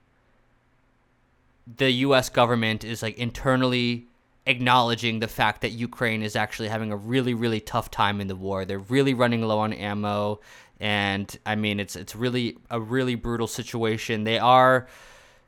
the 1.77 1.89
U.S. 2.05 2.29
government 2.29 2.83
is 2.83 3.01
like 3.01 3.17
internally 3.17 4.05
acknowledging 4.45 5.19
the 5.19 5.27
fact 5.27 5.61
that 5.61 5.69
Ukraine 5.69 6.21
is 6.21 6.35
actually 6.35 6.67
having 6.67 6.91
a 6.91 6.95
really, 6.95 7.33
really 7.33 7.59
tough 7.59 7.89
time 7.89 8.21
in 8.21 8.27
the 8.27 8.35
war. 8.35 8.65
They're 8.65 8.77
really 8.77 9.15
running 9.15 9.41
low 9.41 9.57
on 9.57 9.73
ammo, 9.73 10.41
and 10.79 11.35
I 11.43 11.55
mean, 11.55 11.79
it's 11.79 11.95
it's 11.95 12.15
really 12.15 12.59
a 12.69 12.79
really 12.79 13.15
brutal 13.15 13.47
situation. 13.47 14.25
They 14.25 14.37
are, 14.37 14.85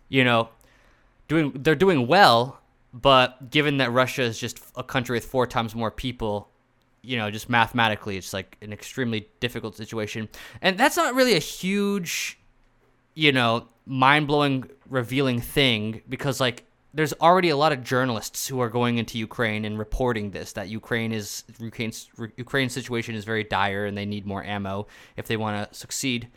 you 0.10 0.24
know, 0.24 0.50
doing 1.28 1.52
they're 1.54 1.76
doing 1.76 2.08
well, 2.08 2.60
but 2.96 3.52
given 3.52 3.78
that 3.78 3.92
Russia 3.92 4.24
is 4.24 4.40
just 4.40 4.60
a 4.76 4.84
country 4.84 5.18
with 5.18 5.26
four 5.26 5.46
times 5.46 5.76
more 5.76 5.92
people, 5.92 6.50
you 7.04 7.18
know, 7.18 7.30
just 7.30 7.50
mathematically, 7.50 8.18
it's 8.18 8.34
like 8.34 8.58
an 8.62 8.74
extremely 8.74 9.28
difficult 9.40 9.76
situation. 9.76 10.30
And 10.62 10.78
that's 10.78 10.98
not 10.98 11.14
really 11.14 11.36
a 11.36 11.40
huge, 11.40 12.40
you 13.14 13.32
know, 13.32 13.68
mind 13.86 14.28
blowing, 14.28 14.70
revealing 14.90 15.42
thing 15.42 16.02
because, 16.08 16.40
like, 16.40 16.66
there's 16.94 17.14
already 17.14 17.50
a 17.50 17.58
lot 17.58 17.74
of 17.74 17.84
journalists 17.84 18.48
who 18.48 18.60
are 18.62 18.70
going 18.70 18.98
into 18.98 19.18
Ukraine 19.18 19.66
and 19.66 19.80
reporting 19.80 20.32
this 20.32 20.54
that 20.54 20.70
Ukraine 20.70 21.12
is 21.12 21.44
Ukraine's 21.60 22.08
Ukraine's 22.38 22.72
situation 22.72 23.16
is 23.16 23.26
very 23.26 23.44
dire 23.44 23.86
and 23.86 23.98
they 23.98 24.06
need 24.06 24.26
more 24.28 24.44
ammo 24.44 24.88
if 25.18 25.28
they 25.28 25.36
want 25.36 25.72
to 25.72 25.78
succeed. 25.78 26.30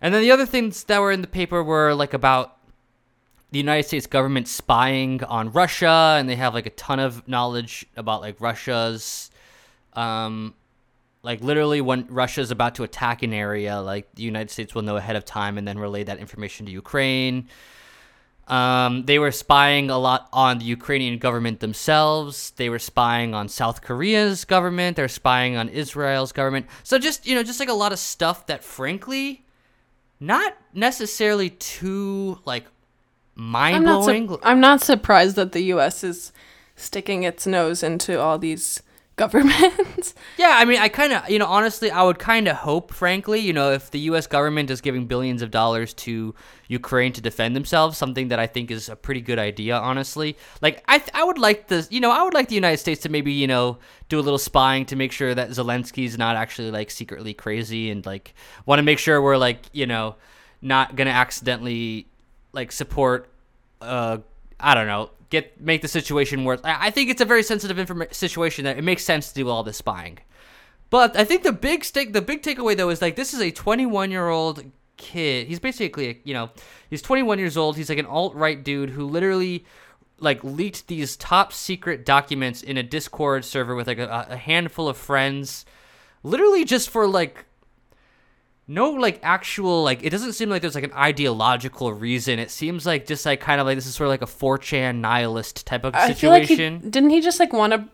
And 0.00 0.12
then 0.12 0.22
the 0.22 0.30
other 0.30 0.46
things 0.46 0.84
that 0.84 1.00
were 1.00 1.12
in 1.12 1.20
the 1.20 1.28
paper 1.28 1.62
were 1.62 1.94
like 1.94 2.14
about 2.14 2.56
the 3.52 3.58
United 3.58 3.86
States 3.86 4.06
government 4.06 4.48
spying 4.48 5.22
on 5.24 5.52
Russia, 5.52 6.16
and 6.18 6.26
they 6.26 6.36
have 6.36 6.54
like 6.54 6.66
a 6.66 6.70
ton 6.70 6.98
of 6.98 7.28
knowledge 7.28 7.86
about 7.96 8.22
like 8.22 8.40
Russia's, 8.40 9.30
um, 9.94 10.54
like 11.22 11.40
literally 11.40 11.80
when 11.80 12.06
Russia's 12.08 12.50
about 12.50 12.74
to 12.76 12.82
attack 12.82 13.22
an 13.22 13.32
area, 13.32 13.80
like 13.80 14.12
the 14.14 14.22
United 14.22 14.50
States 14.50 14.74
will 14.74 14.82
know 14.82 14.96
ahead 14.96 15.16
of 15.16 15.24
time 15.24 15.58
and 15.58 15.66
then 15.66 15.78
relay 15.78 16.04
that 16.04 16.18
information 16.18 16.66
to 16.66 16.72
Ukraine. 16.72 17.48
Um, 18.48 19.04
they 19.04 19.20
were 19.20 19.30
spying 19.30 19.88
a 19.88 19.98
lot 19.98 20.28
on 20.32 20.58
the 20.58 20.64
Ukrainian 20.64 21.18
government 21.18 21.60
themselves. 21.60 22.50
They 22.56 22.68
were 22.68 22.80
spying 22.80 23.34
on 23.34 23.48
South 23.48 23.82
Korea's 23.82 24.44
government. 24.44 24.96
They're 24.96 25.08
spying 25.08 25.56
on 25.56 25.68
Israel's 25.68 26.32
government. 26.32 26.66
So 26.82 26.98
just 26.98 27.24
you 27.24 27.34
know, 27.36 27.44
just 27.44 27.60
like 27.60 27.68
a 27.68 27.74
lot 27.74 27.92
of 27.92 28.00
stuff 28.00 28.46
that, 28.46 28.64
frankly, 28.64 29.44
not 30.18 30.56
necessarily 30.74 31.50
too 31.50 32.40
like 32.44 32.64
mind 33.36 33.76
I'm 33.76 33.84
blowing. 33.84 34.28
su- 34.28 34.40
I'm 34.42 34.60
not 34.60 34.80
surprised 34.80 35.36
that 35.36 35.52
the 35.52 35.62
U.S. 35.74 36.02
is 36.02 36.32
sticking 36.74 37.22
its 37.22 37.46
nose 37.46 37.82
into 37.84 38.20
all 38.20 38.38
these 38.38 38.82
government. 39.16 40.14
Yeah, 40.38 40.56
I 40.56 40.64
mean, 40.64 40.78
I 40.80 40.88
kind 40.88 41.12
of, 41.12 41.28
you 41.28 41.38
know, 41.38 41.46
honestly, 41.46 41.90
I 41.90 42.02
would 42.02 42.18
kind 42.18 42.48
of 42.48 42.56
hope, 42.56 42.92
frankly, 42.92 43.38
you 43.38 43.52
know, 43.52 43.70
if 43.70 43.90
the 43.90 44.00
U.S. 44.00 44.26
government 44.26 44.70
is 44.70 44.80
giving 44.80 45.06
billions 45.06 45.42
of 45.42 45.50
dollars 45.50 45.92
to 45.94 46.34
Ukraine 46.68 47.12
to 47.12 47.20
defend 47.20 47.54
themselves, 47.54 47.98
something 47.98 48.28
that 48.28 48.38
I 48.38 48.46
think 48.46 48.70
is 48.70 48.88
a 48.88 48.96
pretty 48.96 49.20
good 49.20 49.38
idea, 49.38 49.76
honestly. 49.76 50.36
Like, 50.62 50.82
I, 50.88 51.02
I 51.14 51.22
would 51.22 51.38
like 51.38 51.68
the, 51.68 51.86
you 51.90 52.00
know, 52.00 52.10
I 52.10 52.22
would 52.22 52.34
like 52.34 52.48
the 52.48 52.54
United 52.54 52.78
States 52.78 53.02
to 53.02 53.08
maybe, 53.08 53.30
you 53.32 53.46
know, 53.46 53.78
do 54.08 54.18
a 54.18 54.22
little 54.22 54.38
spying 54.38 54.86
to 54.86 54.96
make 54.96 55.12
sure 55.12 55.34
that 55.34 55.50
Zelensky's 55.50 56.16
not 56.18 56.34
actually 56.34 56.70
like 56.70 56.90
secretly 56.90 57.34
crazy 57.34 57.90
and 57.90 58.04
like 58.06 58.34
want 58.66 58.78
to 58.78 58.82
make 58.82 58.98
sure 58.98 59.20
we're 59.20 59.36
like, 59.36 59.60
you 59.72 59.86
know, 59.86 60.16
not 60.62 60.96
gonna 60.96 61.10
accidentally 61.10 62.06
like 62.52 62.72
support, 62.72 63.28
uh, 63.80 64.18
I 64.58 64.74
don't 64.74 64.86
know, 64.86 65.10
get 65.32 65.60
make 65.60 65.82
the 65.82 65.88
situation 65.88 66.44
worse. 66.44 66.60
I, 66.62 66.86
I 66.86 66.90
think 66.90 67.10
it's 67.10 67.20
a 67.20 67.24
very 67.24 67.42
sensitive 67.42 67.76
informa- 67.76 68.14
situation 68.14 68.64
that 68.64 68.78
it 68.78 68.84
makes 68.84 69.02
sense 69.02 69.28
to 69.28 69.34
do 69.34 69.48
all 69.48 69.64
this 69.64 69.78
spying. 69.78 70.18
But 70.90 71.16
I 71.16 71.24
think 71.24 71.42
the 71.42 71.52
big 71.52 71.84
stake, 71.84 72.12
the 72.12 72.22
big 72.22 72.42
takeaway 72.42 72.76
though, 72.76 72.90
is 72.90 73.02
like 73.02 73.16
this 73.16 73.34
is 73.34 73.40
a 73.40 73.50
21 73.50 74.12
year 74.12 74.28
old 74.28 74.62
kid. 74.96 75.48
He's 75.48 75.58
basically, 75.58 76.20
you 76.22 76.34
know, 76.34 76.50
he's 76.90 77.02
21 77.02 77.38
years 77.38 77.56
old. 77.56 77.76
He's 77.76 77.88
like 77.88 77.98
an 77.98 78.06
alt 78.06 78.34
right 78.34 78.62
dude 78.62 78.90
who 78.90 79.06
literally 79.06 79.64
like 80.20 80.44
leaked 80.44 80.86
these 80.86 81.16
top 81.16 81.52
secret 81.52 82.04
documents 82.04 82.62
in 82.62 82.76
a 82.76 82.82
Discord 82.82 83.44
server 83.44 83.74
with 83.74 83.88
like 83.88 83.98
a, 83.98 84.26
a 84.30 84.36
handful 84.36 84.88
of 84.88 84.96
friends, 84.96 85.64
literally 86.22 86.64
just 86.64 86.90
for 86.90 87.08
like 87.08 87.46
no 88.68 88.90
like 88.90 89.18
actual 89.22 89.82
like 89.82 90.02
it 90.02 90.10
doesn't 90.10 90.34
seem 90.34 90.48
like 90.48 90.62
there's 90.62 90.74
like 90.74 90.84
an 90.84 90.92
ideological 90.92 91.92
reason. 91.92 92.38
It 92.38 92.50
seems 92.50 92.86
like 92.86 93.06
just 93.06 93.26
like 93.26 93.40
kind 93.40 93.60
of 93.60 93.66
like 93.66 93.76
this 93.76 93.86
is 93.86 93.94
sort 93.94 94.06
of 94.06 94.10
like 94.10 94.22
a 94.22 94.26
4chan 94.26 94.96
nihilist 94.96 95.66
type 95.66 95.84
of 95.84 95.94
I 95.94 96.12
feel 96.14 96.30
like 96.30 96.44
situation. 96.44 96.80
he 96.80 96.90
didn't 96.90 97.10
he 97.10 97.20
just 97.20 97.40
like 97.40 97.52
want 97.52 97.72
to. 97.72 97.88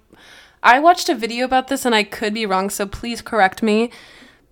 I 0.63 0.81
watched 0.81 1.09
a 1.09 1.15
video 1.15 1.45
about 1.45 1.69
this 1.69 1.85
and 1.85 1.95
I 1.95 2.03
could 2.03 2.35
be 2.35 2.45
wrong, 2.45 2.69
so 2.69 2.87
please 2.87 3.23
correct 3.23 3.63
me. 3.63 3.91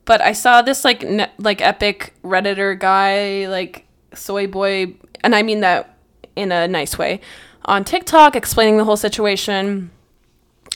But 0.05 0.21
I 0.21 0.33
saw 0.33 0.63
this 0.63 0.85
like 0.85 1.03
ne- 1.03 1.33
like 1.39 1.61
epic 1.61 2.15
redditor 2.23 2.79
guy 2.79 3.47
like 3.49 3.87
soy 4.15 4.47
boy, 4.47 4.95
and 5.23 5.35
I 5.35 5.43
mean 5.43 5.61
that 5.61 5.99
in 6.35 6.53
a 6.53 6.69
nice 6.69 6.97
way, 6.97 7.21
on 7.65 7.85
TikTok 7.85 8.37
explaining 8.37 8.77
the 8.77 8.85
whole 8.85 8.97
situation, 8.97 9.91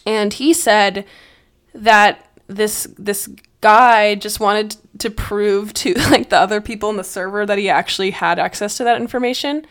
and 0.05 0.33
he 0.33 0.53
said 0.53 1.05
that 1.75 2.27
this 2.51 2.87
this 2.99 3.29
guy 3.61 4.15
just 4.15 4.41
wanted 4.41 4.77
to 4.99 5.11
prove 5.11 5.73
to 5.75 5.95
like 6.11 6.31
the 6.31 6.39
other 6.39 6.61
people 6.61 6.91
in 6.91 6.97
the 6.97 7.05
server 7.05 7.47
that 7.47 7.59
he 7.59 7.69
actually 7.69 8.11
had 8.11 8.39
access 8.39 8.77
to 8.79 8.85
that 8.85 9.01
information. 9.01 9.67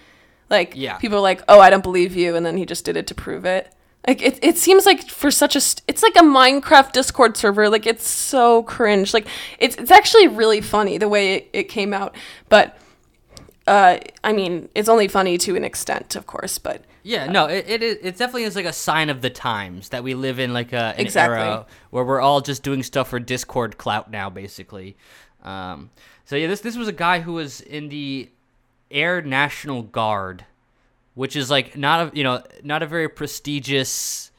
Like 0.49 0.73
Yeah. 0.75 0.97
people 0.97 1.17
are 1.19 1.21
like, 1.21 1.43
"Oh, 1.47 1.59
I 1.59 1.69
don't 1.69 1.83
believe 1.83 2.15
you," 2.15 2.35
and 2.35 2.45
then 2.45 2.57
he 2.57 2.65
just 2.65 2.85
did 2.85 2.97
it 2.97 3.05
to 3.07 3.15
prove 3.15 3.45
it. 3.45 3.71
Like 4.07 4.21
it, 4.21 4.39
it 4.41 4.57
seems 4.57 4.85
like 4.85 5.07
for 5.09 5.29
such 5.29 5.55
a 5.55 5.61
st- 5.61 5.83
it's 5.87 6.01
like 6.01 6.15
a 6.15 6.21
Minecraft 6.21 6.91
Discord 6.93 7.35
server. 7.37 7.69
Like 7.69 7.85
it's 7.85 8.07
so 8.09 8.63
cringe. 8.63 9.13
Like 9.13 9.27
it's 9.59 9.75
it's 9.75 9.91
actually 9.91 10.27
really 10.27 10.61
funny 10.61 10.97
the 10.97 11.09
way 11.09 11.33
it, 11.35 11.49
it 11.53 11.63
came 11.65 11.93
out. 11.93 12.15
But 12.47 12.77
uh, 13.67 13.99
I 14.23 14.33
mean, 14.33 14.69
it's 14.73 14.89
only 14.89 15.07
funny 15.07 15.37
to 15.39 15.55
an 15.55 15.63
extent, 15.63 16.15
of 16.15 16.25
course. 16.25 16.57
But 16.57 16.83
Yeah, 17.09 17.25
no, 17.25 17.47
it, 17.47 17.65
it 17.67 17.81
is. 17.81 17.95
It 18.03 18.17
definitely 18.17 18.43
is 18.43 18.55
like 18.55 18.67
a 18.67 18.73
sign 18.73 19.09
of 19.09 19.21
the 19.21 19.31
times 19.31 19.89
that 19.89 20.03
we 20.03 20.13
live 20.13 20.37
in, 20.37 20.53
like 20.53 20.73
a 20.73 20.93
an 20.95 20.99
Exactly. 20.99 21.39
era 21.39 21.65
where 21.89 22.03
we're 22.03 22.21
all 22.21 22.39
just 22.39 22.61
doing 22.61 22.83
stuff 22.83 23.09
for 23.09 23.19
Discord 23.19 23.79
clout 23.79 24.11
now, 24.11 24.29
basically. 24.29 24.95
Um, 25.43 25.89
so 26.25 26.35
yeah, 26.35 26.45
this 26.45 26.61
this 26.61 26.77
was 26.77 26.87
a 26.87 26.91
guy 26.93 27.21
who 27.21 27.33
was 27.33 27.61
in 27.61 27.89
the 27.89 28.29
Air 28.91 29.23
National 29.23 29.81
Guard, 29.81 30.45
which 31.15 31.35
is 31.35 31.49
like 31.49 31.75
not 31.75 32.13
a 32.13 32.15
you 32.15 32.23
know 32.23 32.43
not 32.63 32.83
a 32.83 32.85
very 32.85 33.09
prestigious 33.09 34.29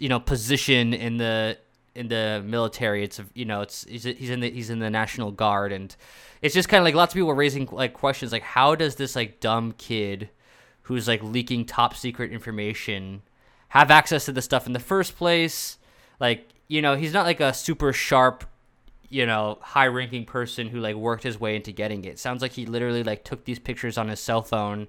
you 0.00 0.08
know 0.08 0.18
position 0.18 0.94
in 0.94 1.18
the 1.18 1.56
in 1.94 2.08
the 2.08 2.42
military. 2.44 3.04
It's 3.04 3.20
you 3.34 3.44
know 3.44 3.60
it's 3.60 3.84
he's, 3.84 4.02
he's 4.02 4.30
in 4.30 4.40
the 4.40 4.50
he's 4.50 4.68
in 4.68 4.80
the 4.80 4.90
National 4.90 5.30
Guard, 5.30 5.70
and 5.70 5.94
it's 6.42 6.56
just 6.56 6.68
kind 6.68 6.80
of 6.80 6.84
like 6.86 6.96
lots 6.96 7.14
of 7.14 7.18
people 7.18 7.30
are 7.30 7.36
raising 7.36 7.68
like 7.70 7.92
questions 7.92 8.32
like 8.32 8.42
how 8.42 8.74
does 8.74 8.96
this 8.96 9.14
like 9.14 9.38
dumb 9.38 9.74
kid 9.78 10.28
who's 10.86 11.08
like 11.08 11.22
leaking 11.22 11.64
top 11.64 11.96
secret 11.96 12.32
information 12.32 13.22
have 13.68 13.90
access 13.90 14.24
to 14.24 14.32
this 14.32 14.44
stuff 14.44 14.66
in 14.66 14.72
the 14.72 14.78
first 14.78 15.16
place. 15.16 15.78
Like 16.20 16.48
you 16.68 16.80
know 16.80 16.96
he's 16.96 17.12
not 17.12 17.26
like 17.26 17.40
a 17.40 17.52
super 17.52 17.92
sharp 17.92 18.44
you 19.08 19.26
know 19.26 19.58
high 19.60 19.86
ranking 19.86 20.24
person 20.24 20.68
who 20.68 20.80
like 20.80 20.94
worked 20.94 21.24
his 21.24 21.40
way 21.40 21.56
into 21.56 21.72
getting 21.72 22.04
it. 22.04 22.18
Sounds 22.18 22.40
like 22.40 22.52
he 22.52 22.66
literally 22.66 23.02
like 23.02 23.24
took 23.24 23.44
these 23.44 23.58
pictures 23.58 23.98
on 23.98 24.08
his 24.08 24.20
cell 24.20 24.42
phone 24.42 24.86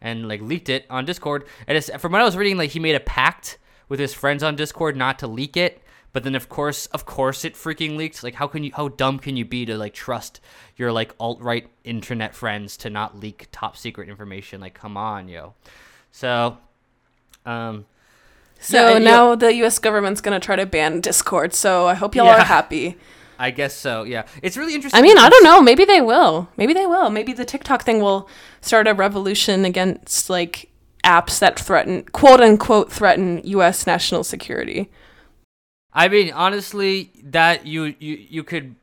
and 0.00 0.28
like 0.28 0.40
leaked 0.40 0.68
it 0.68 0.86
on 0.90 1.04
discord. 1.04 1.44
And 1.66 1.78
it's, 1.78 1.90
from 1.98 2.12
what 2.12 2.20
i 2.20 2.24
was 2.24 2.36
reading 2.36 2.56
like 2.56 2.70
he 2.70 2.80
made 2.80 2.96
a 2.96 3.00
pact 3.00 3.58
with 3.88 4.00
his 4.00 4.12
friends 4.12 4.42
on 4.42 4.56
discord 4.56 4.96
not 4.96 5.18
to 5.20 5.26
leak 5.26 5.56
it 5.56 5.82
but 6.12 6.24
then 6.24 6.34
of 6.34 6.48
course 6.48 6.86
of 6.86 7.04
course 7.06 7.44
it 7.44 7.54
freaking 7.54 7.96
leaked 7.96 8.22
like 8.22 8.34
how 8.34 8.46
can 8.46 8.64
you 8.64 8.72
how 8.74 8.88
dumb 8.88 9.18
can 9.18 9.36
you 9.36 9.44
be 9.44 9.64
to 9.66 9.76
like 9.76 9.94
trust 9.94 10.40
your 10.76 10.90
like 10.92 11.14
alt-right 11.20 11.68
internet 11.84 12.34
friends 12.34 12.76
to 12.76 12.88
not 12.90 13.18
leak 13.18 13.46
top 13.52 13.76
secret 13.76 14.08
information 14.08 14.60
like 14.60 14.74
come 14.74 14.96
on 14.96 15.28
yo 15.28 15.54
so 16.10 16.56
um 17.46 17.84
so 18.60 18.94
Yeah, 18.94 18.98
now 18.98 19.34
the 19.36 19.54
U.S. 19.56 19.78
government's 19.78 20.20
gonna 20.20 20.40
try 20.40 20.56
to 20.56 20.66
ban 20.66 21.00
Discord. 21.00 21.54
So 21.54 21.86
I 21.86 21.94
hope 21.94 22.16
y'all 22.16 22.26
Yeah. 22.26 22.40
are 22.40 22.44
happy. 22.44 22.96
i 23.40 23.52
guess 23.52 23.72
so 23.72 24.02
yeah 24.02 24.24
it's 24.42 24.56
really 24.56 24.74
interesting 24.74 24.98
I 24.98 25.00
mean, 25.02 25.16
I 25.16 25.28
don't 25.28 25.44
know. 25.44 25.62
Maybe 25.62 25.84
they 25.84 26.00
will. 26.00 26.48
Maybe 26.56 26.72
they 26.74 26.86
will. 26.86 27.08
Maybe 27.08 27.32
the 27.32 27.44
TikTok 27.44 27.84
thing 27.84 28.00
will 28.00 28.28
start 28.60 28.88
a 28.88 28.94
revolution 28.94 29.64
against 29.64 30.28
like 30.28 30.70
apps 31.04 31.38
that 31.38 31.56
threaten, 31.60 32.02
quote 32.10 32.40
unquote, 32.40 32.90
threaten 32.92 33.40
U.S. 33.44 33.86
national 33.86 34.24
security. 34.24 34.90
I 35.98 36.06
mean, 36.06 36.30
honestly, 36.30 37.10
that 37.24 37.66
you 37.66 37.92
you 37.98 38.14
you 38.30 38.44
could. 38.44 38.76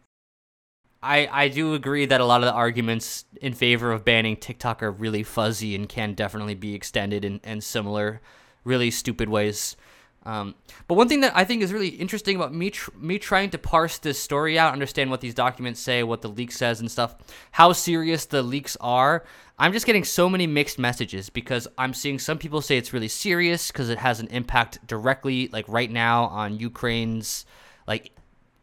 I 1.01 1.29
I 1.31 1.47
do 1.47 1.73
agree 1.73 2.05
that 2.05 2.19
a 2.19 2.25
lot 2.25 2.41
of 2.41 2.45
the 2.45 2.51
arguments 2.51 3.23
in 3.41 3.53
favor 3.53 3.93
of 3.93 4.03
banning 4.03 4.35
TikTok 4.35 4.83
are 4.83 4.91
really 4.91 5.23
fuzzy 5.23 5.75
and 5.75 5.87
can 5.87 6.13
definitely 6.13 6.55
be 6.55 6.75
extended 6.75 7.23
in, 7.23 7.39
in 7.45 7.61
similar, 7.61 8.19
really 8.65 8.91
stupid 8.91 9.29
ways. 9.29 9.77
Um, 10.25 10.55
but 10.87 10.95
one 10.95 11.07
thing 11.07 11.21
that 11.21 11.35
I 11.35 11.43
think 11.43 11.61
is 11.61 11.71
really 11.71 11.89
interesting 11.89 12.35
about 12.35 12.53
me 12.53 12.71
tr- 12.71 12.91
me 12.97 13.19
trying 13.19 13.51
to 13.51 13.57
parse 13.57 13.99
this 13.99 14.19
story 14.19 14.57
out, 14.57 14.73
understand 14.73 15.11
what 15.11 15.21
these 15.21 15.35
documents 15.35 15.79
say, 15.79 16.01
what 16.03 16.21
the 16.21 16.29
leak 16.29 16.51
says, 16.51 16.79
and 16.79 16.89
stuff, 16.89 17.15
how 17.51 17.73
serious 17.73 18.25
the 18.25 18.41
leaks 18.41 18.75
are. 18.81 19.23
I'm 19.57 19.71
just 19.71 19.85
getting 19.85 20.03
so 20.03 20.27
many 20.27 20.47
mixed 20.47 20.79
messages 20.79 21.29
because 21.29 21.67
I'm 21.77 21.93
seeing 21.93 22.19
some 22.19 22.37
people 22.37 22.61
say 22.61 22.77
it's 22.77 22.91
really 22.91 23.07
serious 23.07 23.71
because 23.71 23.89
it 23.89 23.99
has 23.99 24.19
an 24.19 24.27
impact 24.27 24.85
directly, 24.85 25.47
like 25.49 25.65
right 25.67 25.89
now, 25.89 26.25
on 26.25 26.59
Ukraine's 26.59 27.45
like 27.87 28.11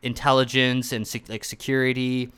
intelligence 0.02 0.92
and 0.92 1.08
like 1.28 1.44
security. 1.44 2.30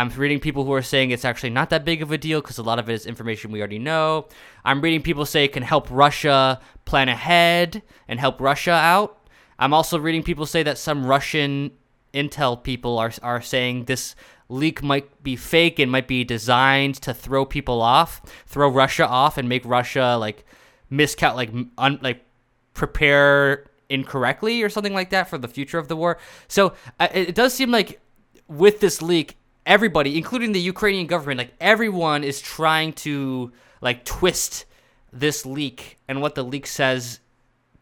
I'm 0.00 0.08
reading 0.08 0.40
people 0.40 0.64
who 0.64 0.72
are 0.72 0.80
saying 0.80 1.10
it's 1.10 1.26
actually 1.26 1.50
not 1.50 1.68
that 1.68 1.84
big 1.84 2.00
of 2.00 2.10
a 2.10 2.16
deal 2.16 2.40
because 2.40 2.56
a 2.56 2.62
lot 2.62 2.78
of 2.78 2.88
it 2.88 2.94
is 2.94 3.04
information 3.04 3.52
we 3.52 3.58
already 3.58 3.78
know. 3.78 4.28
I'm 4.64 4.80
reading 4.80 5.02
people 5.02 5.26
say 5.26 5.44
it 5.44 5.52
can 5.52 5.62
help 5.62 5.88
Russia 5.90 6.58
plan 6.86 7.10
ahead 7.10 7.82
and 8.08 8.18
help 8.18 8.40
Russia 8.40 8.70
out. 8.70 9.28
I'm 9.58 9.74
also 9.74 9.98
reading 9.98 10.22
people 10.22 10.46
say 10.46 10.62
that 10.62 10.78
some 10.78 11.04
Russian 11.04 11.72
intel 12.14 12.62
people 12.62 12.98
are 12.98 13.12
are 13.22 13.42
saying 13.42 13.84
this 13.84 14.16
leak 14.48 14.82
might 14.82 15.22
be 15.22 15.36
fake 15.36 15.78
and 15.78 15.92
might 15.92 16.08
be 16.08 16.24
designed 16.24 16.94
to 17.02 17.12
throw 17.12 17.44
people 17.44 17.82
off, 17.82 18.22
throw 18.46 18.70
Russia 18.70 19.06
off, 19.06 19.36
and 19.36 19.50
make 19.50 19.66
Russia 19.66 20.16
like 20.18 20.46
miscount 20.90 21.34
like 21.34 21.50
un, 21.76 21.98
like 22.00 22.24
prepare 22.72 23.66
incorrectly 23.90 24.62
or 24.62 24.70
something 24.70 24.94
like 24.94 25.10
that 25.10 25.28
for 25.28 25.36
the 25.36 25.46
future 25.46 25.76
of 25.76 25.88
the 25.88 25.96
war. 25.96 26.16
So 26.48 26.72
it 26.98 27.34
does 27.34 27.52
seem 27.52 27.70
like 27.70 28.00
with 28.48 28.80
this 28.80 29.02
leak, 29.02 29.36
everybody, 29.70 30.18
including 30.18 30.50
the 30.50 30.60
Ukrainian 30.60 31.06
government, 31.06 31.38
like 31.38 31.54
everyone 31.60 32.24
is 32.24 32.40
trying 32.40 32.92
to 32.92 33.52
like 33.80 34.04
twist 34.04 34.66
this 35.12 35.46
leak 35.46 35.96
and 36.08 36.20
what 36.20 36.34
the 36.34 36.42
leak 36.42 36.66
says 36.66 37.20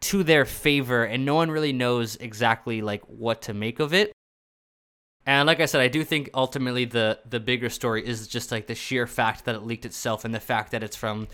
to 0.01 0.23
their 0.23 0.45
favor, 0.45 1.03
and 1.03 1.25
no 1.25 1.35
one 1.35 1.49
really 1.51 1.73
knows 1.73 2.15
exactly 2.17 2.81
like 2.81 3.01
what 3.07 3.41
to 3.41 3.53
make 3.53 3.79
of 3.79 3.93
it. 3.93 4.13
And 5.25 5.47
like 5.47 5.59
I 5.59 5.65
said, 5.65 5.81
I 5.81 5.87
do 5.87 6.03
think 6.03 6.29
ultimately 6.33 6.85
the 6.85 7.19
the 7.27 7.39
bigger 7.39 7.69
story 7.69 8.07
is 8.07 8.27
just 8.27 8.51
like 8.51 8.67
the 8.67 8.75
sheer 8.75 9.07
fact 9.07 9.45
that 9.45 9.55
it 9.55 9.63
leaked 9.63 9.85
itself 9.85 10.23
and 10.25 10.33
the 10.33 10.39
fact 10.39 10.71
that 10.71 10.83
it's 10.83 10.95
from 10.95 11.27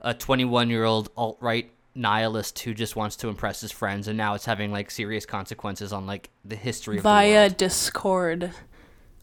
a 0.00 0.14
21 0.14 0.70
year 0.70 0.84
old 0.84 1.10
alt 1.16 1.36
right 1.40 1.70
nihilist 1.94 2.60
who 2.60 2.72
just 2.72 2.96
wants 2.96 3.16
to 3.16 3.28
impress 3.28 3.60
his 3.60 3.72
friends, 3.72 4.08
and 4.08 4.16
now 4.16 4.34
it's 4.34 4.46
having 4.46 4.72
like 4.72 4.90
serious 4.90 5.26
consequences 5.26 5.92
on 5.92 6.06
like 6.06 6.30
the 6.46 6.56
history 6.56 6.96
of 6.96 7.02
the 7.02 7.08
Via. 7.08 7.50
Discord. 7.50 8.52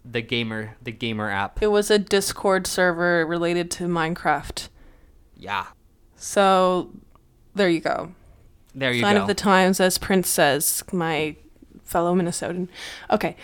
The 0.09 0.21
gamer 0.21 0.75
the 0.81 0.91
gamer 0.91 1.29
app. 1.29 1.61
It 1.61 1.67
was 1.67 1.89
a 1.91 1.97
Discord 1.99 2.67
server 2.67 3.25
related 3.25 3.71
to 3.71 3.85
Minecraft. 3.85 4.69
Yeah, 5.37 5.65
So 6.15 6.91
there 7.55 7.69
you 7.69 7.81
go. 7.81 8.13
there 8.73 8.91
you 8.91 9.01
Sign 9.01 9.15
go. 9.15 9.19
Sign 9.19 9.21
of 9.21 9.27
the 9.27 9.33
times, 9.35 9.79
as 9.79 9.97
Prince 9.97 10.29
says, 10.29 10.83
my 10.93 11.35
fellow 11.83 12.15
Minnesotan. 12.15 12.67
Okay. 13.11 13.35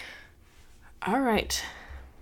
All 1.05 1.20
right. 1.20 1.64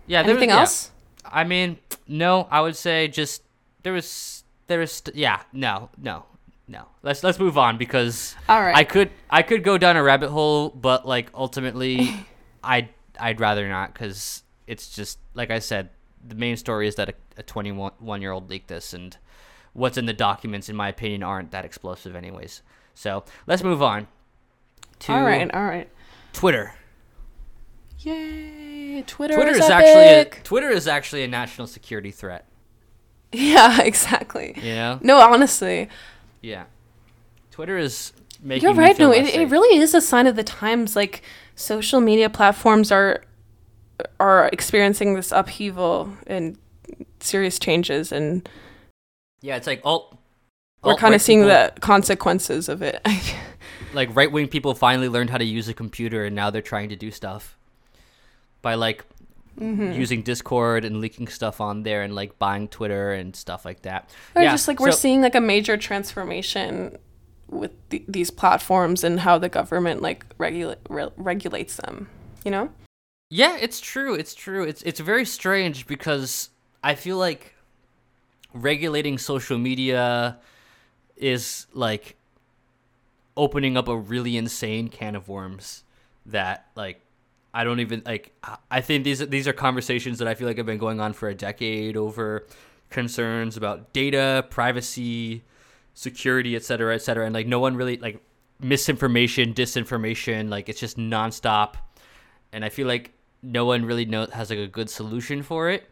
yeah, 0.08 0.24
there 0.24 0.34
was- 0.34 0.42
Anything 0.42 0.50
yeah. 0.56 0.60
else? 0.62 0.92
I 1.26 1.44
mean, 1.44 1.78
no, 2.08 2.48
I 2.50 2.62
would 2.62 2.76
say 2.76 3.08
just 3.08 3.44
there 3.84 3.94
was 3.94 4.44
there 4.68 4.80
was 4.80 5.04
yeah, 5.14 5.42
no, 5.54 5.90
no, 6.02 6.26
no. 6.68 6.86
Let's 7.04 7.24
let's 7.24 7.38
move 7.40 7.58
on 7.58 7.78
because 7.78 8.36
All 8.48 8.60
right. 8.62 8.76
I 8.76 8.84
could 8.84 9.12
I 9.30 9.44
could 9.44 9.64
go 9.64 9.78
down 9.78 9.96
a 9.98 10.02
rabbit 10.04 10.30
hole, 10.30 10.70
but 10.70 11.06
like 11.06 11.30
ultimately, 11.36 12.26
I 12.64 12.90
I'd 13.20 13.40
rather 13.40 13.68
not 13.68 13.94
because 13.94 14.44
it's 14.68 14.94
just 14.96 15.20
like 15.34 15.52
I 15.52 15.60
said. 15.60 15.90
The 16.28 16.36
main 16.36 16.58
story 16.58 16.88
is 16.88 16.96
that 16.96 17.10
a, 17.10 17.14
a 17.38 17.44
21 17.44 18.22
year 18.22 18.32
old 18.32 18.50
leaked 18.50 18.68
this, 18.68 18.94
and 18.94 19.16
what's 19.74 19.98
in 19.98 20.06
the 20.06 20.14
documents, 20.14 20.68
in 20.68 20.76
my 20.76 20.90
opinion, 20.90 21.24
aren't 21.24 21.52
that 21.52 21.64
explosive, 21.64 22.14
anyways. 22.16 22.62
So 22.94 23.24
let's 23.48 23.64
move 23.64 23.82
on 23.82 24.08
to 25.00 25.14
all 25.14 25.24
right. 25.24 25.50
All 25.54 25.64
right. 25.64 25.90
Twitter. 26.34 26.74
Yay! 28.00 29.04
Twitter, 29.08 29.36
Twitter 29.36 29.52
is, 29.52 29.58
is 29.58 29.70
actually 29.70 30.04
a. 30.04 30.26
Twitter 30.44 30.70
is 30.70 30.88
actually 30.88 31.24
a 31.24 31.28
national 31.28 31.68
security 31.68 32.12
threat. 32.12 32.46
yeah, 33.32 33.82
exactly. 33.84 34.54
You 34.58 34.76
know? 34.76 35.00
No, 35.02 35.20
honestly, 35.20 35.90
Yeah. 36.42 36.66
Twitter 37.52 37.78
is 37.78 38.14
making. 38.42 38.64
you're 38.64 38.74
me 38.74 38.84
right. 38.84 38.96
feel 38.96 39.10
No, 39.10 39.16
it, 39.16 39.26
it 39.36 39.50
really 39.50 39.78
is 39.78 39.94
a 39.94 40.00
sign 40.00 40.28
of 40.28 40.38
the 40.38 40.44
times. 40.46 40.96
Like 40.96 41.22
social 41.60 42.00
media 42.00 42.30
platforms 42.30 42.92
are 42.92 43.24
are 44.20 44.50
experiencing 44.54 45.14
this 45.16 45.32
upheaval 45.34 46.10
and 46.26 46.58
serious 47.20 47.60
changes, 47.60 48.12
and 48.14 48.48
Yeah, 49.42 49.58
it's 49.58 49.68
like 49.68 49.82
alt. 49.84 50.18
we're 50.84 50.96
kind 50.96 51.14
of 51.14 51.22
seeing 51.22 51.42
people- 51.44 51.50
the 51.74 51.82
consequences 51.82 52.70
of 52.70 52.82
it. 52.82 53.06
like 53.94 54.16
right 54.16 54.32
wing 54.32 54.48
people 54.48 54.74
finally 54.74 55.10
learned 55.10 55.30
how 55.32 55.38
to 55.38 55.44
use 55.46 55.68
a 55.68 55.74
computer 55.74 56.24
and 56.26 56.36
now 56.36 56.50
they're 56.50 56.62
trying 56.62 56.90
to 56.90 56.96
do 56.96 57.12
stuff 57.12 57.58
by 58.62 58.74
like 58.76 59.04
Mm-hmm. 59.60 59.92
using 59.92 60.22
Discord 60.22 60.86
and 60.86 61.02
leaking 61.02 61.28
stuff 61.28 61.60
on 61.60 61.84
there 61.84 62.02
and 62.02 62.16
like 62.16 62.40
buying 62.40 62.70
Twitter 62.70 63.12
and 63.12 63.36
stuff 63.36 63.66
like 63.66 63.82
that. 63.82 64.10
Or 64.34 64.42
yeah, 64.42 64.52
just 64.52 64.70
like 64.70 64.80
we're 64.80 64.92
so- 64.92 64.98
seeing 65.00 65.22
like 65.22 65.36
a 65.36 65.42
major 65.42 65.76
transformation 65.76 66.98
with 67.50 67.72
the, 67.90 68.04
these 68.08 68.32
platforms 68.32 69.04
and 69.04 69.22
how 69.22 69.38
the 69.38 69.50
government 69.50 70.02
like 70.02 70.26
regulate 70.38 70.80
re- 70.90 71.10
regulates 71.18 71.78
them. 71.78 72.10
You 72.46 72.52
know? 72.52 72.70
Yeah, 73.30 73.58
it's 73.60 73.80
true. 73.80 74.16
It's 74.16 74.34
true. 74.34 74.64
It's 74.64 74.82
it's 74.84 75.00
very 75.00 75.26
strange 75.26 75.86
because 75.88 76.50
I 76.84 76.96
feel 76.96 77.18
like 77.18 77.56
regulating 78.54 79.18
social 79.18 79.58
media 79.58 80.38
is 81.16 81.68
like 81.74 82.16
opening 83.38 83.78
up 83.78 83.88
a 83.88 83.96
really 83.96 84.36
insane 84.36 84.88
can 84.88 85.16
of 85.16 85.30
worms 85.30 85.84
that 86.26 86.68
like 86.76 87.02
I 87.54 87.64
don't 87.64 87.80
even 87.80 88.02
like 88.06 88.32
I 88.72 88.82
think 88.82 89.04
these 89.04 89.20
these 89.28 89.48
are 89.48 89.54
conversations 89.54 90.20
that 90.20 90.28
I 90.28 90.34
feel 90.34 90.48
like 90.48 90.58
have 90.58 90.66
been 90.66 90.78
going 90.78 91.00
on 91.00 91.14
for 91.14 91.30
a 91.30 91.36
decade 91.36 91.98
over 91.98 92.46
concerns 92.90 93.58
about 93.58 93.94
data, 93.94 94.46
privacy, 94.50 95.44
security, 95.94 96.56
et 96.56 96.64
cetera, 96.64 96.96
et 96.96 97.02
cetera. 97.02 97.26
And 97.26 97.34
like 97.34 97.48
no 97.48 97.60
one 97.60 97.76
really 97.76 97.98
like 97.98 98.22
misinformation, 98.60 99.54
disinformation, 99.54 100.50
like 100.50 100.70
it's 100.70 100.80
just 100.80 100.98
nonstop. 100.98 101.76
And 102.52 102.66
I 102.66 102.70
feel 102.70 102.88
like 102.88 103.14
no 103.42 103.66
one 103.66 103.86
really 103.86 104.06
know 104.06 104.26
has 104.28 104.50
like 104.50 104.60
a 104.60 104.68
good 104.68 104.90
solution 104.90 105.44
for 105.44 105.70
it. 105.70 105.90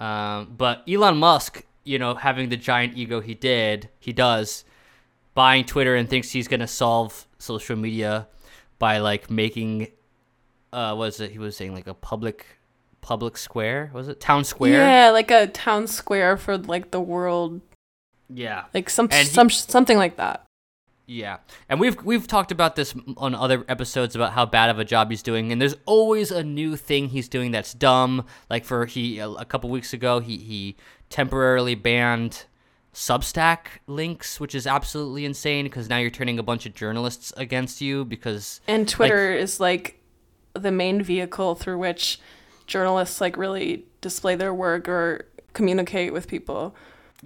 Um, 0.00 0.54
but 0.56 0.82
Elon 0.88 1.18
Musk, 1.18 1.64
you 1.84 1.98
know, 1.98 2.14
having 2.14 2.48
the 2.48 2.56
giant 2.56 2.96
ego 2.96 3.20
he 3.20 3.34
did, 3.34 3.90
he 4.00 4.12
does, 4.12 4.64
buying 5.34 5.64
Twitter 5.64 5.94
and 5.94 6.08
thinks 6.08 6.30
he's 6.30 6.48
gonna 6.48 6.66
solve 6.66 7.26
social 7.38 7.76
media 7.76 8.26
by 8.78 8.98
like 8.98 9.30
making, 9.30 9.88
uh, 10.72 10.94
was 10.96 11.20
it 11.20 11.30
he 11.30 11.38
was 11.38 11.56
saying 11.56 11.74
like 11.74 11.86
a 11.86 11.94
public, 11.94 12.46
public 13.02 13.36
square? 13.36 13.90
Was 13.92 14.08
it 14.08 14.18
town 14.18 14.42
square? 14.44 14.72
Yeah, 14.72 15.10
like 15.10 15.30
a 15.30 15.46
town 15.46 15.86
square 15.86 16.36
for 16.36 16.58
like 16.58 16.90
the 16.90 17.00
world, 17.00 17.60
Yeah. 18.28 18.64
like 18.74 18.90
some 18.90 19.08
he- 19.10 19.24
some 19.24 19.50
something 19.50 19.96
like 19.98 20.16
that. 20.16 20.44
Yeah, 21.06 21.38
and 21.68 21.78
we've 21.80 22.02
we've 22.02 22.26
talked 22.26 22.50
about 22.50 22.76
this 22.76 22.94
on 23.18 23.34
other 23.34 23.62
episodes 23.68 24.16
about 24.16 24.32
how 24.32 24.46
bad 24.46 24.70
of 24.70 24.78
a 24.78 24.86
job 24.86 25.10
he's 25.10 25.22
doing, 25.22 25.52
and 25.52 25.60
there's 25.60 25.76
always 25.84 26.30
a 26.30 26.42
new 26.42 26.76
thing 26.76 27.08
he's 27.08 27.28
doing 27.28 27.50
that's 27.50 27.74
dumb. 27.74 28.24
Like 28.48 28.64
for 28.64 28.86
he 28.86 29.18
a 29.18 29.44
couple 29.44 29.68
weeks 29.68 29.92
ago, 29.92 30.20
he 30.20 30.38
he 30.38 30.76
temporarily 31.10 31.74
banned 31.74 32.46
Substack 32.94 33.66
links, 33.86 34.38
which 34.38 34.54
is 34.54 34.66
absolutely 34.66 35.24
insane 35.24 35.64
because 35.66 35.88
now 35.88 35.98
you're 35.98 36.10
turning 36.10 36.38
a 36.38 36.42
bunch 36.42 36.64
of 36.64 36.74
journalists 36.74 37.32
against 37.36 37.80
you 37.80 38.04
because 38.04 38.60
And 38.66 38.88
Twitter 38.88 39.34
is 39.34 39.60
like 39.60 40.00
the 40.54 40.70
main 40.70 41.02
vehicle 41.02 41.56
through 41.56 41.78
which 41.78 42.20
journalists 42.66 43.20
like 43.20 43.36
really 43.36 43.84
display 44.00 44.36
their 44.36 44.54
work 44.54 44.88
or 44.88 45.26
communicate 45.52 46.12
with 46.12 46.28
people. 46.28 46.74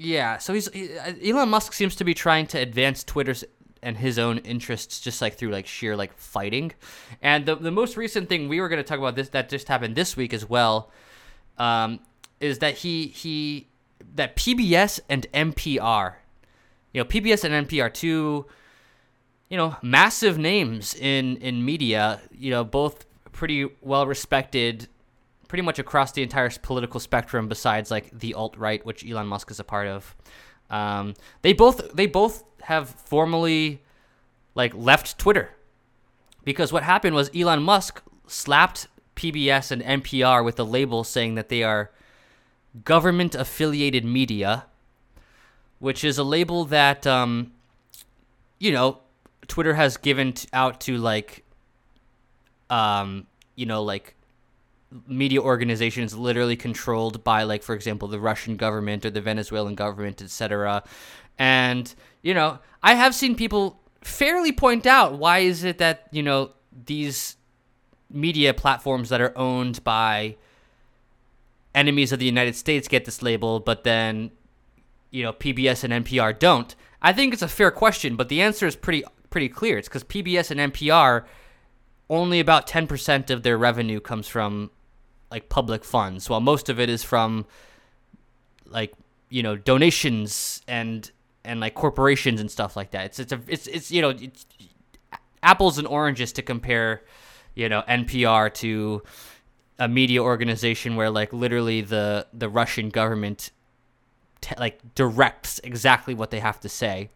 Yeah, 0.01 0.39
so 0.39 0.55
he's 0.55 0.73
he, 0.73 0.97
uh, 0.97 1.13
Elon 1.25 1.49
Musk 1.49 1.73
seems 1.73 1.97
to 1.97 2.05
be 2.05 2.15
trying 2.15 2.47
to 2.49 2.59
advance 2.59 3.03
Twitter's 3.03 3.45
and 3.83 3.97
his 3.97 4.19
own 4.19 4.39
interests 4.39 5.01
just 5.01 5.21
like 5.21 5.35
through 5.35 5.51
like 5.51 5.67
sheer 5.67 5.97
like 5.97 6.17
fighting. 6.17 6.73
And 7.21 7.47
the 7.47 7.57
the 7.57 7.73
most 7.73 7.97
recent 7.97 8.29
thing 8.29 8.49
we 8.49 8.61
were 8.61 8.69
going 8.69 8.83
to 8.83 8.89
talk 8.89 8.99
about 8.99 9.17
this 9.17 9.31
that 9.31 9.49
just 9.49 9.67
happened 9.67 9.97
this 9.97 10.17
week 10.17 10.33
as 10.33 10.49
well 10.49 10.93
um, 11.59 11.99
is 12.41 12.61
that 12.61 12.79
he 12.79 13.09
he 13.09 13.67
that 14.15 14.37
PBS 14.37 15.01
and 15.09 15.27
NPR, 15.33 16.15
you 16.93 17.01
know, 17.01 17.05
PBS 17.05 17.43
and 17.43 17.67
NPR 17.67 17.93
two 17.93 18.47
you 19.49 19.57
know, 19.57 19.77
massive 19.83 20.39
names 20.39 20.95
in 20.95 21.39
in 21.39 21.65
media, 21.65 22.21
you 22.31 22.51
know, 22.51 22.63
both 22.65 23.07
pretty 23.33 23.69
well 23.81 24.07
respected 24.07 24.89
pretty 25.49 25.63
much 25.63 25.79
across 25.79 26.13
the 26.13 26.23
entire 26.23 26.51
political 26.63 27.01
spectrum 27.01 27.49
besides 27.49 27.91
like 27.91 28.17
the 28.17 28.35
alt 28.35 28.57
right 28.57 28.85
which 28.85 29.09
Elon 29.09 29.27
Musk 29.27 29.51
is 29.51 29.59
a 29.59 29.65
part 29.65 29.89
of. 29.89 30.15
Um, 30.71 31.15
they 31.43 31.55
both 31.55 31.93
they 31.95 32.07
both 32.07 32.45
have 32.63 32.91
formally 32.91 33.83
like 34.55 34.75
left 34.75 35.19
Twitter 35.19 35.51
because 36.45 36.73
what 36.73 36.83
happened 36.83 37.15
was 37.15 37.31
Elon 37.35 37.63
Musk 37.63 38.03
slapped 38.27 38.89
PBS 39.17 39.71
and 39.71 39.83
NPR 39.83 40.45
with 40.45 40.61
a 40.61 40.65
label 40.65 41.03
saying 41.03 41.35
that 41.35 41.49
they 41.49 41.63
are 41.63 41.91
government 42.85 43.35
affiliated 43.35 44.05
media, 44.05 44.67
which 45.79 46.05
is 46.05 46.19
a 46.19 46.25
label 46.25 46.65
that 46.67 47.07
um, 47.07 47.53
you 48.59 48.71
know 48.71 48.99
Twitter 49.47 49.75
has 49.75 49.97
given 49.97 50.35
out 50.53 50.81
to 50.83 50.99
like 50.99 51.45
um, 52.69 53.27
you 53.57 53.67
know 53.67 53.83
like 53.83 54.15
media 55.07 55.41
organizations 55.41 56.17
literally 56.17 56.57
controlled 56.57 57.23
by 57.23 57.43
like 57.43 57.63
for 57.63 57.75
example 57.75 58.09
the 58.09 58.21
Russian 58.21 58.57
government 58.57 59.05
or 59.05 59.11
the 59.11 59.21
Venezuelan 59.21 59.75
government 59.75 60.23
etc 60.23 60.83
and 61.39 61.95
you 62.23 62.33
know 62.33 62.59
I 62.83 62.95
have 62.95 63.15
seen 63.15 63.35
people 63.35 63.81
fairly 64.01 64.53
point 64.53 64.87
out 64.87 65.19
why 65.19 65.41
is 65.41 65.63
it 65.63 65.79
that 65.79 66.09
you 66.11 66.23
know 66.23 66.53
these 66.87 67.37
media 68.11 68.55
platforms 68.55 69.11
that 69.11 69.21
are 69.21 69.37
owned 69.37 69.85
by 69.85 70.37
enemies 71.75 72.11
of 72.11 72.19
the 72.19 72.25
United 72.25 72.57
States 72.57 72.89
get 72.89 73.05
this 73.05 73.23
label 73.23 73.61
but 73.61 73.85
then 73.85 74.31
you 75.11 75.23
know 75.23 75.33
PBS 75.33 75.85
and 75.85 76.05
NPR 76.05 76.39
don't. 76.39 76.75
I 77.03 77.13
think 77.13 77.35
it's 77.35 77.43
a 77.43 77.49
fair 77.49 77.71
question 77.71 78.17
but 78.17 78.31
the 78.31 78.41
answer 78.41 78.67
is 78.67 78.75
pretty 78.75 79.05
pretty 79.29 79.51
clear. 79.51 79.77
It's 79.77 79.89
cuz 79.89 80.03
PBS 80.03 80.51
and 80.51 80.73
NPR 80.73 81.27
only 82.11 82.41
about 82.41 82.67
10% 82.67 83.29
of 83.29 83.43
their 83.43 83.59
revenue 83.59 84.01
comes 84.01 84.27
from 84.29 84.71
like 85.31 85.49
public 85.49 85.85
funds 85.85 86.31
while 86.31 86.41
most 86.41 86.69
of 86.69 86.81
it 86.81 86.89
is 86.89 87.03
from 87.03 87.45
like 88.67 88.93
you 89.29 89.43
know 89.43 89.57
donations 89.57 90.63
and 90.67 91.11
and 91.45 91.61
like 91.61 91.75
corporations 91.75 92.41
and 92.41 92.51
stuff 92.51 92.77
like 92.77 92.91
that. 92.93 93.07
It's 93.07 93.19
it's 93.19 93.33
a 93.33 93.41
it's 93.47 93.67
it's 93.67 93.91
you 93.91 94.03
know 94.03 94.11
it's 94.11 94.47
apples 95.43 95.79
and 95.79 95.87
oranges 95.87 96.33
to 96.33 96.43
compare 96.43 97.03
you 97.55 97.69
know 97.69 97.83
NPR 97.89 98.53
to 98.55 99.03
a 99.79 99.89
media 99.89 100.23
organization 100.23 100.97
where 100.97 101.11
like 101.11 101.33
literally 101.33 101.81
the 101.81 102.27
the 102.33 102.49
Russian 102.49 102.89
government 102.89 103.51
t- 104.41 104.55
like 104.59 104.95
directs 104.95 105.61
exactly 105.63 106.15
what 106.15 106.31
they 106.31 106.41
have 106.41 106.61
to 106.61 106.69
say. 106.69 107.11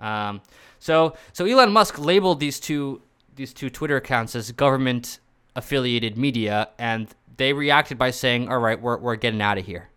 Um, 0.00 0.40
so 0.78 1.14
so 1.32 1.44
Elon 1.44 1.72
Musk 1.72 1.98
labeled 1.98 2.40
these 2.40 2.58
two 2.58 3.02
these 3.34 3.52
two 3.52 3.70
Twitter 3.70 3.96
accounts 3.96 4.34
as 4.34 4.50
government 4.52 5.20
affiliated 5.54 6.16
media, 6.16 6.68
and 6.78 7.08
they 7.36 7.52
reacted 7.52 7.98
by 7.98 8.10
saying, 8.10 8.48
"All 8.48 8.58
right, 8.58 8.80
we're 8.80 8.98
we're 8.98 9.16
getting 9.16 9.42
out 9.42 9.58
of 9.58 9.66
here." 9.66 9.88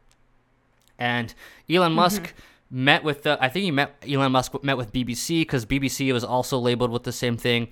And 0.97 1.33
Elon 1.69 1.89
mm-hmm. 1.89 1.95
Musk 1.95 2.33
met 2.69 3.03
with 3.03 3.23
the 3.23 3.37
I 3.41 3.49
think 3.49 3.63
he 3.63 3.71
met 3.71 3.95
Elon 4.07 4.31
Musk 4.31 4.63
met 4.63 4.77
with 4.77 4.93
BBC 4.93 5.41
because 5.41 5.65
BBC 5.65 6.11
was 6.13 6.23
also 6.23 6.57
labeled 6.59 6.91
with 6.91 7.03
the 7.03 7.11
same 7.11 7.37
thing, 7.37 7.69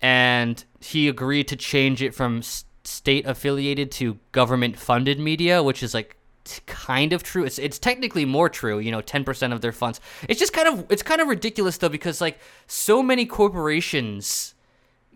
and 0.00 0.62
he 0.80 1.08
agreed 1.08 1.48
to 1.48 1.56
change 1.56 2.02
it 2.02 2.14
from 2.14 2.42
state 2.84 3.26
affiliated 3.26 3.90
to 3.92 4.18
government 4.32 4.78
funded 4.78 5.18
media, 5.18 5.62
which 5.62 5.82
is 5.82 5.94
like 5.94 6.16
t- 6.44 6.62
kind 6.66 7.12
of 7.12 7.22
true. 7.22 7.44
It's 7.44 7.58
it's 7.58 7.78
technically 7.78 8.24
more 8.24 8.48
true. 8.48 8.78
You 8.78 8.90
know, 8.90 9.00
ten 9.00 9.24
percent 9.24 9.52
of 9.52 9.60
their 9.60 9.72
funds. 9.72 10.00
It's 10.28 10.40
just 10.40 10.52
kind 10.52 10.68
of 10.68 10.86
it's 10.90 11.02
kind 11.02 11.20
of 11.20 11.28
ridiculous 11.28 11.76
though 11.78 11.88
because 11.88 12.20
like 12.20 12.38
so 12.66 13.02
many 13.02 13.26
corporations 13.26 14.54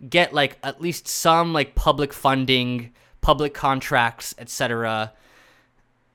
get 0.09 0.33
like 0.33 0.57
at 0.63 0.81
least 0.81 1.07
some 1.07 1.53
like 1.53 1.75
public 1.75 2.13
funding, 2.13 2.93
public 3.23 3.53
contracts, 3.55 4.35
etc. 4.37 5.11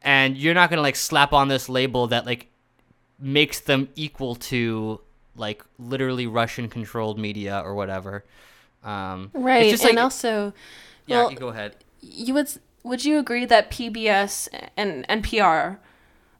And 0.03 0.37
you're 0.37 0.55
not 0.55 0.71
gonna 0.71 0.83
like 0.83 0.95
slap 0.97 1.33
on 1.33 1.49
this 1.49 1.69
label 1.69 2.07
that 2.09 2.25
like 2.25 2.47
makes 3.19 3.59
them 3.59 3.89
equal 3.97 4.37
to 4.37 5.01
like 5.35 5.65
literally 5.79 6.27
Russian 6.29 6.69
controlled 6.69 7.19
media 7.19 7.61
or 7.65 7.75
whatever. 7.75 8.25
Um, 8.85 9.31
it's 9.35 9.43
Right. 9.45 9.71
just 9.71 9.85
and 9.85 9.99
also, 9.99 10.53
yeah, 11.07 11.23
well, 11.23 11.31
you 11.33 11.37
go 11.37 11.49
ahead. 11.49 11.75
you 12.01 12.35
would 12.35 12.49
would 12.85 13.05
you 13.05 13.19
agree 13.19 13.45
that 13.45 13.71
PBS 13.73 14.49
and 14.77 15.05
NPR 15.09 15.79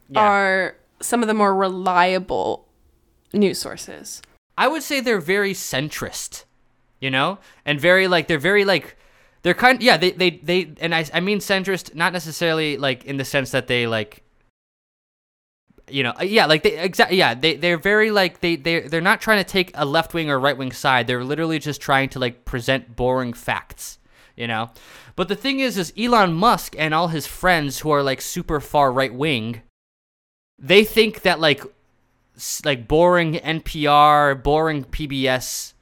Yeah. 0.09 0.21
are 0.21 0.77
some 1.01 1.23
of 1.23 1.27
the 1.27 1.35
more 1.35 1.55
reliable 1.55 2.69
news 3.33 3.59
sources? 3.59 4.23
I 4.57 4.69
would 4.69 4.83
say 4.83 5.01
they're 5.01 5.21
very 5.21 5.53
centrist, 5.53 6.45
you 7.01 7.11
know, 7.11 7.39
and 7.65 7.81
very 7.81 8.07
like 8.09 8.29
they're 8.29 8.39
very 8.39 8.65
like 8.65 8.97
they're 9.43 9.55
kind 9.55 9.77
of, 9.77 9.83
yeah 9.83 9.97
they 9.97 10.13
they 10.13 10.31
they 10.31 10.73
and 10.81 10.95
I 10.95 11.05
I 11.13 11.21
mean 11.21 11.39
centrist 11.39 11.95
not 11.95 12.13
necessarily 12.13 12.77
like 12.77 13.05
in 13.05 13.17
the 13.17 13.25
sense 13.25 13.51
that 13.53 13.67
they 13.67 13.87
like 13.87 14.23
you 15.89 16.03
know 16.03 16.13
yeah 16.21 16.47
like 16.47 16.63
they 16.63 16.79
exactly 16.79 17.17
yeah 17.17 17.35
they 17.35 17.57
they're 17.57 17.79
very 17.79 18.11
like 18.11 18.41
they 18.41 18.57
they 18.57 18.81
they're 18.81 19.01
not 19.01 19.21
trying 19.21 19.43
to 19.43 19.51
take 19.51 19.71
a 19.75 19.85
left 19.85 20.15
wing 20.15 20.31
or 20.31 20.39
right 20.39 20.57
wing 20.57 20.73
side. 20.73 21.07
They're 21.07 21.25
literally 21.25 21.59
just 21.59 21.81
trying 21.81 22.09
to 22.11 22.19
like 22.19 22.45
present 22.45 22.97
boring 22.97 23.33
facts 23.33 23.99
you 24.37 24.47
know? 24.47 24.71
But 25.17 25.27
the 25.27 25.35
thing 25.35 25.59
is 25.61 25.77
is 25.77 25.93
Elon 25.99 26.33
Musk 26.33 26.77
and 26.79 26.95
all 26.95 27.09
his 27.09 27.27
friends 27.27 27.81
who 27.81 27.91
are 27.91 28.05
like 28.05 28.21
super 28.21 28.61
far 28.61 28.93
right 28.93 29.13
wing 29.13 29.63
they 30.59 30.85
think 30.85 31.23
that 31.23 31.41
like 31.41 31.63
like 32.65 32.87
boring 32.89 33.35
NPR, 33.35 34.43
boring 34.43 34.85
PBS 34.85 35.75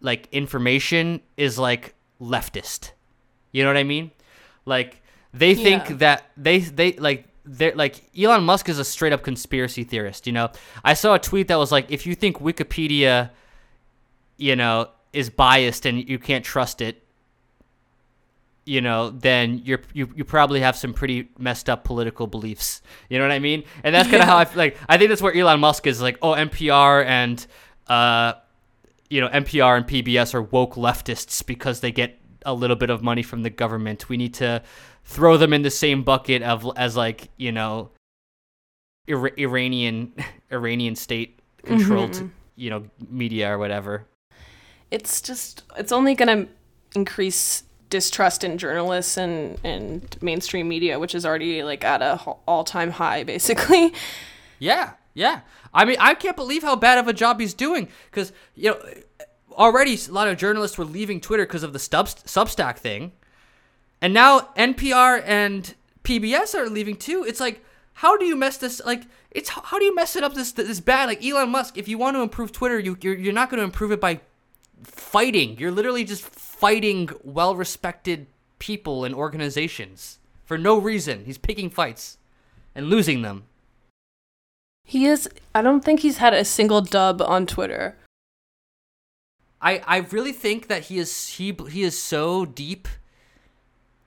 like 0.00 0.28
information 0.32 1.20
is 1.36 1.58
like 1.58 1.94
leftist. 2.20 2.92
You 3.52 3.62
know 3.64 3.70
what 3.70 3.76
I 3.76 3.84
mean? 3.84 4.10
Like 4.64 5.02
they 5.32 5.54
think 5.54 5.88
Yeah. 5.90 5.96
that 5.96 6.30
they 6.36 6.58
they 6.60 6.92
like 6.92 7.26
they're 7.44 7.74
like 7.74 8.02
Elon 8.18 8.44
Musk 8.44 8.68
is 8.68 8.78
a 8.78 8.84
straight 8.84 9.12
up 9.12 9.22
conspiracy 9.22 9.84
theorist, 9.84 10.26
you 10.26 10.32
know. 10.32 10.50
I 10.84 10.94
saw 10.94 11.14
a 11.14 11.18
tweet 11.18 11.48
that 11.48 11.56
was 11.58 11.70
like 11.72 11.90
if 11.90 12.06
you 12.06 12.14
think 12.14 12.38
Wikipedia 12.40 13.30
you 14.36 14.56
know 14.56 14.88
is 15.12 15.30
biased 15.30 15.86
and 15.86 16.08
you 16.08 16.18
can't 16.18 16.44
trust 16.44 16.80
it, 16.82 17.02
you 18.64 18.80
know, 18.80 19.10
then 19.10 19.62
you're 19.64 19.80
you, 19.92 20.10
you 20.16 20.24
probably 20.24 20.60
have 20.60 20.74
some 20.76 20.92
pretty 20.92 21.28
messed 21.38 21.70
up 21.70 21.84
political 21.84 22.26
beliefs. 22.26 22.82
You 23.08 23.18
know 23.18 23.24
what 23.24 23.30
I 23.32 23.38
mean? 23.38 23.62
And 23.84 23.94
that's 23.94 24.10
kind 24.10 24.22
of 24.22 24.28
how 24.28 24.38
I 24.38 24.46
like 24.54 24.76
I 24.88 24.98
think 24.98 25.10
that's 25.10 25.22
where 25.22 25.34
Elon 25.34 25.60
Musk 25.60 25.86
is 25.86 26.02
like, 26.02 26.18
oh, 26.22 26.32
NPR 26.32 27.04
and 27.06 27.46
uh 27.86 28.32
you 29.10 29.20
know, 29.20 29.28
NPR 29.28 29.76
and 29.76 29.86
PBS 29.86 30.34
are 30.34 30.42
woke 30.42 30.74
leftists 30.74 31.44
because 31.44 31.80
they 31.80 31.92
get 31.92 32.18
a 32.44 32.54
little 32.54 32.76
bit 32.76 32.90
of 32.90 33.02
money 33.02 33.22
from 33.22 33.42
the 33.42 33.50
government. 33.50 34.08
We 34.08 34.16
need 34.16 34.34
to 34.34 34.62
throw 35.04 35.36
them 35.36 35.52
in 35.52 35.62
the 35.62 35.70
same 35.70 36.02
bucket 36.02 36.42
of 36.42 36.70
as 36.76 36.96
like, 36.96 37.28
you 37.36 37.52
know, 37.52 37.90
Ira- 39.08 39.32
Iranian 39.38 40.12
Iranian 40.52 40.96
state 40.96 41.38
controlled, 41.64 42.12
Mhm. 42.12 42.30
you 42.56 42.70
know, 42.70 42.84
media 43.08 43.52
or 43.52 43.58
whatever. 43.58 44.06
It's 44.90 45.20
just 45.20 45.62
it's 45.76 45.92
only 45.92 46.14
going 46.14 46.46
to 46.46 46.52
increase 46.94 47.64
distrust 47.90 48.42
in 48.44 48.58
journalists 48.58 49.16
and 49.16 49.58
and 49.64 50.16
mainstream 50.22 50.68
media, 50.68 50.98
which 50.98 51.14
is 51.14 51.24
already 51.26 51.62
like 51.62 51.84
at 51.84 52.02
a 52.02 52.16
all-time 52.46 52.90
high 52.92 53.22
basically. 53.24 53.92
Yeah, 54.58 54.92
yeah. 55.16 55.40
I 55.72 55.86
mean, 55.86 55.96
I 55.98 56.14
can't 56.14 56.36
believe 56.36 56.62
how 56.62 56.76
bad 56.76 56.98
of 56.98 57.08
a 57.08 57.12
job 57.14 57.40
he's 57.40 57.54
doing 57.54 57.88
because 58.10 58.32
you 58.54 58.70
know 58.70 58.78
already 59.52 59.98
a 60.08 60.12
lot 60.12 60.28
of 60.28 60.36
journalists 60.36 60.76
were 60.76 60.84
leaving 60.84 61.22
Twitter 61.22 61.46
because 61.46 61.62
of 61.62 61.72
the 61.72 61.78
stub- 61.78 62.06
Substack 62.06 62.76
thing, 62.76 63.12
and 64.02 64.12
now 64.12 64.50
NPR 64.56 65.22
and 65.24 65.74
PBS 66.04 66.54
are 66.54 66.68
leaving 66.68 66.96
too. 66.96 67.24
It's 67.26 67.40
like, 67.40 67.64
how 67.94 68.18
do 68.18 68.26
you 68.26 68.36
mess 68.36 68.58
this? 68.58 68.82
Like, 68.84 69.04
it's 69.30 69.48
how 69.48 69.78
do 69.78 69.86
you 69.86 69.94
mess 69.94 70.16
it 70.16 70.22
up 70.22 70.34
this 70.34 70.52
this 70.52 70.80
bad? 70.80 71.06
Like 71.06 71.24
Elon 71.24 71.48
Musk, 71.48 71.78
if 71.78 71.88
you 71.88 71.96
want 71.96 72.16
to 72.16 72.20
improve 72.20 72.52
Twitter, 72.52 72.78
you 72.78 72.98
you're, 73.00 73.16
you're 73.16 73.32
not 73.32 73.48
going 73.48 73.58
to 73.58 73.64
improve 73.64 73.92
it 73.92 74.00
by 74.00 74.20
fighting. 74.84 75.58
You're 75.58 75.72
literally 75.72 76.04
just 76.04 76.22
fighting 76.22 77.08
well-respected 77.24 78.26
people 78.58 79.04
and 79.04 79.14
organizations 79.14 80.18
for 80.44 80.58
no 80.58 80.78
reason. 80.78 81.24
He's 81.24 81.38
picking 81.38 81.70
fights 81.70 82.18
and 82.74 82.88
losing 82.88 83.22
them. 83.22 83.44
He 84.88 85.06
is 85.06 85.28
I 85.52 85.62
don't 85.62 85.84
think 85.84 86.00
he's 86.00 86.18
had 86.18 86.32
a 86.32 86.44
single 86.44 86.80
dub 86.80 87.20
on 87.20 87.44
Twitter. 87.44 87.96
I 89.60 89.82
I 89.84 89.96
really 89.98 90.32
think 90.32 90.68
that 90.68 90.84
he 90.84 90.98
is 90.98 91.28
he 91.30 91.54
he 91.68 91.82
is 91.82 92.00
so 92.00 92.46
deep 92.46 92.86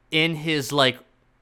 in 0.10 0.36
his 0.36 0.72
like 0.72 0.98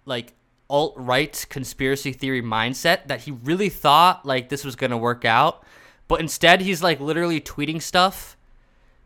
like 0.06 0.34
alt 0.70 0.96
right 0.98 1.46
conspiracy 1.50 2.12
theory 2.12 2.42
mindset 2.42 3.08
that 3.08 3.22
he 3.22 3.32
really 3.32 3.70
thought 3.70 4.26
like 4.26 4.50
this 4.50 4.66
was 4.66 4.76
gonna 4.76 4.98
work 4.98 5.24
out, 5.24 5.64
but 6.08 6.20
instead 6.20 6.62
he's 6.62 6.82
like 6.82 7.00
literally 7.00 7.40
tweeting 7.40 7.80
stuff 7.80 8.36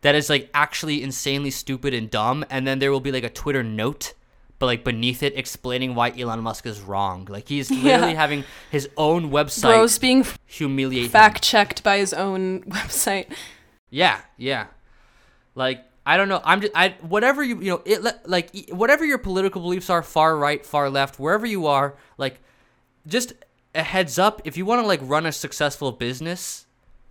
that 0.00 0.14
is 0.14 0.30
like 0.30 0.48
actually 0.54 1.02
insanely 1.02 1.50
stupid 1.50 1.92
and 1.92 2.10
dumb, 2.10 2.42
and 2.48 2.66
then 2.66 2.78
there 2.78 2.90
will 2.90 3.00
be 3.00 3.12
like 3.12 3.22
a 3.22 3.28
Twitter 3.30 3.62
note. 3.62 4.14
But 4.62 4.66
like 4.66 4.84
beneath 4.84 5.24
it, 5.24 5.36
explaining 5.36 5.96
why 5.96 6.12
Elon 6.16 6.38
Musk 6.40 6.66
is 6.66 6.80
wrong. 6.80 7.26
Like 7.28 7.48
he's 7.48 7.68
literally 7.82 8.12
Yeah. 8.12 8.20
having 8.20 8.44
his 8.70 8.88
own 8.96 9.32
website 9.32 9.62
Bro's 9.62 9.98
being 9.98 10.24
humiliated. 10.46 11.10
fact 11.10 11.42
checked 11.42 11.82
by 11.82 11.98
his 11.98 12.12
own 12.14 12.62
website. 12.68 13.26
Yeah, 13.90 14.20
yeah. 14.36 14.66
Like 15.56 15.84
I 16.06 16.16
don't 16.16 16.28
know. 16.28 16.40
I'm 16.44 16.60
just 16.60 16.72
I 16.76 16.94
whatever 17.00 17.42
you 17.42 17.56
you 17.60 17.70
know 17.70 17.82
it 17.84 18.04
like 18.24 18.50
whatever 18.68 19.04
your 19.04 19.18
political 19.18 19.60
beliefs 19.60 19.90
are, 19.90 20.00
far 20.00 20.36
right, 20.36 20.64
far 20.64 20.88
left, 20.88 21.18
wherever 21.18 21.44
you 21.44 21.66
are, 21.66 21.96
like 22.16 22.38
just 23.04 23.32
a 23.74 23.82
heads 23.82 24.16
up 24.16 24.42
if 24.44 24.56
you 24.56 24.64
want 24.64 24.80
to 24.80 24.86
like 24.86 25.00
run 25.02 25.26
a 25.26 25.32
successful 25.32 25.90
business, 25.90 26.66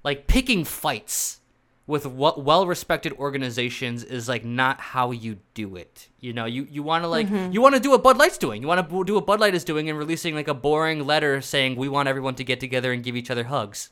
like 0.05 0.25
picking 0.27 0.63
fights 0.63 1.40
with 1.87 2.05
what 2.05 2.43
well-respected 2.43 3.11
organizations 3.13 4.03
is 4.03 4.29
like 4.29 4.45
not 4.45 4.79
how 4.79 5.11
you 5.11 5.37
do 5.53 5.75
it. 5.75 6.07
You 6.19 6.31
know, 6.33 6.45
you 6.45 6.67
you 6.69 6.83
want 6.83 7.03
to 7.03 7.07
like 7.07 7.29
you 7.29 7.61
want 7.61 7.75
to 7.75 7.81
do 7.81 7.89
what 7.91 8.03
Bud 8.03 8.17
Light's 8.17 8.37
doing. 8.37 8.61
You 8.61 8.67
want 8.67 8.87
to 8.87 9.03
do 9.03 9.15
what 9.15 9.25
Bud 9.25 9.39
Light 9.39 9.55
is 9.55 9.63
doing 9.63 9.89
and 9.89 9.97
releasing 9.97 10.35
like 10.35 10.47
a 10.47 10.53
boring 10.53 11.05
letter 11.05 11.41
saying 11.41 11.75
we 11.75 11.89
want 11.89 12.07
everyone 12.07 12.35
to 12.35 12.43
get 12.43 12.59
together 12.59 12.91
and 12.91 13.03
give 13.03 13.15
each 13.15 13.31
other 13.31 13.45
hugs. 13.45 13.89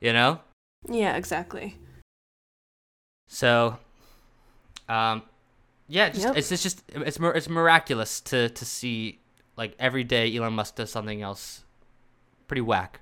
You 0.00 0.12
know? 0.12 0.40
Yeah, 0.88 1.16
exactly. 1.16 1.76
So, 3.28 3.78
um, 4.88 5.22
yeah, 5.88 6.10
just, 6.10 6.26
Yep. 6.26 6.36
it's 6.36 6.52
it's 6.52 6.62
just 6.62 6.82
it's 6.88 7.18
it's 7.20 7.48
miraculous 7.48 8.20
to 8.22 8.48
to 8.50 8.64
see 8.64 9.20
like 9.56 9.74
every 9.78 10.04
day 10.04 10.34
Elon 10.36 10.52
Musk 10.54 10.76
does 10.76 10.90
something 10.90 11.22
else 11.22 11.64
pretty 12.46 12.60
whack. 12.60 13.00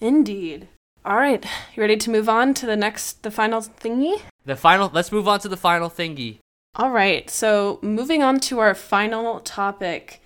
Indeed. 0.00 0.68
All 1.08 1.16
right, 1.16 1.42
you 1.74 1.80
ready 1.80 1.96
to 1.96 2.10
move 2.10 2.28
on 2.28 2.52
to 2.52 2.66
the 2.66 2.76
next, 2.76 3.22
the 3.22 3.30
final 3.30 3.62
thingy? 3.62 4.20
The 4.44 4.56
final. 4.56 4.90
Let's 4.92 5.10
move 5.10 5.26
on 5.26 5.40
to 5.40 5.48
the 5.48 5.56
final 5.56 5.88
thingy. 5.88 6.36
All 6.76 6.90
right, 6.90 7.30
so 7.30 7.78
moving 7.80 8.22
on 8.22 8.40
to 8.40 8.58
our 8.58 8.74
final 8.74 9.40
topic, 9.40 10.20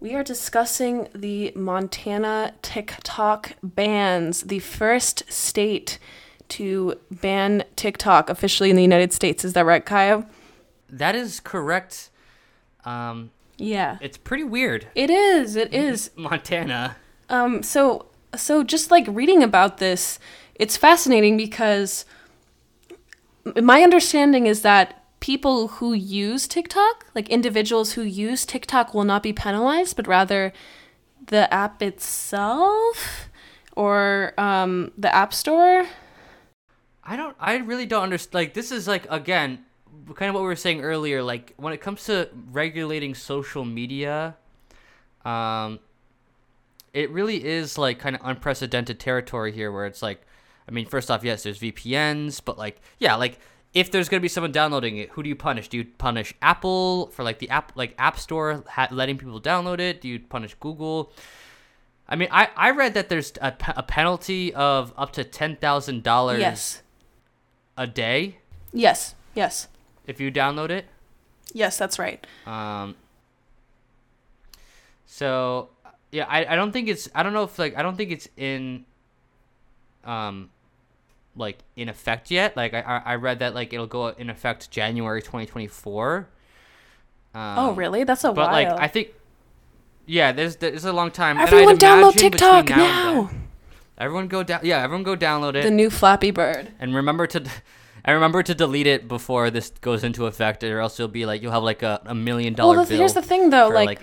we 0.00 0.14
are 0.14 0.22
discussing 0.22 1.08
the 1.14 1.50
Montana 1.56 2.52
TikTok 2.60 3.52
bans, 3.62 4.42
the 4.42 4.58
first 4.58 5.22
state 5.32 5.98
to 6.50 7.00
ban 7.10 7.64
TikTok 7.74 8.28
officially 8.28 8.68
in 8.68 8.76
the 8.76 8.82
United 8.82 9.14
States. 9.14 9.46
Is 9.46 9.54
that 9.54 9.64
right, 9.64 9.84
Caio? 9.86 10.26
That 10.90 11.14
is 11.16 11.40
correct. 11.40 12.10
Um, 12.84 13.30
Yeah. 13.56 13.96
it's 14.02 14.18
pretty 14.18 14.44
weird. 14.44 14.88
It 14.94 15.08
is. 15.08 15.56
It 15.56 15.72
is. 15.72 16.10
Montana. 16.16 16.96
Um, 17.30 17.62
so 17.62 18.08
so 18.36 18.62
just 18.62 18.90
like 18.90 19.06
reading 19.08 19.42
about 19.42 19.78
this, 19.78 20.18
it's 20.54 20.76
fascinating 20.76 21.36
because 21.36 22.04
my 23.62 23.82
understanding 23.82 24.46
is 24.46 24.62
that 24.62 25.02
people 25.20 25.68
who 25.68 25.92
use 25.92 26.46
TikTok, 26.46 27.06
like 27.14 27.28
individuals 27.28 27.92
who 27.92 28.02
use 28.02 28.44
TikTok, 28.44 28.94
will 28.94 29.04
not 29.04 29.22
be 29.22 29.32
penalized, 29.32 29.96
but 29.96 30.06
rather 30.06 30.52
the 31.26 31.52
app 31.52 31.82
itself 31.82 33.28
or 33.76 34.34
um, 34.38 34.92
the 34.98 35.14
App 35.14 35.32
Store. 35.32 35.86
I 37.04 37.16
don't. 37.16 37.36
I 37.40 37.56
really 37.56 37.86
don't 37.86 38.02
understand. 38.02 38.34
Like 38.34 38.54
this 38.54 38.72
is 38.72 38.86
like 38.86 39.06
again, 39.10 39.64
kind 40.14 40.28
of 40.28 40.34
what 40.34 40.42
we 40.42 40.48
were 40.48 40.56
saying 40.56 40.82
earlier. 40.82 41.22
Like 41.22 41.54
when 41.56 41.72
it 41.72 41.80
comes 41.80 42.04
to 42.04 42.28
regulating 42.50 43.14
social 43.14 43.64
media, 43.64 44.36
um, 45.24 45.78
it 46.98 47.10
really 47.10 47.44
is 47.44 47.78
like 47.78 47.98
kind 47.98 48.16
of 48.16 48.22
unprecedented 48.24 48.98
territory 48.98 49.52
here, 49.52 49.70
where 49.72 49.86
it's 49.86 50.02
like, 50.02 50.20
I 50.68 50.70
mean, 50.72 50.86
first 50.86 51.10
off, 51.10 51.22
yes, 51.24 51.42
there's 51.44 51.60
VPNs, 51.60 52.40
but 52.44 52.58
like, 52.58 52.80
yeah, 52.98 53.14
like 53.14 53.38
if 53.74 53.90
there's 53.90 54.08
gonna 54.08 54.20
be 54.20 54.28
someone 54.28 54.52
downloading 54.52 54.96
it, 54.98 55.10
who 55.10 55.22
do 55.22 55.28
you 55.28 55.36
punish? 55.36 55.68
Do 55.68 55.76
you 55.78 55.84
punish 55.84 56.34
Apple 56.42 57.06
for 57.14 57.22
like 57.22 57.38
the 57.38 57.48
app, 57.50 57.72
like 57.74 57.94
App 57.98 58.18
Store, 58.18 58.64
ha- 58.68 58.88
letting 58.90 59.16
people 59.18 59.40
download 59.40 59.78
it? 59.80 60.00
Do 60.00 60.08
you 60.08 60.18
punish 60.20 60.54
Google? 60.60 61.12
I 62.08 62.16
mean, 62.16 62.28
I, 62.32 62.48
I 62.56 62.70
read 62.70 62.94
that 62.94 63.08
there's 63.10 63.32
a, 63.42 63.52
pe- 63.52 63.74
a 63.76 63.82
penalty 63.82 64.54
of 64.54 64.92
up 64.96 65.12
to 65.12 65.24
ten 65.24 65.56
thousand 65.56 66.02
dollars 66.02 66.40
Yes. 66.40 66.82
a 67.76 67.86
day 67.86 68.38
Yes. 68.72 69.14
Yes. 69.34 69.68
if 70.06 70.18
you 70.20 70.32
download 70.32 70.70
it. 70.70 70.86
Yes, 71.52 71.76
that's 71.78 71.98
right. 71.98 72.26
Um, 72.46 72.94
so 75.06 75.68
yeah, 76.12 76.24
I, 76.28 76.44
I 76.46 76.56
don't 76.56 76.72
think 76.72 76.88
it's 76.88 77.08
I 77.14 77.22
don't 77.22 77.32
know 77.32 77.44
if 77.44 77.58
like 77.58 77.76
I 77.76 77.82
don't 77.82 77.96
think 77.96 78.10
it's 78.10 78.28
in 78.36 78.84
um 80.04 80.50
like 81.36 81.58
in 81.76 81.88
effect 81.88 82.30
yet. 82.30 82.56
Like 82.56 82.74
I 82.74 83.02
I 83.04 83.14
read 83.16 83.40
that 83.40 83.54
like 83.54 83.72
it'll 83.72 83.86
go 83.86 84.08
in 84.08 84.30
effect 84.30 84.70
January 84.70 85.22
2024. 85.22 86.28
Um, 87.34 87.58
oh, 87.58 87.72
really? 87.72 88.04
That's 88.04 88.24
a 88.24 88.28
But 88.32 88.50
while. 88.50 88.52
like 88.52 88.68
I 88.68 88.88
think, 88.88 89.08
yeah, 90.06 90.32
there's 90.32 90.56
there's 90.56 90.84
a 90.84 90.92
long 90.92 91.10
time. 91.10 91.36
and 91.38 91.46
Everyone 91.48 91.76
download 91.76 92.14
TikTok 92.14 92.68
now. 92.70 92.76
now. 92.76 93.22
then- 93.26 93.44
Everyone 93.98 94.28
go 94.28 94.42
down. 94.44 94.60
Yeah, 94.62 94.82
everyone 94.82 95.02
go 95.02 95.16
download 95.16 95.56
it 95.56 95.64
The 95.64 95.70
new 95.72 95.90
Flappy 95.90 96.30
Bird. 96.30 96.72
and 96.78 96.94
remember 96.94 97.26
to. 97.28 97.44
And 98.04 98.14
remember 98.14 98.42
to 98.42 98.54
delete 98.54 98.86
it 98.86 99.06
before 99.06 99.50
this 99.50 99.68
goes 99.82 100.02
into 100.02 100.24
effect, 100.26 100.64
or 100.64 100.78
else 100.80 100.98
you'll 100.98 101.08
be 101.08 101.26
like 101.26 101.42
you'll 101.42 101.52
have 101.52 101.64
like 101.64 101.82
a, 101.82 102.00
a 102.06 102.14
million 102.14 102.54
dollar 102.54 102.76
Well, 102.76 102.86
bill. 102.86 102.96
here's 102.96 103.12
the 103.12 103.20
thing, 103.20 103.50
though. 103.50 103.68
for, 103.68 103.74
Like, 103.74 104.00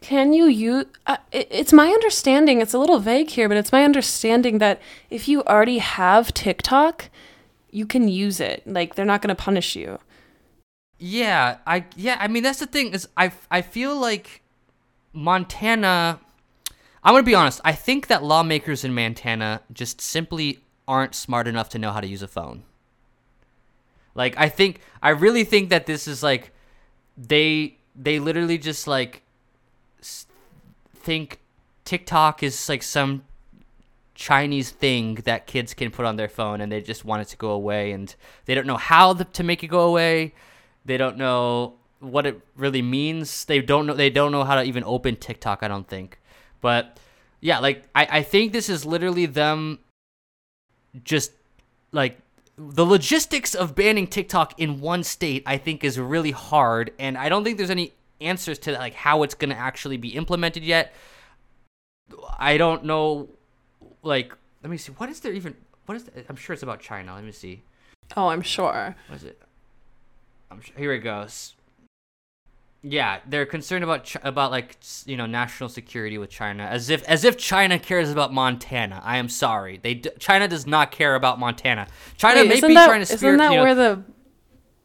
can 0.00 0.32
you 0.32 0.46
use? 0.46 0.86
Uh, 1.06 1.16
it, 1.32 1.48
it's 1.50 1.72
my 1.72 1.88
understanding. 1.88 2.60
It's 2.60 2.74
a 2.74 2.78
little 2.78 2.98
vague 2.98 3.30
here, 3.30 3.48
but 3.48 3.56
it's 3.56 3.72
my 3.72 3.84
understanding 3.84 4.58
that 4.58 4.80
if 5.10 5.28
you 5.28 5.42
already 5.44 5.78
have 5.78 6.32
TikTok, 6.34 7.10
you 7.70 7.86
can 7.86 8.08
use 8.08 8.40
it. 8.40 8.62
Like, 8.66 8.94
they're 8.94 9.04
not 9.04 9.22
going 9.22 9.34
to 9.34 9.42
punish 9.42 9.76
you. 9.76 9.98
Yeah, 10.98 11.58
I 11.66 11.84
yeah, 11.94 12.16
I 12.18 12.26
mean 12.26 12.42
that's 12.42 12.58
the 12.58 12.66
thing 12.66 12.92
is 12.92 13.08
I 13.16 13.30
I 13.52 13.62
feel 13.62 13.96
like 13.96 14.42
Montana 15.12 16.18
I'm 17.04 17.14
going 17.14 17.22
to 17.22 17.26
be 17.26 17.34
honest, 17.34 17.60
I 17.64 17.72
think 17.72 18.08
that 18.08 18.24
lawmakers 18.24 18.84
in 18.84 18.92
Montana 18.92 19.62
just 19.72 20.00
simply 20.00 20.58
aren't 20.88 21.14
smart 21.14 21.46
enough 21.46 21.68
to 21.70 21.78
know 21.78 21.92
how 21.92 22.00
to 22.00 22.06
use 22.06 22.22
a 22.22 22.28
phone. 22.28 22.64
Like 24.14 24.34
I 24.36 24.48
think 24.48 24.80
I 25.00 25.10
really 25.10 25.44
think 25.44 25.70
that 25.70 25.86
this 25.86 26.08
is 26.08 26.22
like 26.22 26.52
they 27.16 27.78
they 27.94 28.18
literally 28.18 28.58
just 28.58 28.88
like 28.88 29.22
think 30.00 31.40
TikTok 31.84 32.42
is 32.42 32.68
like 32.68 32.82
some 32.82 33.24
Chinese 34.14 34.70
thing 34.70 35.14
that 35.24 35.46
kids 35.46 35.74
can 35.74 35.90
put 35.90 36.04
on 36.04 36.16
their 36.16 36.28
phone 36.28 36.60
and 36.60 36.72
they 36.72 36.80
just 36.80 37.04
want 37.04 37.22
it 37.22 37.28
to 37.28 37.36
go 37.36 37.50
away 37.50 37.92
and 37.92 38.14
they 38.46 38.54
don't 38.54 38.66
know 38.66 38.76
how 38.76 39.12
the, 39.12 39.24
to 39.24 39.44
make 39.44 39.62
it 39.62 39.68
go 39.68 39.82
away. 39.82 40.34
They 40.84 40.96
don't 40.96 41.16
know 41.16 41.74
what 42.00 42.26
it 42.26 42.40
really 42.56 42.82
means. 42.82 43.44
They 43.44 43.60
don't 43.60 43.86
know 43.86 43.94
they 43.94 44.10
don't 44.10 44.32
know 44.32 44.44
how 44.44 44.56
to 44.56 44.62
even 44.62 44.84
open 44.84 45.16
TikTok, 45.16 45.62
I 45.62 45.68
don't 45.68 45.86
think. 45.86 46.18
But 46.60 46.98
yeah, 47.40 47.60
like 47.60 47.84
I, 47.94 48.08
I 48.10 48.22
think 48.22 48.52
this 48.52 48.68
is 48.68 48.84
literally 48.84 49.26
them 49.26 49.78
just 51.04 51.32
like 51.92 52.18
the 52.56 52.84
logistics 52.84 53.54
of 53.54 53.76
banning 53.76 54.08
TikTok 54.08 54.58
in 54.58 54.80
one 54.80 55.04
state 55.04 55.44
I 55.46 55.58
think 55.58 55.84
is 55.84 55.98
really 55.98 56.32
hard 56.32 56.90
and 56.98 57.16
I 57.16 57.28
don't 57.28 57.44
think 57.44 57.56
there's 57.56 57.70
any 57.70 57.92
answers 58.20 58.58
to 58.60 58.72
like 58.72 58.94
how 58.94 59.22
it's 59.22 59.34
going 59.34 59.50
to 59.50 59.56
actually 59.58 59.96
be 59.96 60.10
implemented 60.10 60.64
yet. 60.64 60.92
I 62.38 62.56
don't 62.56 62.84
know 62.84 63.28
like 64.02 64.32
let 64.62 64.70
me 64.70 64.76
see 64.76 64.92
what 64.92 65.08
is 65.08 65.20
there 65.20 65.32
even 65.32 65.54
what 65.86 65.96
is 65.96 66.04
the, 66.04 66.24
I'm 66.28 66.36
sure 66.36 66.54
it's 66.54 66.62
about 66.62 66.80
China. 66.80 67.14
Let 67.14 67.24
me 67.24 67.32
see. 67.32 67.62
Oh, 68.16 68.28
I'm 68.28 68.42
sure. 68.42 68.96
What 69.08 69.16
is 69.16 69.24
it? 69.24 69.40
I'm 70.50 70.60
sure, 70.60 70.74
here 70.76 70.92
it 70.92 71.00
goes. 71.00 71.54
Yeah, 72.82 73.18
they're 73.26 73.44
concerned 73.46 73.82
about 73.84 74.14
about 74.22 74.50
like 74.52 74.76
you 75.04 75.16
know 75.16 75.26
national 75.26 75.68
security 75.68 76.16
with 76.16 76.30
China, 76.30 76.62
as 76.62 76.90
if 76.90 77.02
as 77.08 77.24
if 77.24 77.36
China 77.36 77.78
cares 77.78 78.10
about 78.10 78.32
Montana. 78.32 79.02
I 79.04 79.16
am 79.16 79.28
sorry, 79.28 79.80
they 79.82 79.94
d- 79.94 80.10
China 80.20 80.46
does 80.46 80.64
not 80.66 80.92
care 80.92 81.16
about 81.16 81.40
Montana. 81.40 81.88
China 82.16 82.40
Wait, 82.42 82.62
may 82.62 82.68
be 82.68 82.74
that, 82.74 82.86
trying 82.86 83.00
to 83.00 83.06
spirit. 83.06 83.34
isn't 83.34 83.38
that 83.38 83.50
you 83.50 83.56
know- 83.56 83.62
where 83.64 83.74
the 83.74 84.02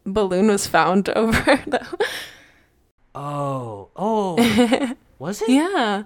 balloon 0.05 0.47
was 0.47 0.65
found 0.65 1.07
over? 1.15 1.59
Though? 3.13 3.19
oh, 3.19 3.89
oh, 3.95 4.93
was 5.19 5.41
it? 5.41 5.49
yeah. 5.49 6.03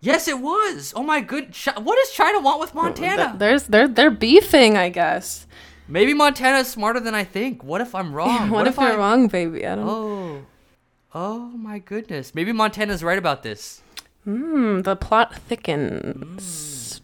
Yes, 0.00 0.28
it 0.28 0.38
was. 0.38 0.92
Oh 0.94 1.02
my 1.02 1.20
good. 1.22 1.56
What 1.78 1.96
does 1.96 2.10
China 2.12 2.40
want 2.40 2.60
with 2.60 2.74
Montana? 2.74 3.28
Th- 3.28 3.38
There's 3.38 3.62
they're 3.64 3.88
they're 3.88 4.10
beefing, 4.10 4.76
I 4.76 4.90
guess. 4.90 5.46
Maybe 5.88 6.12
Montana 6.12 6.58
is 6.58 6.68
smarter 6.68 7.00
than 7.00 7.14
I 7.14 7.24
think. 7.24 7.64
What 7.64 7.80
if 7.80 7.94
I'm 7.94 8.12
wrong? 8.14 8.50
what, 8.50 8.66
if, 8.66 8.76
you're 8.76 8.92
I- 8.92 8.96
wrong, 8.96 9.28
baby? 9.28 9.66
I 9.66 9.74
don't. 9.76 9.88
Oh, 9.88 10.42
oh 11.14 11.38
my 11.56 11.78
goodness. 11.78 12.34
Maybe 12.34 12.52
Montana's 12.52 13.02
right 13.02 13.16
about 13.18 13.42
this. 13.42 13.80
Hmm, 14.24 14.80
the 14.82 14.94
plot 14.96 15.34
thickens. 15.34 17.00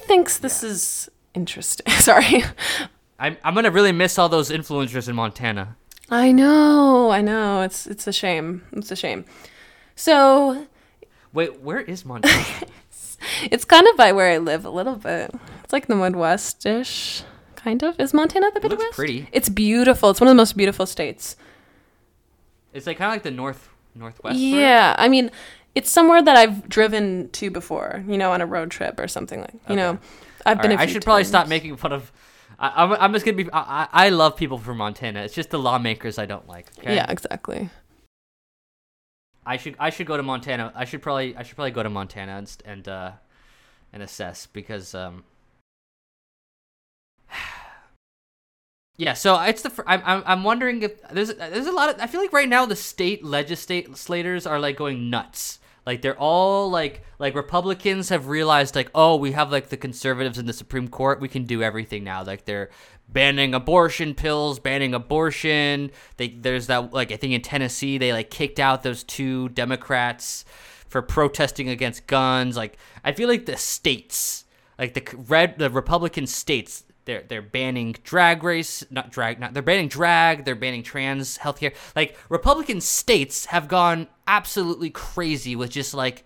Methinks 0.00 0.38
this 0.38 0.62
is 0.64 1.08
interesting. 1.34 1.86
Sorry. 1.98 2.42
I'm 3.18 3.36
I'm 3.44 3.54
gonna 3.54 3.70
really 3.70 3.92
miss 3.92 4.18
all 4.18 4.28
those 4.28 4.50
influencers 4.50 5.08
in 5.08 5.14
Montana. 5.14 5.76
I 6.10 6.32
know, 6.32 7.10
I 7.10 7.20
know. 7.22 7.62
It's 7.62 7.86
it's 7.86 8.06
a 8.06 8.12
shame. 8.12 8.62
It's 8.72 8.90
a 8.90 8.96
shame. 8.96 9.24
So 9.96 10.66
Wait, 11.32 11.60
where 11.60 11.80
is 11.80 12.04
Montana? 12.04 12.44
it's 12.90 13.16
it's 13.50 13.64
kind 13.64 13.86
of 13.88 13.96
by 13.96 14.12
where 14.12 14.30
I 14.30 14.38
live 14.38 14.64
a 14.64 14.70
little 14.70 14.96
bit. 14.96 15.30
It's 15.64 15.72
like 15.72 15.86
the 15.86 15.96
Midwest-ish, 15.96 17.22
kind 17.56 17.82
of. 17.82 17.98
Is 17.98 18.12
Montana 18.14 18.50
the 18.52 18.60
Midwest? 18.60 18.92
pretty. 18.92 19.28
It's 19.32 19.48
beautiful. 19.48 20.10
It's 20.10 20.20
one 20.20 20.28
of 20.28 20.32
the 20.32 20.36
most 20.36 20.56
beautiful 20.56 20.86
states. 20.86 21.36
it's 22.72 22.86
like 22.86 22.98
kind 22.98 23.08
of 23.08 23.14
like 23.14 23.22
the 23.22 23.30
north 23.30 23.68
northwest. 23.94 24.34
part? 24.34 24.36
Yeah, 24.36 24.94
I 24.98 25.08
mean, 25.08 25.30
it's 25.74 25.90
somewhere 25.90 26.22
that 26.22 26.36
I've 26.36 26.68
driven 26.68 27.30
to 27.30 27.50
before. 27.50 28.04
You 28.06 28.18
know, 28.18 28.30
on 28.32 28.40
a 28.42 28.46
road 28.46 28.70
trip 28.70 29.00
or 29.00 29.08
something 29.08 29.40
like. 29.40 29.54
You 29.68 29.76
know, 29.76 29.98
I've 30.44 30.58
All 30.58 30.62
been. 30.62 30.70
right, 30.72 30.80
I 30.80 30.86
should 30.86 31.02
probably 31.02 31.24
stop 31.24 31.48
making 31.48 31.76
fun 31.76 31.92
of. 31.92 32.12
I, 32.58 32.84
I'm, 32.84 32.92
I'm 32.92 33.12
just 33.12 33.24
gonna 33.24 33.36
be. 33.36 33.48
I, 33.52 33.88
I 33.92 34.08
love 34.10 34.36
people 34.36 34.58
from 34.58 34.78
Montana. 34.78 35.22
It's 35.22 35.34
just 35.34 35.50
the 35.50 35.58
lawmakers 35.58 36.18
I 36.18 36.26
don't 36.26 36.46
like. 36.48 36.66
Okay? 36.78 36.94
Yeah, 36.94 37.10
exactly. 37.10 37.70
I 39.46 39.56
should 39.56 39.76
I 39.78 39.90
should 39.90 40.06
go 40.06 40.16
to 40.16 40.22
Montana. 40.22 40.72
I 40.74 40.84
should 40.84 41.02
probably 41.02 41.36
I 41.36 41.42
should 41.42 41.56
probably 41.56 41.72
go 41.72 41.82
to 41.82 41.90
Montana 41.90 42.36
and 42.38 42.56
and 42.64 42.88
uh 42.88 43.12
and 43.92 44.02
assess 44.02 44.46
because 44.46 44.94
um 44.94 45.24
yeah. 48.96 49.12
So 49.12 49.38
it's 49.40 49.62
the 49.62 49.84
I'm 49.86 50.02
I'm 50.04 50.22
I'm 50.26 50.44
wondering 50.44 50.82
if 50.82 51.02
there's 51.10 51.34
there's 51.34 51.66
a 51.66 51.72
lot 51.72 51.90
of 51.90 52.00
I 52.00 52.06
feel 52.06 52.20
like 52.20 52.32
right 52.32 52.48
now 52.48 52.64
the 52.66 52.76
state 52.76 53.24
legislators 53.24 54.46
are 54.46 54.58
like 54.58 54.76
going 54.76 55.10
nuts. 55.10 55.58
Like 55.86 56.02
they're 56.02 56.18
all 56.18 56.70
like 56.70 57.02
like 57.18 57.34
Republicans 57.34 58.08
have 58.08 58.28
realized 58.28 58.74
like 58.74 58.90
oh 58.94 59.16
we 59.16 59.32
have 59.32 59.52
like 59.52 59.68
the 59.68 59.76
conservatives 59.76 60.38
in 60.38 60.46
the 60.46 60.52
Supreme 60.52 60.88
Court. 60.88 61.20
We 61.20 61.28
can 61.28 61.44
do 61.44 61.62
everything 61.62 62.04
now. 62.04 62.24
Like 62.24 62.44
they're 62.44 62.70
banning 63.08 63.54
abortion 63.54 64.14
pills 64.14 64.58
banning 64.58 64.94
abortion. 64.94 65.90
They 66.16 66.28
there's 66.28 66.68
that 66.68 66.92
like 66.92 67.12
I 67.12 67.16
think 67.16 67.34
in 67.34 67.42
Tennessee 67.42 67.98
they 67.98 68.12
like 68.12 68.30
kicked 68.30 68.58
out 68.58 68.82
those 68.82 69.04
two 69.04 69.50
Democrats 69.50 70.44
for 70.88 71.02
protesting 71.02 71.68
against 71.68 72.06
guns. 72.06 72.56
Like 72.56 72.78
I 73.04 73.12
feel 73.12 73.28
like 73.28 73.46
the 73.46 73.56
states 73.56 74.44
like 74.78 74.94
the 74.94 75.16
red 75.28 75.58
the 75.58 75.70
Republican 75.70 76.26
states 76.26 76.84
they're 77.04 77.24
they're 77.28 77.42
banning 77.42 77.94
drag 78.04 78.42
race 78.42 78.84
not 78.90 79.10
drag 79.10 79.38
not 79.38 79.52
they're 79.54 79.62
banning 79.62 79.88
drag 79.88 80.44
they're 80.44 80.54
banning 80.54 80.82
trans 80.82 81.38
healthcare. 81.38 81.74
Like 81.94 82.16
Republican 82.28 82.80
states 82.80 83.46
have 83.46 83.68
gone 83.68 84.08
absolutely 84.26 84.90
crazy 84.90 85.54
with 85.56 85.70
just 85.70 85.94
like 85.94 86.24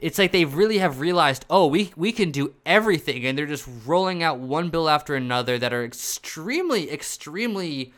it's 0.00 0.18
like 0.18 0.32
they 0.32 0.44
really 0.44 0.78
have 0.78 1.00
realized 1.00 1.46
oh 1.48 1.66
we 1.66 1.92
we 1.96 2.12
can 2.12 2.30
do 2.30 2.54
everything 2.66 3.24
and 3.24 3.38
they're 3.38 3.46
just 3.46 3.68
rolling 3.86 4.22
out 4.22 4.38
one 4.38 4.68
bill 4.68 4.88
after 4.88 5.14
another 5.14 5.58
that 5.58 5.72
are 5.72 5.84
extremely 5.84 6.90
extremely 6.90 7.92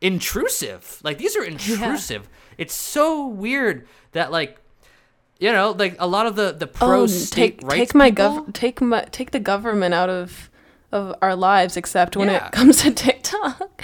intrusive. 0.00 1.00
Like 1.02 1.18
these 1.18 1.36
are 1.36 1.44
intrusive. 1.44 2.28
It's 2.58 2.74
so 2.74 3.26
weird 3.26 3.86
that 4.12 4.30
like 4.30 4.58
you 5.40 5.52
know 5.52 5.72
like 5.72 5.96
a 5.98 6.06
lot 6.06 6.26
of 6.26 6.36
the 6.36 6.52
the 6.52 6.66
pro 6.66 7.02
Oh, 7.02 7.06
state 7.06 7.58
take 7.60 7.68
rights 7.68 7.78
take 7.78 7.94
my 7.94 8.10
people, 8.10 8.24
gov 8.24 8.52
take 8.52 8.80
my 8.80 9.04
take 9.10 9.30
the 9.30 9.40
government 9.40 9.94
out 9.94 10.10
of 10.10 10.50
of 10.92 11.14
our 11.22 11.34
lives, 11.34 11.76
except 11.76 12.16
when 12.16 12.28
Yeah. 12.28 12.46
it 12.46 12.52
comes 12.52 12.82
to 12.82 12.90
TikTok. 12.94 13.82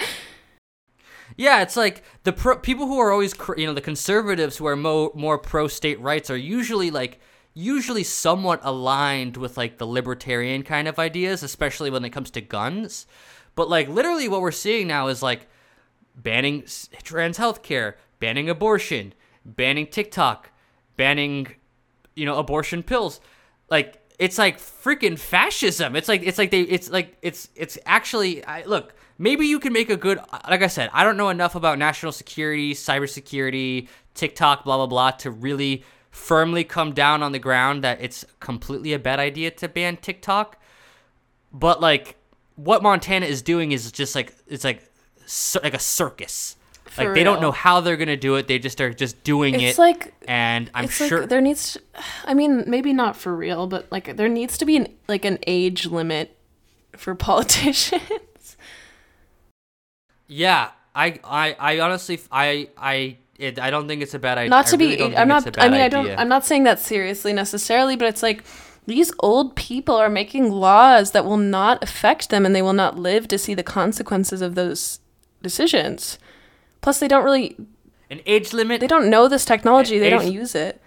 Yeah, 1.37 1.61
it's 1.61 1.77
like 1.77 2.03
the 2.23 2.33
pro- 2.33 2.57
people 2.57 2.87
who 2.87 2.99
are 2.99 3.11
always, 3.11 3.33
cr- 3.33 3.57
you 3.57 3.65
know, 3.65 3.73
the 3.73 3.81
conservatives 3.81 4.57
who 4.57 4.65
are 4.67 4.75
mo- 4.75 5.11
more 5.15 5.37
pro 5.37 5.67
state 5.67 5.99
rights 6.01 6.29
are 6.29 6.37
usually 6.37 6.91
like 6.91 7.19
usually 7.53 8.03
somewhat 8.03 8.59
aligned 8.63 9.37
with 9.37 9.57
like 9.57 9.77
the 9.77 9.87
libertarian 9.87 10.63
kind 10.63 10.87
of 10.87 10.99
ideas, 10.99 11.41
especially 11.41 11.89
when 11.89 12.03
it 12.03 12.09
comes 12.09 12.29
to 12.31 12.41
guns. 12.41 13.07
But 13.55 13.69
like 13.69 13.87
literally 13.87 14.27
what 14.27 14.41
we're 14.41 14.51
seeing 14.51 14.87
now 14.87 15.07
is 15.07 15.21
like 15.23 15.47
banning 16.15 16.63
trans 17.03 17.37
healthcare, 17.37 17.93
banning 18.19 18.49
abortion, 18.49 19.13
banning 19.45 19.87
TikTok, 19.87 20.51
banning 20.97 21.47
you 22.15 22.25
know 22.25 22.37
abortion 22.37 22.83
pills. 22.83 23.21
Like 23.69 23.98
it's 24.19 24.37
like 24.37 24.59
freaking 24.59 25.17
fascism. 25.17 25.95
It's 25.95 26.09
like 26.09 26.21
it's 26.23 26.37
like 26.37 26.51
they 26.51 26.61
it's 26.61 26.89
like 26.89 27.17
it's 27.21 27.49
it's 27.55 27.77
actually 27.85 28.43
I, 28.45 28.63
look. 28.65 28.93
Maybe 29.21 29.47
you 29.47 29.59
can 29.59 29.73
make 29.73 29.89
a 29.89 29.97
good 29.97 30.19
like 30.47 30.61
I 30.61 30.67
said. 30.67 30.89
I 30.93 31.03
don't 31.03 31.17
know 31.17 31.29
enough 31.29 31.55
about 31.55 31.77
national 31.77 32.11
security, 32.11 32.73
cybersecurity, 32.73 33.87
TikTok, 34.13 34.63
blah 34.65 34.77
blah 34.77 34.87
blah 34.87 35.11
to 35.11 35.31
really 35.31 35.83
firmly 36.11 36.63
come 36.63 36.93
down 36.93 37.23
on 37.23 37.31
the 37.31 37.39
ground 37.39 37.83
that 37.83 38.01
it's 38.01 38.25
completely 38.39 38.93
a 38.93 38.99
bad 38.99 39.19
idea 39.19 39.51
to 39.51 39.67
ban 39.67 39.97
TikTok. 39.97 40.61
But 41.51 41.81
like 41.81 42.17
what 42.55 42.83
Montana 42.83 43.25
is 43.25 43.41
doing 43.41 43.71
is 43.71 43.91
just 43.91 44.15
like 44.15 44.35
it's 44.47 44.63
like 44.63 44.89
like 45.63 45.73
a 45.73 45.79
circus. 45.79 46.57
For 46.89 47.05
like 47.05 47.13
they 47.13 47.23
don't 47.23 47.41
know 47.41 47.51
how 47.51 47.81
they're 47.81 47.97
gonna 47.97 48.17
do 48.17 48.35
it. 48.35 48.47
They 48.47 48.59
just 48.59 48.81
are 48.81 48.93
just 48.93 49.23
doing 49.23 49.55
it. 49.55 49.61
It's 49.61 49.77
it, 49.77 49.81
like 49.81 50.13
and 50.27 50.71
I'm 50.73 50.85
it's 50.85 50.95
sure. 50.95 51.21
like 51.21 51.29
there 51.29 51.41
needs. 51.41 51.73
To, 51.73 51.81
I 52.25 52.33
mean, 52.33 52.63
maybe 52.67 52.93
not 52.93 53.15
for 53.15 53.35
real, 53.35 53.67
but 53.67 53.91
like 53.91 54.17
there 54.17 54.27
needs 54.27 54.57
to 54.57 54.65
be 54.65 54.77
an 54.77 54.87
like 55.07 55.23
an 55.23 55.39
age 55.45 55.85
limit 55.85 56.35
for 56.95 57.15
politicians. 57.29 58.57
yeah, 60.27 60.71
I, 60.95 61.19
I, 61.23 61.55
I 61.59 61.79
honestly, 61.79 62.19
I, 62.31 62.69
I, 62.77 63.17
it, 63.37 63.59
I 63.59 63.69
don't 63.69 63.87
think 63.87 64.01
it's 64.01 64.13
a 64.13 64.19
bad 64.19 64.37
idea. 64.37 64.49
not 64.49 64.67
to 64.67 64.75
I 64.75 64.79
really 64.79 64.95
be. 64.97 65.17
I'm 65.17 65.27
not. 65.27 65.57
I 65.59 65.69
mean, 65.69 65.81
I 65.81 65.89
don't. 65.89 66.09
I'm 66.11 66.29
not 66.29 66.45
saying 66.45 66.63
that 66.63 66.79
seriously 66.79 67.33
necessarily, 67.33 67.95
but 67.95 68.07
it's 68.07 68.23
like 68.23 68.43
these 68.85 69.13
old 69.19 69.55
people 69.55 69.95
are 69.95 70.09
making 70.09 70.51
laws 70.51 71.11
that 71.11 71.25
will 71.25 71.37
not 71.37 71.81
affect 71.83 72.29
them, 72.29 72.45
and 72.45 72.55
they 72.55 72.61
will 72.61 72.73
not 72.73 72.97
live 72.97 73.27
to 73.29 73.37
see 73.37 73.53
the 73.53 73.63
consequences 73.63 74.41
of 74.41 74.55
those 74.55 74.99
decisions. 75.41 76.19
Plus, 76.81 76.99
they 76.99 77.07
don't 77.07 77.23
really. 77.23 77.57
An 78.09 78.21
age 78.25 78.53
limit. 78.53 78.81
They 78.81 78.87
don't 78.87 79.09
know 79.09 79.27
this 79.27 79.45
technology. 79.45 79.99
They 79.99 80.07
Age- 80.07 80.11
don't 80.21 80.31
use 80.31 80.55
it. 80.55 80.81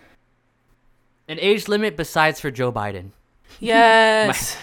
An 1.29 1.39
age 1.41 1.69
limit 1.69 1.97
besides 1.97 2.41
for 2.41 2.51
Joe 2.51 2.73
Biden, 2.73 3.11
Yes. 3.61 4.57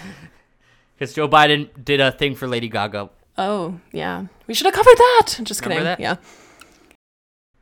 because 0.94 1.14
Joe 1.14 1.26
Biden 1.28 1.70
did 1.82 2.00
a 2.00 2.12
thing 2.12 2.34
for 2.34 2.46
Lady 2.46 2.68
Gaga. 2.68 3.08
oh 3.38 3.80
yeah. 3.92 4.26
We 4.46 4.52
should 4.54 4.66
have 4.66 4.74
covered 4.74 4.96
that. 4.96 5.38
Just 5.42 5.62
Remember 5.62 5.84
kidding. 5.84 5.84
that? 5.84 6.00
Yeah. 6.00 6.16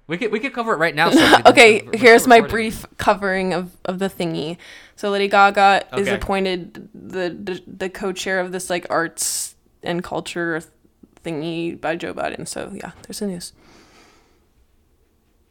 We 0.08 0.16
could 0.16 0.32
we 0.32 0.40
could 0.40 0.52
cover 0.54 0.72
it 0.72 0.78
right 0.78 0.94
now. 0.94 1.10
Sophie. 1.10 1.42
okay, 1.46 1.88
here's 1.94 2.26
my 2.26 2.40
brief 2.40 2.84
covering 2.96 3.52
of, 3.52 3.76
of 3.84 3.98
the 3.98 4.08
thingy. 4.08 4.56
So 4.96 5.10
Lady 5.10 5.28
Gaga 5.28 5.84
is 5.96 6.08
appointed 6.08 6.88
the, 6.94 7.28
the 7.30 7.62
the 7.66 7.88
co-chair 7.90 8.40
of 8.40 8.50
this 8.50 8.68
like 8.70 8.86
arts 8.90 9.54
and 9.82 10.02
culture 10.02 10.62
thingy 11.24 11.78
by 11.80 11.94
Joe 11.94 12.14
Biden. 12.14 12.48
So 12.48 12.72
yeah, 12.74 12.92
there's 13.02 13.18
the 13.20 13.26
news. 13.26 13.52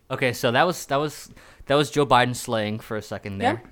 Okay, 0.09 0.33
so 0.33 0.51
that 0.51 0.65
was 0.65 0.85
that 0.87 0.97
was 0.97 1.29
that 1.65 1.75
was 1.75 1.91
Joe 1.91 2.05
Biden 2.05 2.35
slaying 2.35 2.79
for 2.79 2.97
a 2.97 3.01
second 3.01 3.39
there. 3.39 3.61
Yeah. 3.63 3.69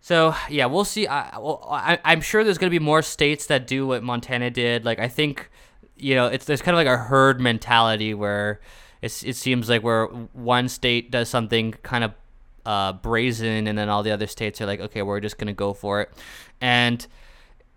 So 0.00 0.34
yeah, 0.50 0.66
we'll 0.66 0.84
see. 0.84 1.06
I, 1.06 1.38
well, 1.38 1.66
I 1.70 1.98
I'm 2.04 2.20
sure 2.20 2.44
there's 2.44 2.58
gonna 2.58 2.70
be 2.70 2.78
more 2.78 3.02
states 3.02 3.46
that 3.46 3.66
do 3.66 3.86
what 3.86 4.02
Montana 4.02 4.50
did. 4.50 4.84
Like 4.84 4.98
I 4.98 5.08
think, 5.08 5.48
you 5.96 6.14
know, 6.14 6.26
it's 6.26 6.44
there's 6.44 6.60
kind 6.60 6.74
of 6.74 6.78
like 6.78 6.92
a 6.92 6.98
herd 6.98 7.40
mentality 7.40 8.14
where 8.14 8.60
it's 9.00 9.22
it 9.22 9.36
seems 9.36 9.68
like 9.68 9.82
where 9.82 10.06
one 10.06 10.68
state 10.68 11.10
does 11.10 11.28
something 11.28 11.72
kind 11.82 12.04
of 12.04 12.12
uh, 12.66 12.92
brazen, 12.94 13.66
and 13.66 13.78
then 13.78 13.88
all 13.88 14.02
the 14.02 14.10
other 14.10 14.26
states 14.26 14.60
are 14.60 14.66
like, 14.66 14.80
okay, 14.80 15.02
we're 15.02 15.20
just 15.20 15.38
gonna 15.38 15.52
go 15.52 15.72
for 15.72 16.00
it, 16.00 16.10
and 16.60 17.06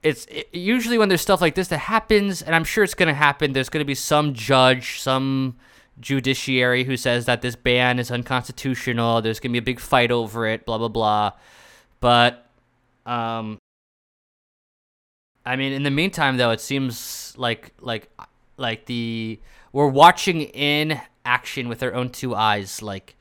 it's 0.03 0.25
it, 0.25 0.49
usually 0.53 0.97
when 0.97 1.09
there's 1.09 1.21
stuff 1.21 1.41
like 1.41 1.55
this 1.55 1.67
that 1.67 1.78
happens, 1.78 2.41
and 2.41 2.55
I'm 2.55 2.63
sure 2.63 2.84
it's 2.84 2.93
gonna 2.93 3.13
happen. 3.13 3.53
There's 3.53 3.69
gonna 3.69 3.86
be 3.86 3.95
some 3.95 4.34
judge, 4.34 4.99
some 4.99 5.57
judiciary 5.99 6.83
who 6.83 6.97
says 6.97 7.25
that 7.25 7.41
this 7.41 7.55
ban 7.55 7.99
is 7.99 8.11
unconstitutional. 8.11 9.21
There's 9.21 9.39
gonna 9.39 9.53
be 9.53 9.59
a 9.59 9.63
big 9.63 9.79
fight 9.79 10.11
over 10.11 10.47
it. 10.47 10.65
Blah 10.65 10.77
blah 10.77 10.87
blah. 10.87 11.31
But, 11.99 12.45
um, 13.05 13.57
I 15.45 15.55
mean, 15.55 15.73
in 15.73 15.83
the 15.83 15.91
meantime, 15.91 16.37
though, 16.37 16.51
it 16.51 16.61
seems 16.61 17.33
like 17.37 17.73
like 17.79 18.09
like 18.57 18.85
the 18.85 19.39
we're 19.71 19.87
watching 19.87 20.41
in 20.41 20.99
action 21.25 21.69
with 21.69 21.81
our 21.83 21.93
own 21.93 22.09
two 22.09 22.35
eyes. 22.35 22.81
Like 22.81 23.15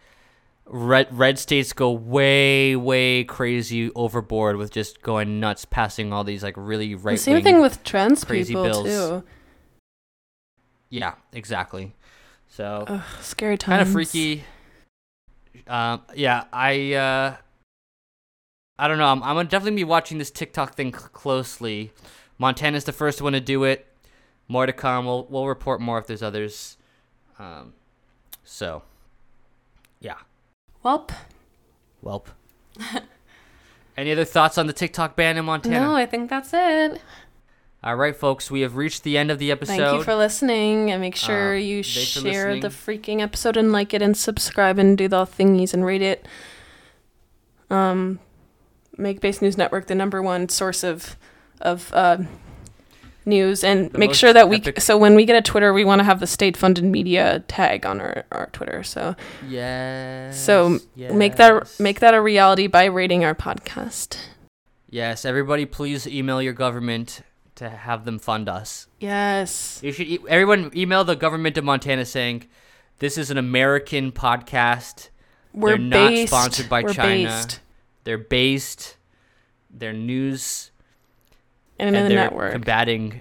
red 0.67 1.09
red 1.17 1.39
states 1.39 1.73
go 1.73 1.91
way 1.91 2.77
way 2.77 3.25
crazy 3.25 3.91
overboard 3.95 4.57
with 4.57 4.71
just 4.71 5.03
going 5.03 5.41
nuts, 5.41 5.65
passing 5.65 6.13
all 6.13 6.25
these 6.25 6.43
like 6.43 6.55
really 6.57 6.95
right. 6.95 7.19
Same 7.19 7.43
thing 7.43 7.61
with 7.61 7.83
trans 7.85 8.25
people 8.25 8.65
bills. 8.65 8.85
too. 8.85 9.25
yeah, 10.91 11.15
exactly. 11.33 11.95
So 12.57 12.85
Ugh, 12.87 13.03
scary 13.21 13.59
times. 13.59 13.69
kind 13.69 13.83
of 13.83 13.91
freaky. 13.91 14.45
Um, 15.67 16.01
yeah, 16.15 16.45
I 16.55 16.95
uh, 16.95 17.37
I 18.79 18.89
don't 18.89 18.97
know. 18.97 19.09
I'm, 19.09 19.23
I'm 19.23 19.37
gonna 19.37 19.45
definitely 19.47 19.77
be 19.77 19.85
watching 19.85 20.17
this 20.17 20.31
TikTok 20.31 20.75
thing 20.75 20.95
c- 20.95 21.01
closely. 21.13 21.93
Montana's 22.39 22.85
the 22.85 22.93
first 22.93 23.21
one 23.21 23.35
to 23.35 23.41
do 23.41 23.65
it. 23.65 23.87
More 24.49 24.65
to 24.65 24.73
come. 24.73 25.05
We'll 25.05 25.27
we'll 25.29 25.47
report 25.47 25.83
more 25.83 25.99
if 25.99 26.07
there's 26.07 26.23
others. 26.23 26.79
Um, 27.39 27.75
so 28.43 28.85
yeah, 30.01 30.17
Welp. 30.83 31.11
welp. 32.03 32.29
Any 33.99 34.13
other 34.13 34.25
thoughts 34.25 34.57
on 34.57 34.67
the 34.67 34.73
TikTok 34.73 35.15
ban 35.15 35.37
in 35.37 35.45
Montana? 35.45 35.81
No, 35.81 35.95
I 35.95 36.07
think 36.07 36.31
that's 36.31 36.55
it. 36.55 37.03
All 37.87 37.95
right, 37.95 38.17
folks, 38.17 38.51
we 38.51 38.63
have 38.63 38.75
reached 38.75 39.05
the 39.05 39.17
end 39.17 39.31
of 39.31 39.39
the 39.39 39.53
episode. 39.53 39.77
Thank 39.77 39.99
you 39.99 40.03
for 40.03 40.17
listening, 40.17 40.91
and 40.91 41.01
make 41.01 41.15
sure 41.15 41.55
Uh, 41.55 41.59
you 41.59 41.85
share 41.85 42.59
the 42.59 42.67
freaking 42.67 43.21
episode 43.21 43.57
and 43.57 43.71
like 43.71 43.95
it 43.95 44.03
and 44.03 44.17
subscribe 44.17 44.77
and 44.77 44.99
do 44.99 45.07
the 45.07 45.19
thingies 45.19 45.73
and 45.73 45.87
rate 45.87 46.03
it. 46.03 46.27
Um, 47.71 48.19
make 48.99 49.21
Base 49.21 49.41
News 49.41 49.57
Network 49.57 49.87
the 49.87 49.95
number 49.95 50.21
one 50.21 50.49
source 50.49 50.83
of 50.83 51.17
of 51.61 51.93
uh, 51.95 52.19
news, 53.25 53.63
and 53.63 53.93
The 53.93 53.99
make 53.99 54.15
sure 54.15 54.33
that 54.33 54.49
we 54.49 54.57
epic- 54.57 54.81
so 54.81 54.99
when 54.99 55.15
we 55.15 55.25
get 55.25 55.37
a 55.37 55.43
Twitter, 55.43 55.73
we 55.73 55.85
want 55.85 56.01
to 56.01 56.05
have 56.05 56.19
the 56.19 56.27
state 56.27 56.57
funded 56.57 56.83
media 56.83 57.45
tag 57.47 57.87
on 57.87 58.01
our, 58.01 58.25
our 58.33 58.47
Twitter. 58.53 58.83
So 58.83 59.15
yes. 59.49 60.45
so 60.45 60.81
make 60.97 61.37
that 61.37 61.53
yes. 61.55 61.79
make 61.79 62.01
that 62.01 62.15
a 62.15 62.21
reality 62.21 62.67
by 62.67 62.87
rating 62.87 63.25
our 63.25 63.37
podcast. 63.37 64.19
Yes, 64.91 65.25
everybody, 65.25 65.67
please 65.67 66.05
email 66.09 66.43
your 66.43 66.53
government 66.53 67.23
to 67.57 67.69
have 67.69 68.05
them 68.05 68.19
fund 68.19 68.49
us. 68.49 68.87
Yes. 69.01 69.81
You 69.83 69.93
should 69.93 70.07
e- 70.07 70.19
everyone 70.29 70.71
email 70.75 71.05
the 71.05 71.17
government 71.17 71.57
of 71.59 71.65
Montana 71.65 72.05
saying, 72.05 72.47
"This 73.01 73.19
is 73.19 73.31
an 73.31 73.39
American 73.39 74.13
podcast. 74.13 75.09
We're 75.53 75.71
They're 75.71 75.79
not 75.79 76.09
based, 76.11 76.33
sponsored 76.33 76.69
by 76.69 76.83
we're 76.83 76.93
China. 76.93 77.29
Based 77.29 77.61
They're 78.05 78.19
based, 78.19 78.97
they're 79.71 79.93
news, 79.93 80.71
and 81.79 81.89
in 81.89 81.95
and 81.97 82.05
the 82.05 82.09
they're 82.15 82.25
network. 82.25 82.53
combating, 82.53 83.21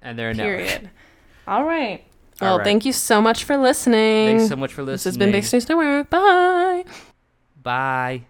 and 0.00 0.18
they're 0.18 0.30
a 0.30 0.34
network." 0.34 0.66
Period. 0.68 0.90
All 1.46 1.64
right. 1.64 2.04
All 2.40 2.48
Well, 2.48 2.58
right. 2.58 2.64
thank 2.64 2.84
you 2.84 2.92
so 2.92 3.20
much 3.20 3.42
for 3.44 3.56
listening. 3.56 4.28
Thanks 4.38 4.48
so 4.48 4.54
much 4.56 4.72
for 4.72 4.82
listening. 4.82 4.94
This 4.94 5.04
has 5.04 5.16
been 5.18 5.32
Big 5.32 5.52
News 5.52 5.68
Network. 5.68 6.08
Bye. 6.08 6.84
Bye. 7.62 8.24